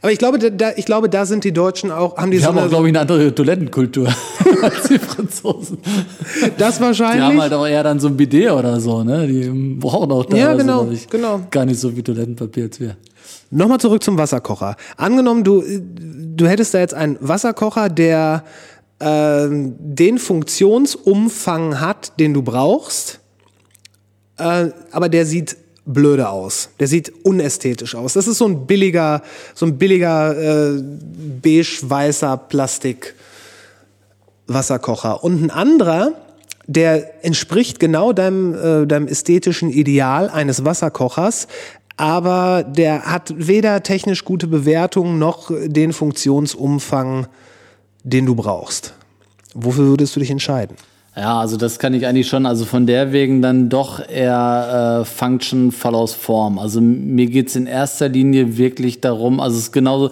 [0.02, 2.42] Aber ich glaube, da- da, ich glaube, da sind die Deutschen auch, haben die die
[2.42, 4.08] so haben auch, glaube ich, eine andere Toilettenkultur
[4.62, 5.78] als die Franzosen.
[6.58, 7.22] das Die wahrscheinlich.
[7.22, 9.26] haben halt auch eher dann so ein Bidet oder so, ne?
[9.26, 9.48] Die
[9.78, 11.40] brauchen auch Ja, teilweise, genau, ich, genau.
[11.50, 12.96] gar nicht so viel Toilettenpapier als wir.
[13.50, 14.76] Nochmal zurück zum Wasserkocher.
[14.96, 18.44] Angenommen, du, du hättest da jetzt einen Wasserkocher, der
[19.00, 23.18] ähm, den Funktionsumfang hat, den du brauchst,
[24.38, 26.70] äh, aber der sieht blöde aus.
[26.78, 28.12] Der sieht unästhetisch aus.
[28.12, 29.22] Das ist so ein billiger,
[29.54, 30.82] so ein billiger äh,
[31.42, 33.14] beige-weißer Plastik.
[34.46, 35.22] Wasserkocher.
[35.22, 36.12] Und ein anderer,
[36.66, 41.46] der entspricht genau deinem, äh, deinem ästhetischen Ideal eines Wasserkochers,
[42.00, 47.26] aber der hat weder technisch gute Bewertung noch den Funktionsumfang,
[48.04, 48.94] den du brauchst.
[49.52, 50.76] Wofür würdest du dich entscheiden?
[51.14, 55.04] Ja, also das kann ich eigentlich schon, also von der wegen dann doch eher äh,
[55.04, 56.58] Function follows Form.
[56.58, 60.10] Also mir geht's in erster Linie wirklich darum, also es ist genauso,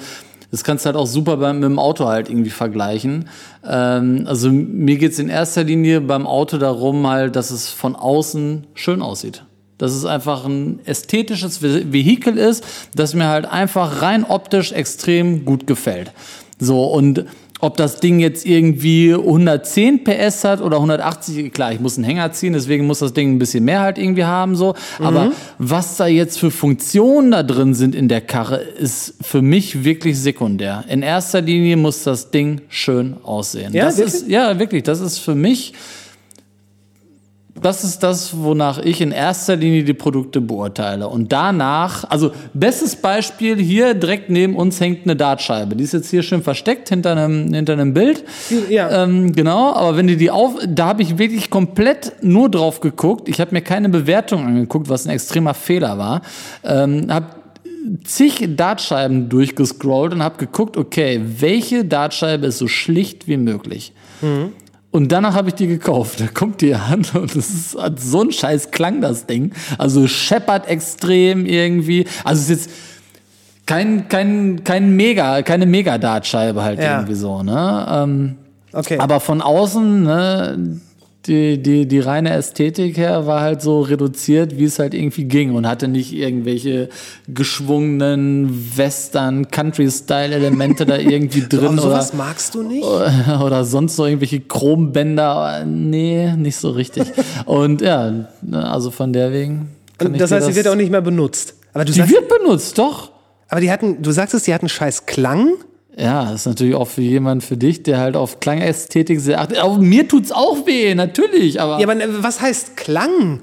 [0.50, 3.30] das kannst du halt auch super beim, mit dem Auto halt irgendwie vergleichen.
[3.66, 8.66] Ähm, also mir geht's in erster Linie beim Auto darum halt, dass es von außen
[8.74, 9.44] schön aussieht.
[9.78, 12.64] Dass es einfach ein ästhetisches Ve- Vehikel ist,
[12.94, 16.10] das mir halt einfach rein optisch extrem gut gefällt.
[16.58, 17.24] So, und
[17.60, 22.30] ob das Ding jetzt irgendwie 110 PS hat oder 180, klar, ich muss einen Hänger
[22.32, 24.74] ziehen, deswegen muss das Ding ein bisschen mehr halt irgendwie haben, so.
[25.00, 29.82] Aber was da jetzt für Funktionen da drin sind in der Karre, ist für mich
[29.82, 30.84] wirklich sekundär.
[30.88, 33.74] In erster Linie muss das Ding schön aussehen.
[33.74, 34.14] Ja, das wirklich?
[34.14, 35.74] ist, ja, wirklich, das ist für mich
[37.62, 41.08] das ist das, wonach ich in erster Linie die Produkte beurteile.
[41.08, 45.76] Und danach, also bestes Beispiel hier direkt neben uns hängt eine Dartscheibe.
[45.76, 48.24] Die ist jetzt hier schön versteckt hinter einem, hinter einem Bild.
[48.68, 49.04] Ja.
[49.04, 53.28] Ähm, genau, aber wenn du die auf, da habe ich wirklich komplett nur drauf geguckt.
[53.28, 56.22] Ich habe mir keine Bewertung angeguckt, was ein extremer Fehler war.
[56.64, 57.36] Ähm, hab
[58.04, 63.92] zig Dartscheiben durchgescrollt und habe geguckt, okay, welche Dartscheibe ist so schlicht wie möglich.
[64.90, 66.20] Und danach habe ich die gekauft.
[66.20, 69.52] Da kommt die an und das ist hat so ein scheiß Klang, das Ding.
[69.76, 72.06] Also scheppert extrem irgendwie.
[72.24, 72.76] Also es ist jetzt
[73.66, 76.96] kein, kein, kein Mega, keine Mega-Dartscheibe halt Ja.
[77.00, 77.86] irgendwie so, ne?
[77.90, 78.36] Ähm,
[78.72, 78.98] Okay.
[78.98, 80.80] aber von außen, ne,
[81.28, 85.54] die, die, die reine Ästhetik her war halt so reduziert, wie es halt irgendwie ging
[85.54, 86.88] und hatte nicht irgendwelche
[87.28, 92.84] geschwungenen Western, Country-Style-Elemente da irgendwie drin Aber oder, sowas magst du nicht?
[93.44, 95.64] oder sonst so irgendwelche Chrombänder.
[95.66, 97.04] Nee, nicht so richtig.
[97.44, 98.10] und ja,
[98.42, 99.68] ne, also von der wegen.
[100.02, 101.54] Und das heißt, sie wird auch nicht mehr benutzt.
[101.74, 103.12] Aber du Die sagst, wird benutzt, doch.
[103.48, 105.50] aber die hatten, du sagtest, die hatten scheiß Klang.
[105.98, 109.58] Ja, das ist natürlich auch für jemanden für dich, der halt auf Klangästhetik sehr achtet.
[109.58, 111.80] Auch mir tut's auch weh, natürlich, aber.
[111.80, 113.40] Ja, aber äh, was heißt Klang?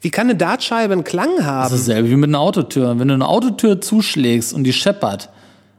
[0.00, 1.70] Wie kann eine Dartscheibe einen Klang haben?
[1.70, 2.98] Das ist dasselbe wie mit einer Autotür.
[2.98, 5.28] Wenn du eine Autotür zuschlägst und die scheppert,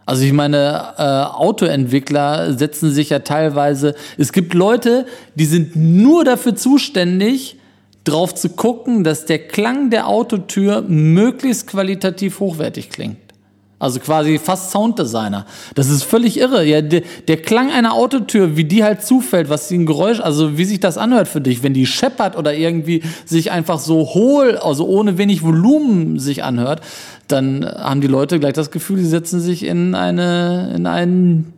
[0.06, 6.26] also ich meine, äh, Autoentwickler setzen sich ja teilweise, es gibt Leute, die sind nur
[6.26, 7.58] dafür zuständig,
[8.04, 13.18] drauf zu gucken, dass der Klang der Autotür möglichst qualitativ hochwertig klingt.
[13.80, 15.46] Also quasi fast Sounddesigner.
[15.74, 16.66] Das ist völlig irre.
[16.66, 20.58] Ja, der, der Klang einer Autotür, wie die halt zufällt, was die ein Geräusch, also
[20.58, 24.58] wie sich das anhört für dich, wenn die scheppert oder irgendwie sich einfach so hohl,
[24.58, 26.82] also ohne wenig Volumen sich anhört,
[27.30, 31.54] dann haben die Leute gleich das Gefühl, sie setzen sich in eine, in ein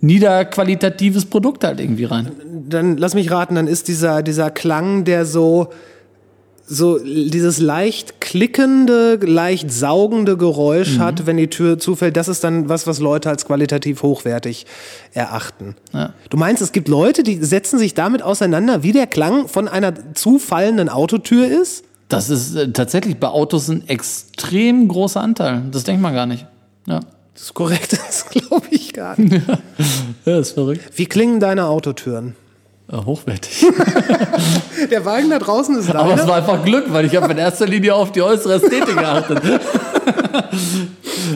[0.00, 2.30] niederqualitatives Produkt halt irgendwie rein.
[2.68, 5.70] Dann lass mich raten, dann ist dieser, dieser Klang, der so,
[6.72, 12.68] so dieses leicht klickende, leicht saugende Geräusch hat, wenn die Tür zufällt, das ist dann
[12.68, 14.66] was, was Leute als qualitativ hochwertig
[15.12, 15.76] erachten.
[15.92, 16.14] Ja.
[16.30, 19.92] Du meinst, es gibt Leute, die setzen sich damit auseinander, wie der Klang von einer
[20.14, 21.84] zufallenden Autotür ist?
[22.08, 25.62] Das ist äh, tatsächlich bei Autos ein extrem großer Anteil.
[25.70, 26.46] Das denkt man gar nicht.
[26.86, 27.00] Ja.
[27.34, 29.42] Das ist korrekt, das glaube ich gar nicht.
[30.24, 30.88] Ja, ist verrückt.
[30.94, 32.36] Wie klingen deine Autotüren?
[32.90, 33.64] Ja, hochwertig.
[34.90, 37.66] Der Wagen da draußen ist Aber es war einfach Glück, weil ich habe in erster
[37.66, 39.40] Linie auf die äußere Ästhetik geachtet.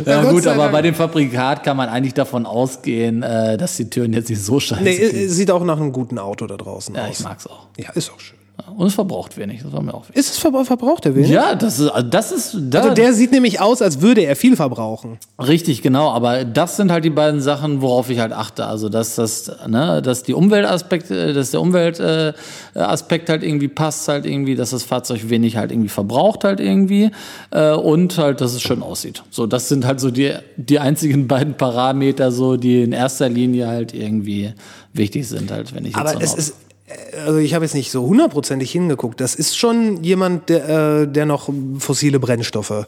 [0.04, 0.72] Ja, Gott gut, aber Dank.
[0.72, 4.58] bei dem Fabrikat kann man eigentlich davon ausgehen, äh, dass die Türen jetzt nicht so
[4.60, 5.16] scheiße Nee, sind.
[5.16, 7.18] es sieht auch nach einem guten Auto da draußen Ja, aus.
[7.20, 7.66] ich mag's auch.
[7.78, 8.36] Ja, ist auch schön.
[8.74, 10.16] Und es verbraucht wenig, das war mir auch wichtig.
[10.16, 11.30] Ist es ver verbraucht, der wenig?
[11.30, 14.34] Ja, das ist, also das ist, da, Also der sieht nämlich aus, als würde er
[14.34, 15.18] viel verbrauchen.
[15.38, 16.10] Richtig, genau.
[16.10, 18.66] Aber das sind halt die beiden Sachen, worauf ich halt achte.
[18.66, 24.26] Also, dass das, ne, dass die Umweltaspekt, dass der Umweltaspekt äh, halt irgendwie passt, halt
[24.26, 27.10] irgendwie, dass das Fahrzeug wenig halt irgendwie verbraucht halt irgendwie
[27.52, 29.22] äh, und halt, dass es schön aussieht.
[29.30, 33.68] So, das sind halt so die die einzigen beiden Parameter, so die in erster Linie
[33.68, 34.52] halt irgendwie
[34.92, 36.54] wichtig sind, halt, wenn ich jetzt so Aber ein es ist,
[37.24, 39.20] also ich habe jetzt nicht so hundertprozentig hingeguckt.
[39.20, 41.48] Das ist schon jemand, der, äh, der noch
[41.78, 42.86] fossile Brennstoffe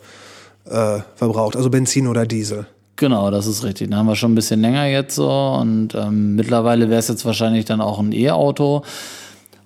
[0.64, 2.66] äh, verbraucht, also Benzin oder Diesel.
[2.96, 3.90] Genau, das ist richtig.
[3.90, 7.24] Da haben wir schon ein bisschen länger jetzt so und ähm, mittlerweile wäre es jetzt
[7.24, 8.82] wahrscheinlich dann auch ein E-Auto.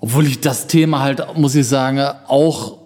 [0.00, 2.81] Obwohl ich das Thema halt, muss ich sagen, auch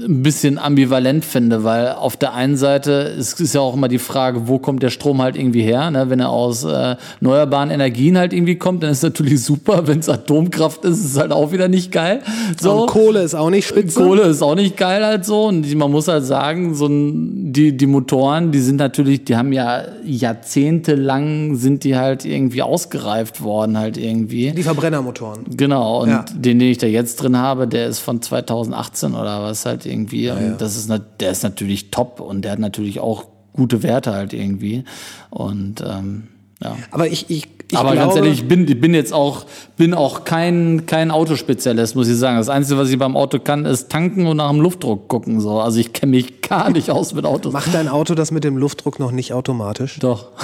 [0.00, 3.98] ein bisschen ambivalent finde, weil auf der einen Seite es ist ja auch immer die
[3.98, 5.90] Frage, wo kommt der Strom halt irgendwie her?
[5.90, 6.08] Ne?
[6.08, 9.86] Wenn er aus äh, erneuerbaren Energien halt irgendwie kommt, dann ist natürlich super.
[9.86, 12.20] Wenn es Atomkraft ist, ist es halt auch wieder nicht geil.
[12.60, 12.82] So.
[12.82, 14.00] Und Kohle ist auch nicht spitze.
[14.02, 15.44] Kohle ist auch nicht geil halt so.
[15.46, 19.52] Und man muss halt sagen, so ein, die, die Motoren, die sind natürlich, die haben
[19.52, 24.52] ja jahrzehntelang sind die halt irgendwie ausgereift worden halt irgendwie.
[24.52, 25.44] Die Verbrennermotoren.
[25.56, 26.02] Genau.
[26.02, 26.24] Und Ja.
[26.34, 30.30] den, den ich da jetzt drin habe, der ist von 2018 oder was halt irgendwie.
[30.30, 30.90] und das ist,
[31.20, 34.84] der ist natürlich top und der hat natürlich auch gute Werte halt irgendwie.
[35.30, 36.28] Und, ähm,
[36.62, 36.76] ja.
[36.90, 39.46] Aber ich, ich, ich Aber glaube, ganz ehrlich, ich bin, ich bin jetzt auch,
[39.76, 42.36] bin auch kein, kein Autospezialist, muss ich sagen.
[42.36, 45.40] Das Einzige, was ich beim Auto kann, ist tanken und nach dem Luftdruck gucken.
[45.40, 45.60] So.
[45.60, 47.52] Also ich kenne mich gar nicht aus mit Autos.
[47.52, 49.98] macht dein Auto das mit dem Luftdruck noch nicht automatisch?
[50.00, 50.28] Doch.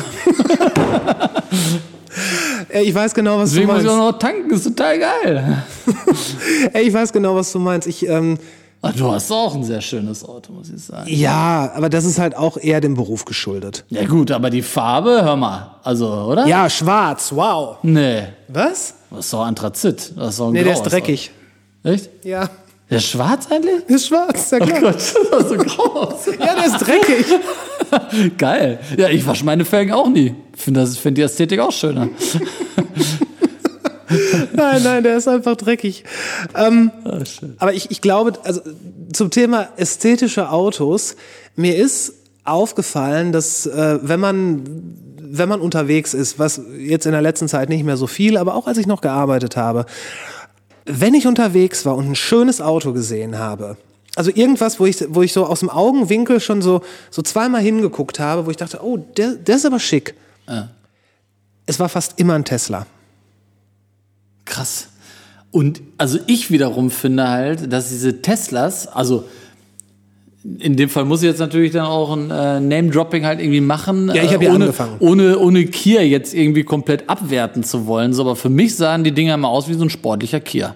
[2.82, 4.12] Ich weiß genau, was Deswegen du muss ich auch meinst.
[4.12, 5.62] noch tanken, ist total geil.
[6.72, 7.88] Ey, ich weiß genau, was du meinst.
[7.88, 8.38] Ich, ähm,
[8.96, 11.08] Du hast auch ein sehr schönes Auto, muss ich sagen.
[11.12, 13.84] ja, aber das ist halt auch eher dem Beruf geschuldet.
[13.88, 15.72] Ja gut, aber die Farbe, hör mal.
[15.82, 16.46] Also, oder?
[16.46, 17.76] Ja, schwarz, wow.
[17.82, 18.94] Nee, Was?
[19.10, 20.12] das ist doch Anthrazit.
[20.16, 21.30] Das ist doch ein Nee, der ist dreckig.
[21.84, 21.94] Auto.
[21.94, 22.10] Echt?
[22.24, 22.48] Ja.
[22.88, 23.84] Der ist schwarz eigentlich?
[23.88, 24.80] Ist schwarz, ja Oh klar.
[24.80, 24.94] Gott,
[25.30, 26.26] das ist so groß.
[26.38, 27.26] Ja, der ist dreckig.
[28.38, 28.78] Geil.
[28.96, 30.34] Ja, ich wasche meine Felgen auch nie.
[30.54, 32.08] Ich finde find die Ästhetik auch schöner.
[34.54, 36.04] Nein, nein, der ist einfach dreckig.
[36.54, 37.54] Ähm, Ah, schön.
[37.58, 38.60] aber ich, ich glaube, also
[39.12, 41.16] zum Thema ästhetische Autos,
[41.56, 42.14] mir ist
[42.44, 44.62] aufgefallen, dass äh, wenn man
[45.30, 48.54] wenn man unterwegs ist, was jetzt in der letzten Zeit nicht mehr so viel, aber
[48.54, 49.84] auch als ich noch gearbeitet habe,
[50.86, 53.76] wenn ich unterwegs war und ein schönes Auto gesehen habe,
[54.16, 56.80] also irgendwas, wo ich, wo ich so aus dem Augenwinkel schon so,
[57.10, 60.14] so zweimal hingeguckt habe, wo ich dachte, oh, der, der ist aber schick.
[61.66, 62.86] Es war fast immer ein Tesla.
[64.48, 64.88] Krass.
[65.50, 69.24] Und also ich wiederum finde halt, dass diese Teslas, also
[70.58, 74.10] in dem Fall muss ich jetzt natürlich dann auch ein äh, Name-Dropping halt irgendwie machen.
[74.14, 74.96] Ja, ich hab äh, ja ohne, angefangen.
[75.00, 78.12] Ohne, ohne Kia jetzt irgendwie komplett abwerten zu wollen.
[78.12, 80.74] So, aber für mich sahen die Dinger immer aus wie so ein sportlicher Kia.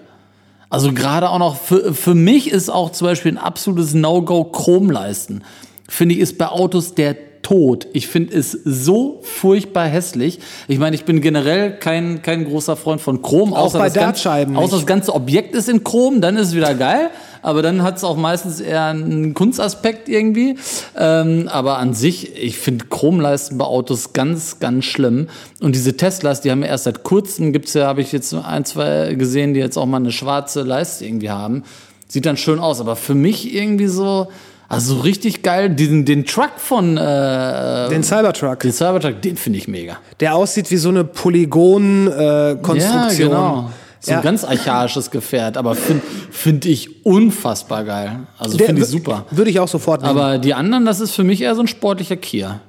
[0.69, 5.43] Also gerade auch noch, für, für mich ist auch zum Beispiel ein absolutes No-Go Chromleisten.
[5.87, 7.85] Finde ich, ist bei Autos der Tod.
[7.93, 10.39] Ich finde es so furchtbar hässlich.
[10.67, 13.53] Ich meine, ich bin generell kein, kein großer Freund von Chrom.
[13.53, 14.83] Auch außer bei das ganze- Dartscheiben Außer nicht.
[14.83, 17.11] das ganze Objekt ist in Chrom, dann ist es wieder geil.
[17.43, 20.55] Aber dann hat es auch meistens eher einen Kunstaspekt irgendwie.
[20.97, 25.27] Ähm, aber an sich, ich finde Chromleisten bei Autos ganz, ganz schlimm.
[25.59, 28.63] Und diese Teslas, die haben ja erst seit kurzem, gibt's ja, habe ich jetzt ein,
[28.63, 31.63] zwei gesehen, die jetzt auch mal eine schwarze Leiste irgendwie haben.
[32.07, 32.79] Sieht dann schön aus.
[32.79, 34.27] Aber für mich irgendwie so,
[34.73, 39.59] also so richtig geil, diesen, den Truck von äh, Den Cybertruck, den Cybertruck, den finde
[39.59, 39.97] ich mega.
[40.19, 43.31] der aussieht wie so eine Polygon-Konstruktion.
[43.31, 43.69] Ja, genau.
[43.99, 44.21] So ein Ja.
[44.21, 48.19] ganz archaisches Gefährt, aber finde find ich unfassbar geil.
[48.37, 49.25] Also finde ich super.
[49.31, 50.17] Würde ich auch sofort nehmen.
[50.17, 52.59] Aber die anderen, das ist für mich eher so ein sportlicher Kia.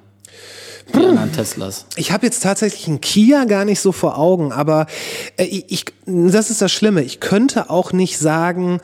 [0.94, 1.86] Die anderen Teslas.
[1.96, 4.86] ich habe jetzt tatsächlich einen Kia gar nicht so vor Augen, aber
[5.38, 7.02] äh, ich, ich, das ist das Schlimme.
[7.02, 8.80] Ich könnte auch nicht sagen,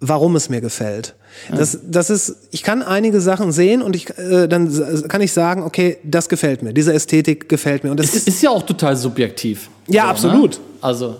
[0.00, 1.14] warum es mir gefällt.
[1.50, 4.70] Das, das ist, ich kann einige Sachen sehen und ich, äh, dann
[5.08, 7.90] kann ich sagen, okay, das gefällt mir, diese Ästhetik gefällt mir.
[7.90, 9.68] Und das Es ist, ist ja auch total subjektiv.
[9.88, 10.08] Ja, ne?
[10.10, 10.60] absolut.
[10.80, 11.16] Also,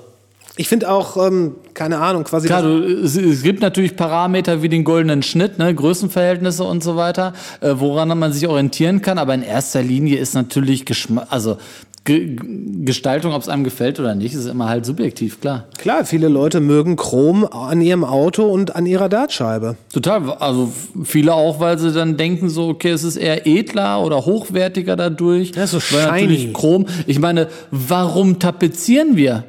[0.56, 2.46] ich finde auch, ähm, keine Ahnung, quasi.
[2.46, 6.96] klar, du, es, es gibt natürlich Parameter wie den goldenen Schnitt, ne, Größenverhältnisse und so
[6.96, 9.16] weiter, äh, woran man sich orientieren kann.
[9.16, 11.56] Aber in erster Linie ist natürlich Geschmack, also
[12.04, 12.36] Ge
[12.84, 15.66] Gestaltung, ob es einem gefällt oder nicht, ist immer halt subjektiv, klar.
[15.78, 19.76] Klar, viele Leute mögen Chrom an ihrem Auto und an ihrer Dartscheibe.
[19.92, 20.72] Total, also
[21.04, 25.52] viele auch, weil sie dann denken so, okay, es ist eher edler oder hochwertiger dadurch.
[25.54, 26.06] Ja, so weil shiny.
[26.10, 26.86] natürlich Chrom.
[27.06, 29.44] Ich meine, warum tapezieren wir?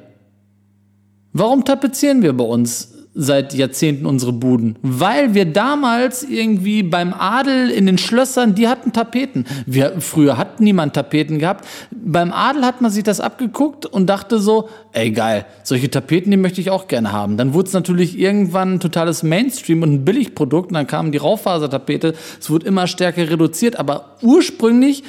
[1.31, 7.69] Warum tapezieren wir bei uns seit Jahrzehnten unsere Buden, weil wir damals irgendwie beim Adel
[7.69, 9.45] in den Schlössern, die hatten Tapeten.
[9.65, 11.65] Wir früher hat niemand Tapeten gehabt.
[11.91, 16.37] Beim Adel hat man sich das abgeguckt und dachte so, ey geil, solche Tapeten, die
[16.37, 17.37] möchte ich auch gerne haben.
[17.37, 21.19] Dann wurde es natürlich irgendwann ein totales Mainstream und ein Billigprodukt und dann kamen die
[21.19, 22.15] Raufasertapete.
[22.39, 25.03] Es wurde immer stärker reduziert, aber ursprünglich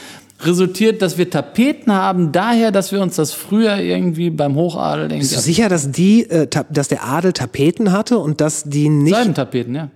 [0.47, 5.21] resultiert, dass wir Tapeten haben, daher, dass wir uns das früher irgendwie beim Hochadel irgendwie
[5.21, 9.15] Bist du sicher, dass die, äh, dass der Adel Tapeten hatte und dass die nicht.
[9.15, 9.91] Seidentapeten, ja.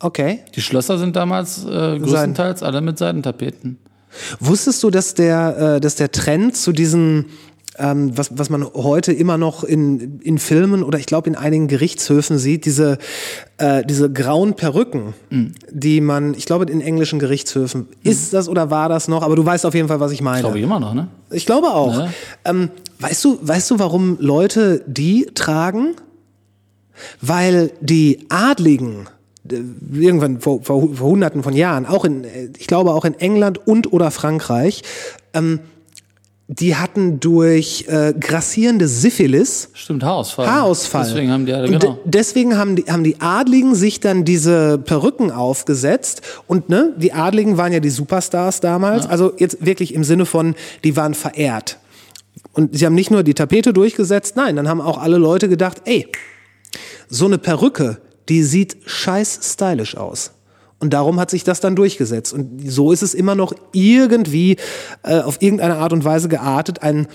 [0.00, 0.40] Okay.
[0.54, 3.78] Die Schlösser sind damals äh, größtenteils alle mit Seidentapeten.
[4.40, 7.26] Wusstest du, dass der, äh, dass der Trend zu diesen,
[7.78, 11.68] ähm, was, was man heute immer noch in, in Filmen oder ich glaube in einigen
[11.68, 12.98] Gerichtshöfen sieht, diese,
[13.58, 15.14] äh, diese grauen Perücken,
[15.70, 19.22] die man, ich glaube in englischen Gerichtshöfen, ist das oder war das noch?
[19.22, 20.40] Aber du weißt auf jeden Fall, was ich meine.
[20.40, 21.08] Glaube ich immer noch, ne?
[21.30, 21.94] Ich glaube auch.
[21.94, 22.08] Ja.
[22.44, 25.94] Ähm, weißt du, weißt du, warum Leute die tragen?
[27.20, 29.08] Weil die Adligen
[29.50, 33.14] äh, irgendwann vor, vor, vor Hunderten von Jahren, auch in, äh, ich glaube auch in
[33.14, 34.82] England und oder Frankreich,
[35.32, 35.60] ähm,
[36.50, 40.46] die hatten durch äh, grassierende Syphilis Stimmt, Haarausfall.
[40.46, 41.04] Haarausfall.
[41.04, 41.92] Deswegen haben die alle, und genau.
[41.92, 46.22] de- deswegen haben die, haben die Adligen sich dann diese Perücken aufgesetzt.
[46.46, 49.06] Und ne, die Adligen waren ja die Superstars damals.
[49.06, 50.54] Also jetzt wirklich im Sinne von,
[50.84, 51.78] die waren verehrt.
[52.54, 55.82] Und sie haben nicht nur die Tapete durchgesetzt, nein, dann haben auch alle Leute gedacht,
[55.84, 56.08] ey,
[57.10, 57.98] so eine Perücke,
[58.30, 60.32] die sieht scheiß stylisch aus.
[60.80, 62.32] Und darum hat sich das dann durchgesetzt.
[62.32, 64.56] Und so ist es immer noch irgendwie
[65.02, 67.08] äh, auf irgendeine Art und Weise geartet, ein,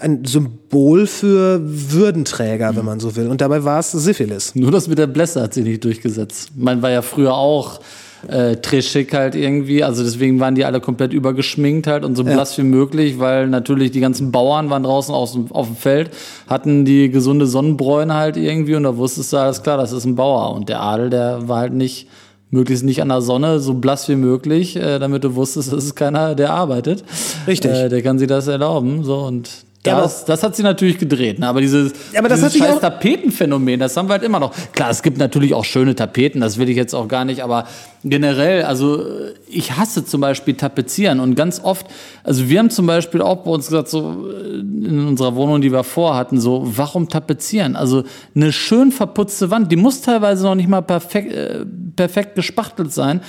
[0.00, 3.28] ein Symbol für Würdenträger, wenn man so will.
[3.28, 4.54] Und dabei war es Syphilis.
[4.54, 6.50] Nur das mit der Blässe hat sich nicht durchgesetzt.
[6.56, 7.80] Man war ja früher auch
[8.28, 12.58] äh, trashig halt irgendwie, also deswegen waren die alle komplett übergeschminkt halt und so blass
[12.58, 16.10] wie möglich, weil natürlich die ganzen Bauern waren draußen auf dem Feld,
[16.46, 20.16] hatten die gesunde Sonnenbräune halt irgendwie und da wusstest du alles klar, das ist ein
[20.16, 22.08] Bauer und der Adel, der war halt nicht
[22.50, 25.94] möglichst nicht an der Sonne, so blass wie möglich, äh, damit du wusstest, das ist
[25.94, 27.04] keiner, der arbeitet.
[27.46, 27.70] Richtig.
[27.70, 30.98] Äh, der kann sich das erlauben, so und Ja, aber- das, das hat sie natürlich
[30.98, 31.48] gedreht, ne?
[31.48, 34.52] aber dieses, Ja, aber das dieses scheiß Tapetenphänomen, das haben wir halt immer noch.
[34.72, 37.66] Klar, es gibt natürlich auch schöne Tapeten, das will ich jetzt auch gar nicht, aber
[38.04, 39.02] generell, also
[39.48, 41.86] ich hasse zum Beispiel Tapezieren und ganz oft,
[42.24, 45.72] also wir haben zum Beispiel auch bei uns gesagt, so äh, in unserer Wohnung, die
[45.72, 47.74] wir vorhatten, so, warum tapezieren?
[47.74, 48.04] Also
[48.34, 51.64] eine schön verputzte Wand, die muss teilweise noch nicht mal perfekt, äh,
[51.96, 53.22] perfekt gespachtelt sein.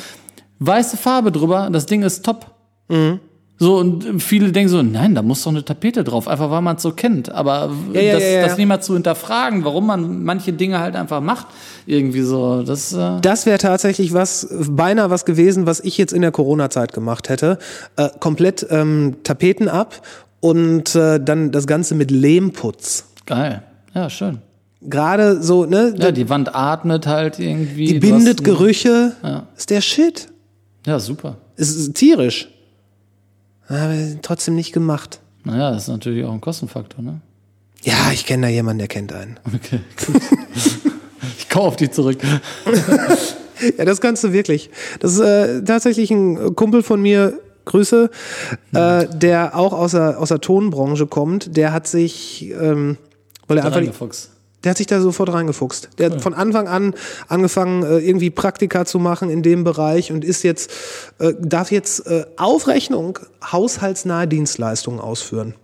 [0.59, 2.45] Weiße Farbe drüber, das Ding ist top.
[3.61, 6.77] So, und viele denken so, nein, da muss doch eine Tapete drauf, einfach weil man
[6.77, 7.31] es so kennt.
[7.31, 10.95] Aber Ja, ja, das, ja, das nicht mal zu hinterfragen, warum man manche Dinge halt
[10.95, 11.45] einfach macht,
[11.85, 16.23] irgendwie so, das, äh, Das wäre tatsächlich was, beinahe was gewesen, was ich jetzt in
[16.23, 17.59] der Corona-Zeit gemacht hätte.
[17.97, 20.01] Äh, komplett ähm, Tapeten ab
[20.39, 23.05] und äh, dann das Ganze mit Lehmputz.
[23.27, 23.61] geil.
[23.93, 24.39] Ja, schön.
[24.81, 25.93] Gerade so, ne?
[25.99, 27.85] Ja, die Wand atmet halt irgendwie.
[27.85, 29.11] die bindet Gerüche.
[29.21, 29.43] Ja.
[29.55, 30.29] Ist der Shit.
[30.87, 31.37] Ja, super.
[31.57, 32.47] Es ist tierisch.
[33.71, 35.19] Aber trotzdem nicht gemacht.
[35.43, 37.21] Naja, das ist natürlich auch ein Kostenfaktor, ne?
[37.83, 39.39] Ja, ich kenne da jemanden, der kennt einen.
[39.45, 40.21] Okay, gut.
[41.37, 42.19] ich komme auf dich zurück.
[43.77, 44.71] Ja, das kannst du wirklich.
[45.01, 48.09] Das ist äh, tatsächlich ein Kumpel von mir, Grüße,
[48.73, 51.55] äh, der auch aus der, aus der Tonbranche kommt.
[51.55, 52.97] Der hat sich, ähm,
[53.47, 54.31] weil er einfach, Reingefuchst.
[54.63, 55.89] Der hat sich da sofort reingefuchst.
[55.97, 56.93] Der hat von Anfang an
[57.27, 60.71] angefangen, äh, irgendwie Praktika zu machen in dem Bereich und ist jetzt,
[61.19, 63.19] äh, darf jetzt äh, auf Rechnung
[63.51, 65.55] haushaltsnahe Dienstleistungen ausführen.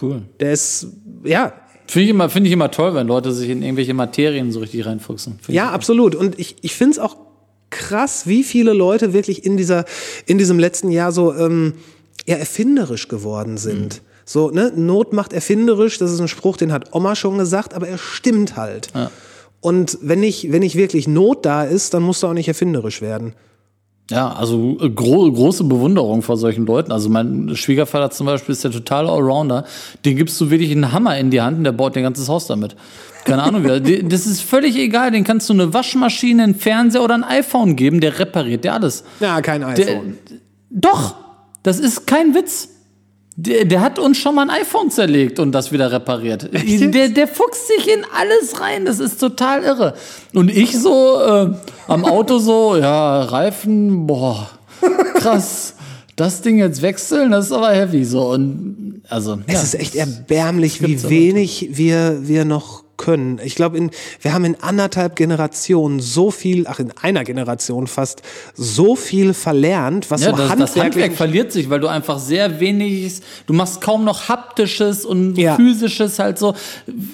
[0.00, 0.22] Cool.
[0.40, 0.88] Der ist,
[1.24, 1.52] ja,
[1.88, 4.84] Finde ich, immer, finde ich immer toll, wenn Leute sich in irgendwelche Materien so richtig
[4.84, 5.38] reinfuchsen.
[5.40, 6.14] Finde Ja, absolut.
[6.14, 7.16] Und ich, ich finde es auch
[7.70, 9.86] krass, wie viele Leute wirklich in dieser,
[10.26, 11.74] in diesem letzten Jahr so ähm,
[12.26, 14.02] ja, erfinderisch geworden sind.
[14.28, 17.88] So, ne, Not macht erfinderisch, das ist ein Spruch, den hat Oma schon gesagt, aber
[17.88, 18.90] er stimmt halt.
[19.60, 23.00] Und wenn nicht, wenn nicht wirklich Not da ist, dann musst du auch nicht erfinderisch
[23.00, 23.32] werden.
[24.10, 26.92] Ja, also äh, gro große Bewunderung vor solchen Leuten.
[26.92, 29.64] Also mein Schwiegervater zum Beispiel ist der totale Allrounder.
[30.04, 32.46] Den gibst du wirklich einen Hammer in die Hand und der baut dein ganzes Haus
[32.46, 32.76] damit.
[33.24, 34.02] Keine Ahnung, wie.
[34.08, 35.10] Das ist völlig egal.
[35.10, 38.00] Den kannst du eine Waschmaschine, einen Fernseher oder ein iPhone geben.
[38.00, 39.04] Der repariert dir alles.
[39.20, 40.18] Ja, kein Der, iPhone.
[40.68, 41.14] doch,
[41.62, 42.68] das ist kein Witz.
[43.40, 46.50] Der, der hat uns schon mal ein iPhone zerlegt und das wieder repariert.
[46.52, 48.84] Der, der fuchst sich in alles rein.
[48.84, 49.94] Das ist total irre.
[50.34, 51.54] Und ich so äh,
[51.86, 54.50] am Auto so, ja, Reifen, boah,
[55.14, 55.74] krass.
[56.16, 58.04] Das Ding jetzt wechseln, das ist aber heavy.
[58.04, 63.40] So und also ja, es ist echt erbärmlich, wie wenig wir, wir noch können.
[63.42, 63.78] Ich glaube,
[64.20, 68.20] wir haben in anderthalb Generationen so viel, ach in einer Generation fast,
[68.54, 72.60] so viel verlernt, was Ja, so das, das Handwerk verliert sich, weil du einfach sehr
[72.60, 75.56] wenig, du machst kaum noch haptisches und Ja.
[75.56, 76.54] physisches halt so,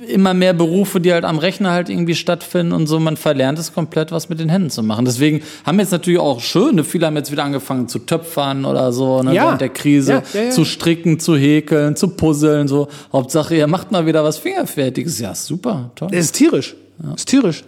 [0.09, 3.73] immer mehr Berufe, die halt am Rechner halt irgendwie stattfinden und so, man verlernt es
[3.73, 5.05] komplett, was mit den Händen zu machen.
[5.05, 9.23] Deswegen haben jetzt natürlich auch schöne, viele haben jetzt wieder angefangen zu töpfern oder so,
[9.23, 9.45] ne, Ja.
[9.45, 10.51] während der Krise, ja.
[10.51, 12.89] zu stricken, zu häkeln, zu puzzeln, so.
[13.13, 15.19] Hauptsache, ihr macht mal wieder was Fingerfertiges.
[15.19, 16.09] Ja, super, toll.
[16.13, 16.77] Es ist tierisch.
[17.17, 17.65] Ist tierisch.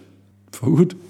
[0.52, 0.96] Voll gut.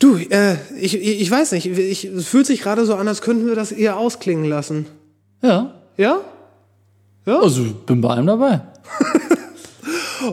[0.00, 3.22] Du, äh, ich, ich ich weiß nicht, ich, es fühlt sich gerade so an, als
[3.22, 4.84] könnten wir das eher ausklingen lassen.
[5.40, 5.72] Ja.
[5.96, 6.20] Ja?
[7.24, 8.60] Also, bin bei allem dabei.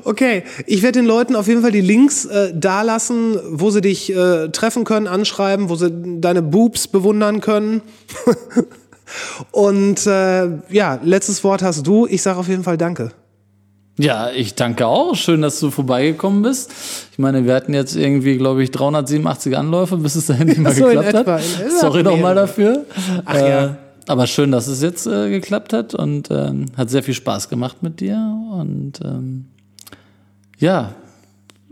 [0.06, 4.16] Okay, ich werde den Leuten auf jeden Fall die Links äh, dalassen, wo sie dich
[4.16, 5.92] äh, treffen können, anschreiben, wo sie
[6.22, 7.82] deine Boobs bewundern können.
[9.52, 12.08] Und äh, ja, letztes Wort hast du.
[12.08, 13.12] Ich sage auf jeden Fall Danke.
[14.02, 15.16] Ja, ich danke auch.
[15.16, 16.72] Schön, dass du vorbeigekommen bist.
[17.12, 20.74] Ich meine, wir hatten jetzt irgendwie, glaube ich, 387 Anläufe, bis es dahin nicht mal
[20.74, 21.34] so, geklappt etwa.
[21.36, 21.44] hat.
[21.80, 22.86] Sorry ja, nochmal dafür.
[23.26, 23.66] Ach ja.
[23.66, 23.70] Äh,
[24.08, 27.84] aber schön, dass es jetzt äh, geklappt hat und ähm, hat sehr viel Spaß gemacht
[27.84, 28.16] mit dir.
[28.52, 29.46] Und ähm,
[30.58, 30.96] ja,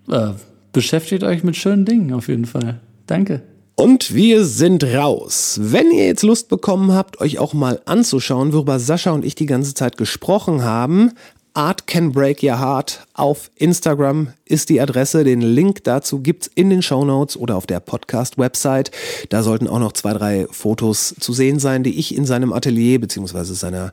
[0.08, 0.30] äh,
[0.72, 2.80] beschäftigt euch mit schönen Dingen auf jeden Fall.
[3.08, 3.42] Danke.
[3.76, 5.58] Und wir sind raus.
[5.62, 9.46] Wenn ihr jetzt Lust bekommen habt, euch auch mal anzuschauen, worüber Sascha und ich die
[9.46, 11.14] ganze Zeit gesprochen haben,
[11.54, 15.24] Art Can Break Your Heart auf Instagram ist die Adresse.
[15.24, 18.92] Den Link dazu gibt's in den Show Notes oder auf der Podcast-Website.
[19.30, 23.00] Da sollten auch noch zwei, drei Fotos zu sehen sein, die ich in seinem Atelier
[23.00, 23.92] beziehungsweise seiner,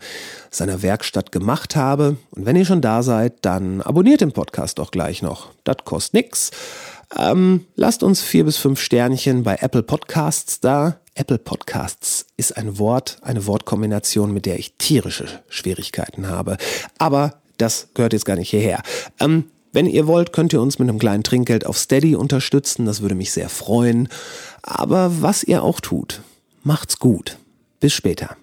[0.51, 2.17] seiner Werkstatt gemacht habe.
[2.31, 5.49] Und wenn ihr schon da seid, dann abonniert den Podcast doch gleich noch.
[5.65, 6.51] Das kostet nix.
[7.17, 10.99] Ähm, lasst uns vier bis fünf Sternchen bei Apple Podcasts da.
[11.15, 16.59] Apple Podcasts ist ein Wort, eine Wortkombination, mit der ich tierische Schwierigkeiten habe.
[16.99, 18.83] Aber das gehört jetzt gar nicht hierher.
[19.21, 22.87] Ähm, wenn ihr wollt, könnt ihr uns mit einem kleinen Trinkgeld auf Steady unterstützen.
[22.87, 24.09] Das würde mich sehr freuen.
[24.63, 26.23] Aber was ihr auch tut,
[26.63, 27.37] macht's gut.
[27.79, 28.37] Bis später.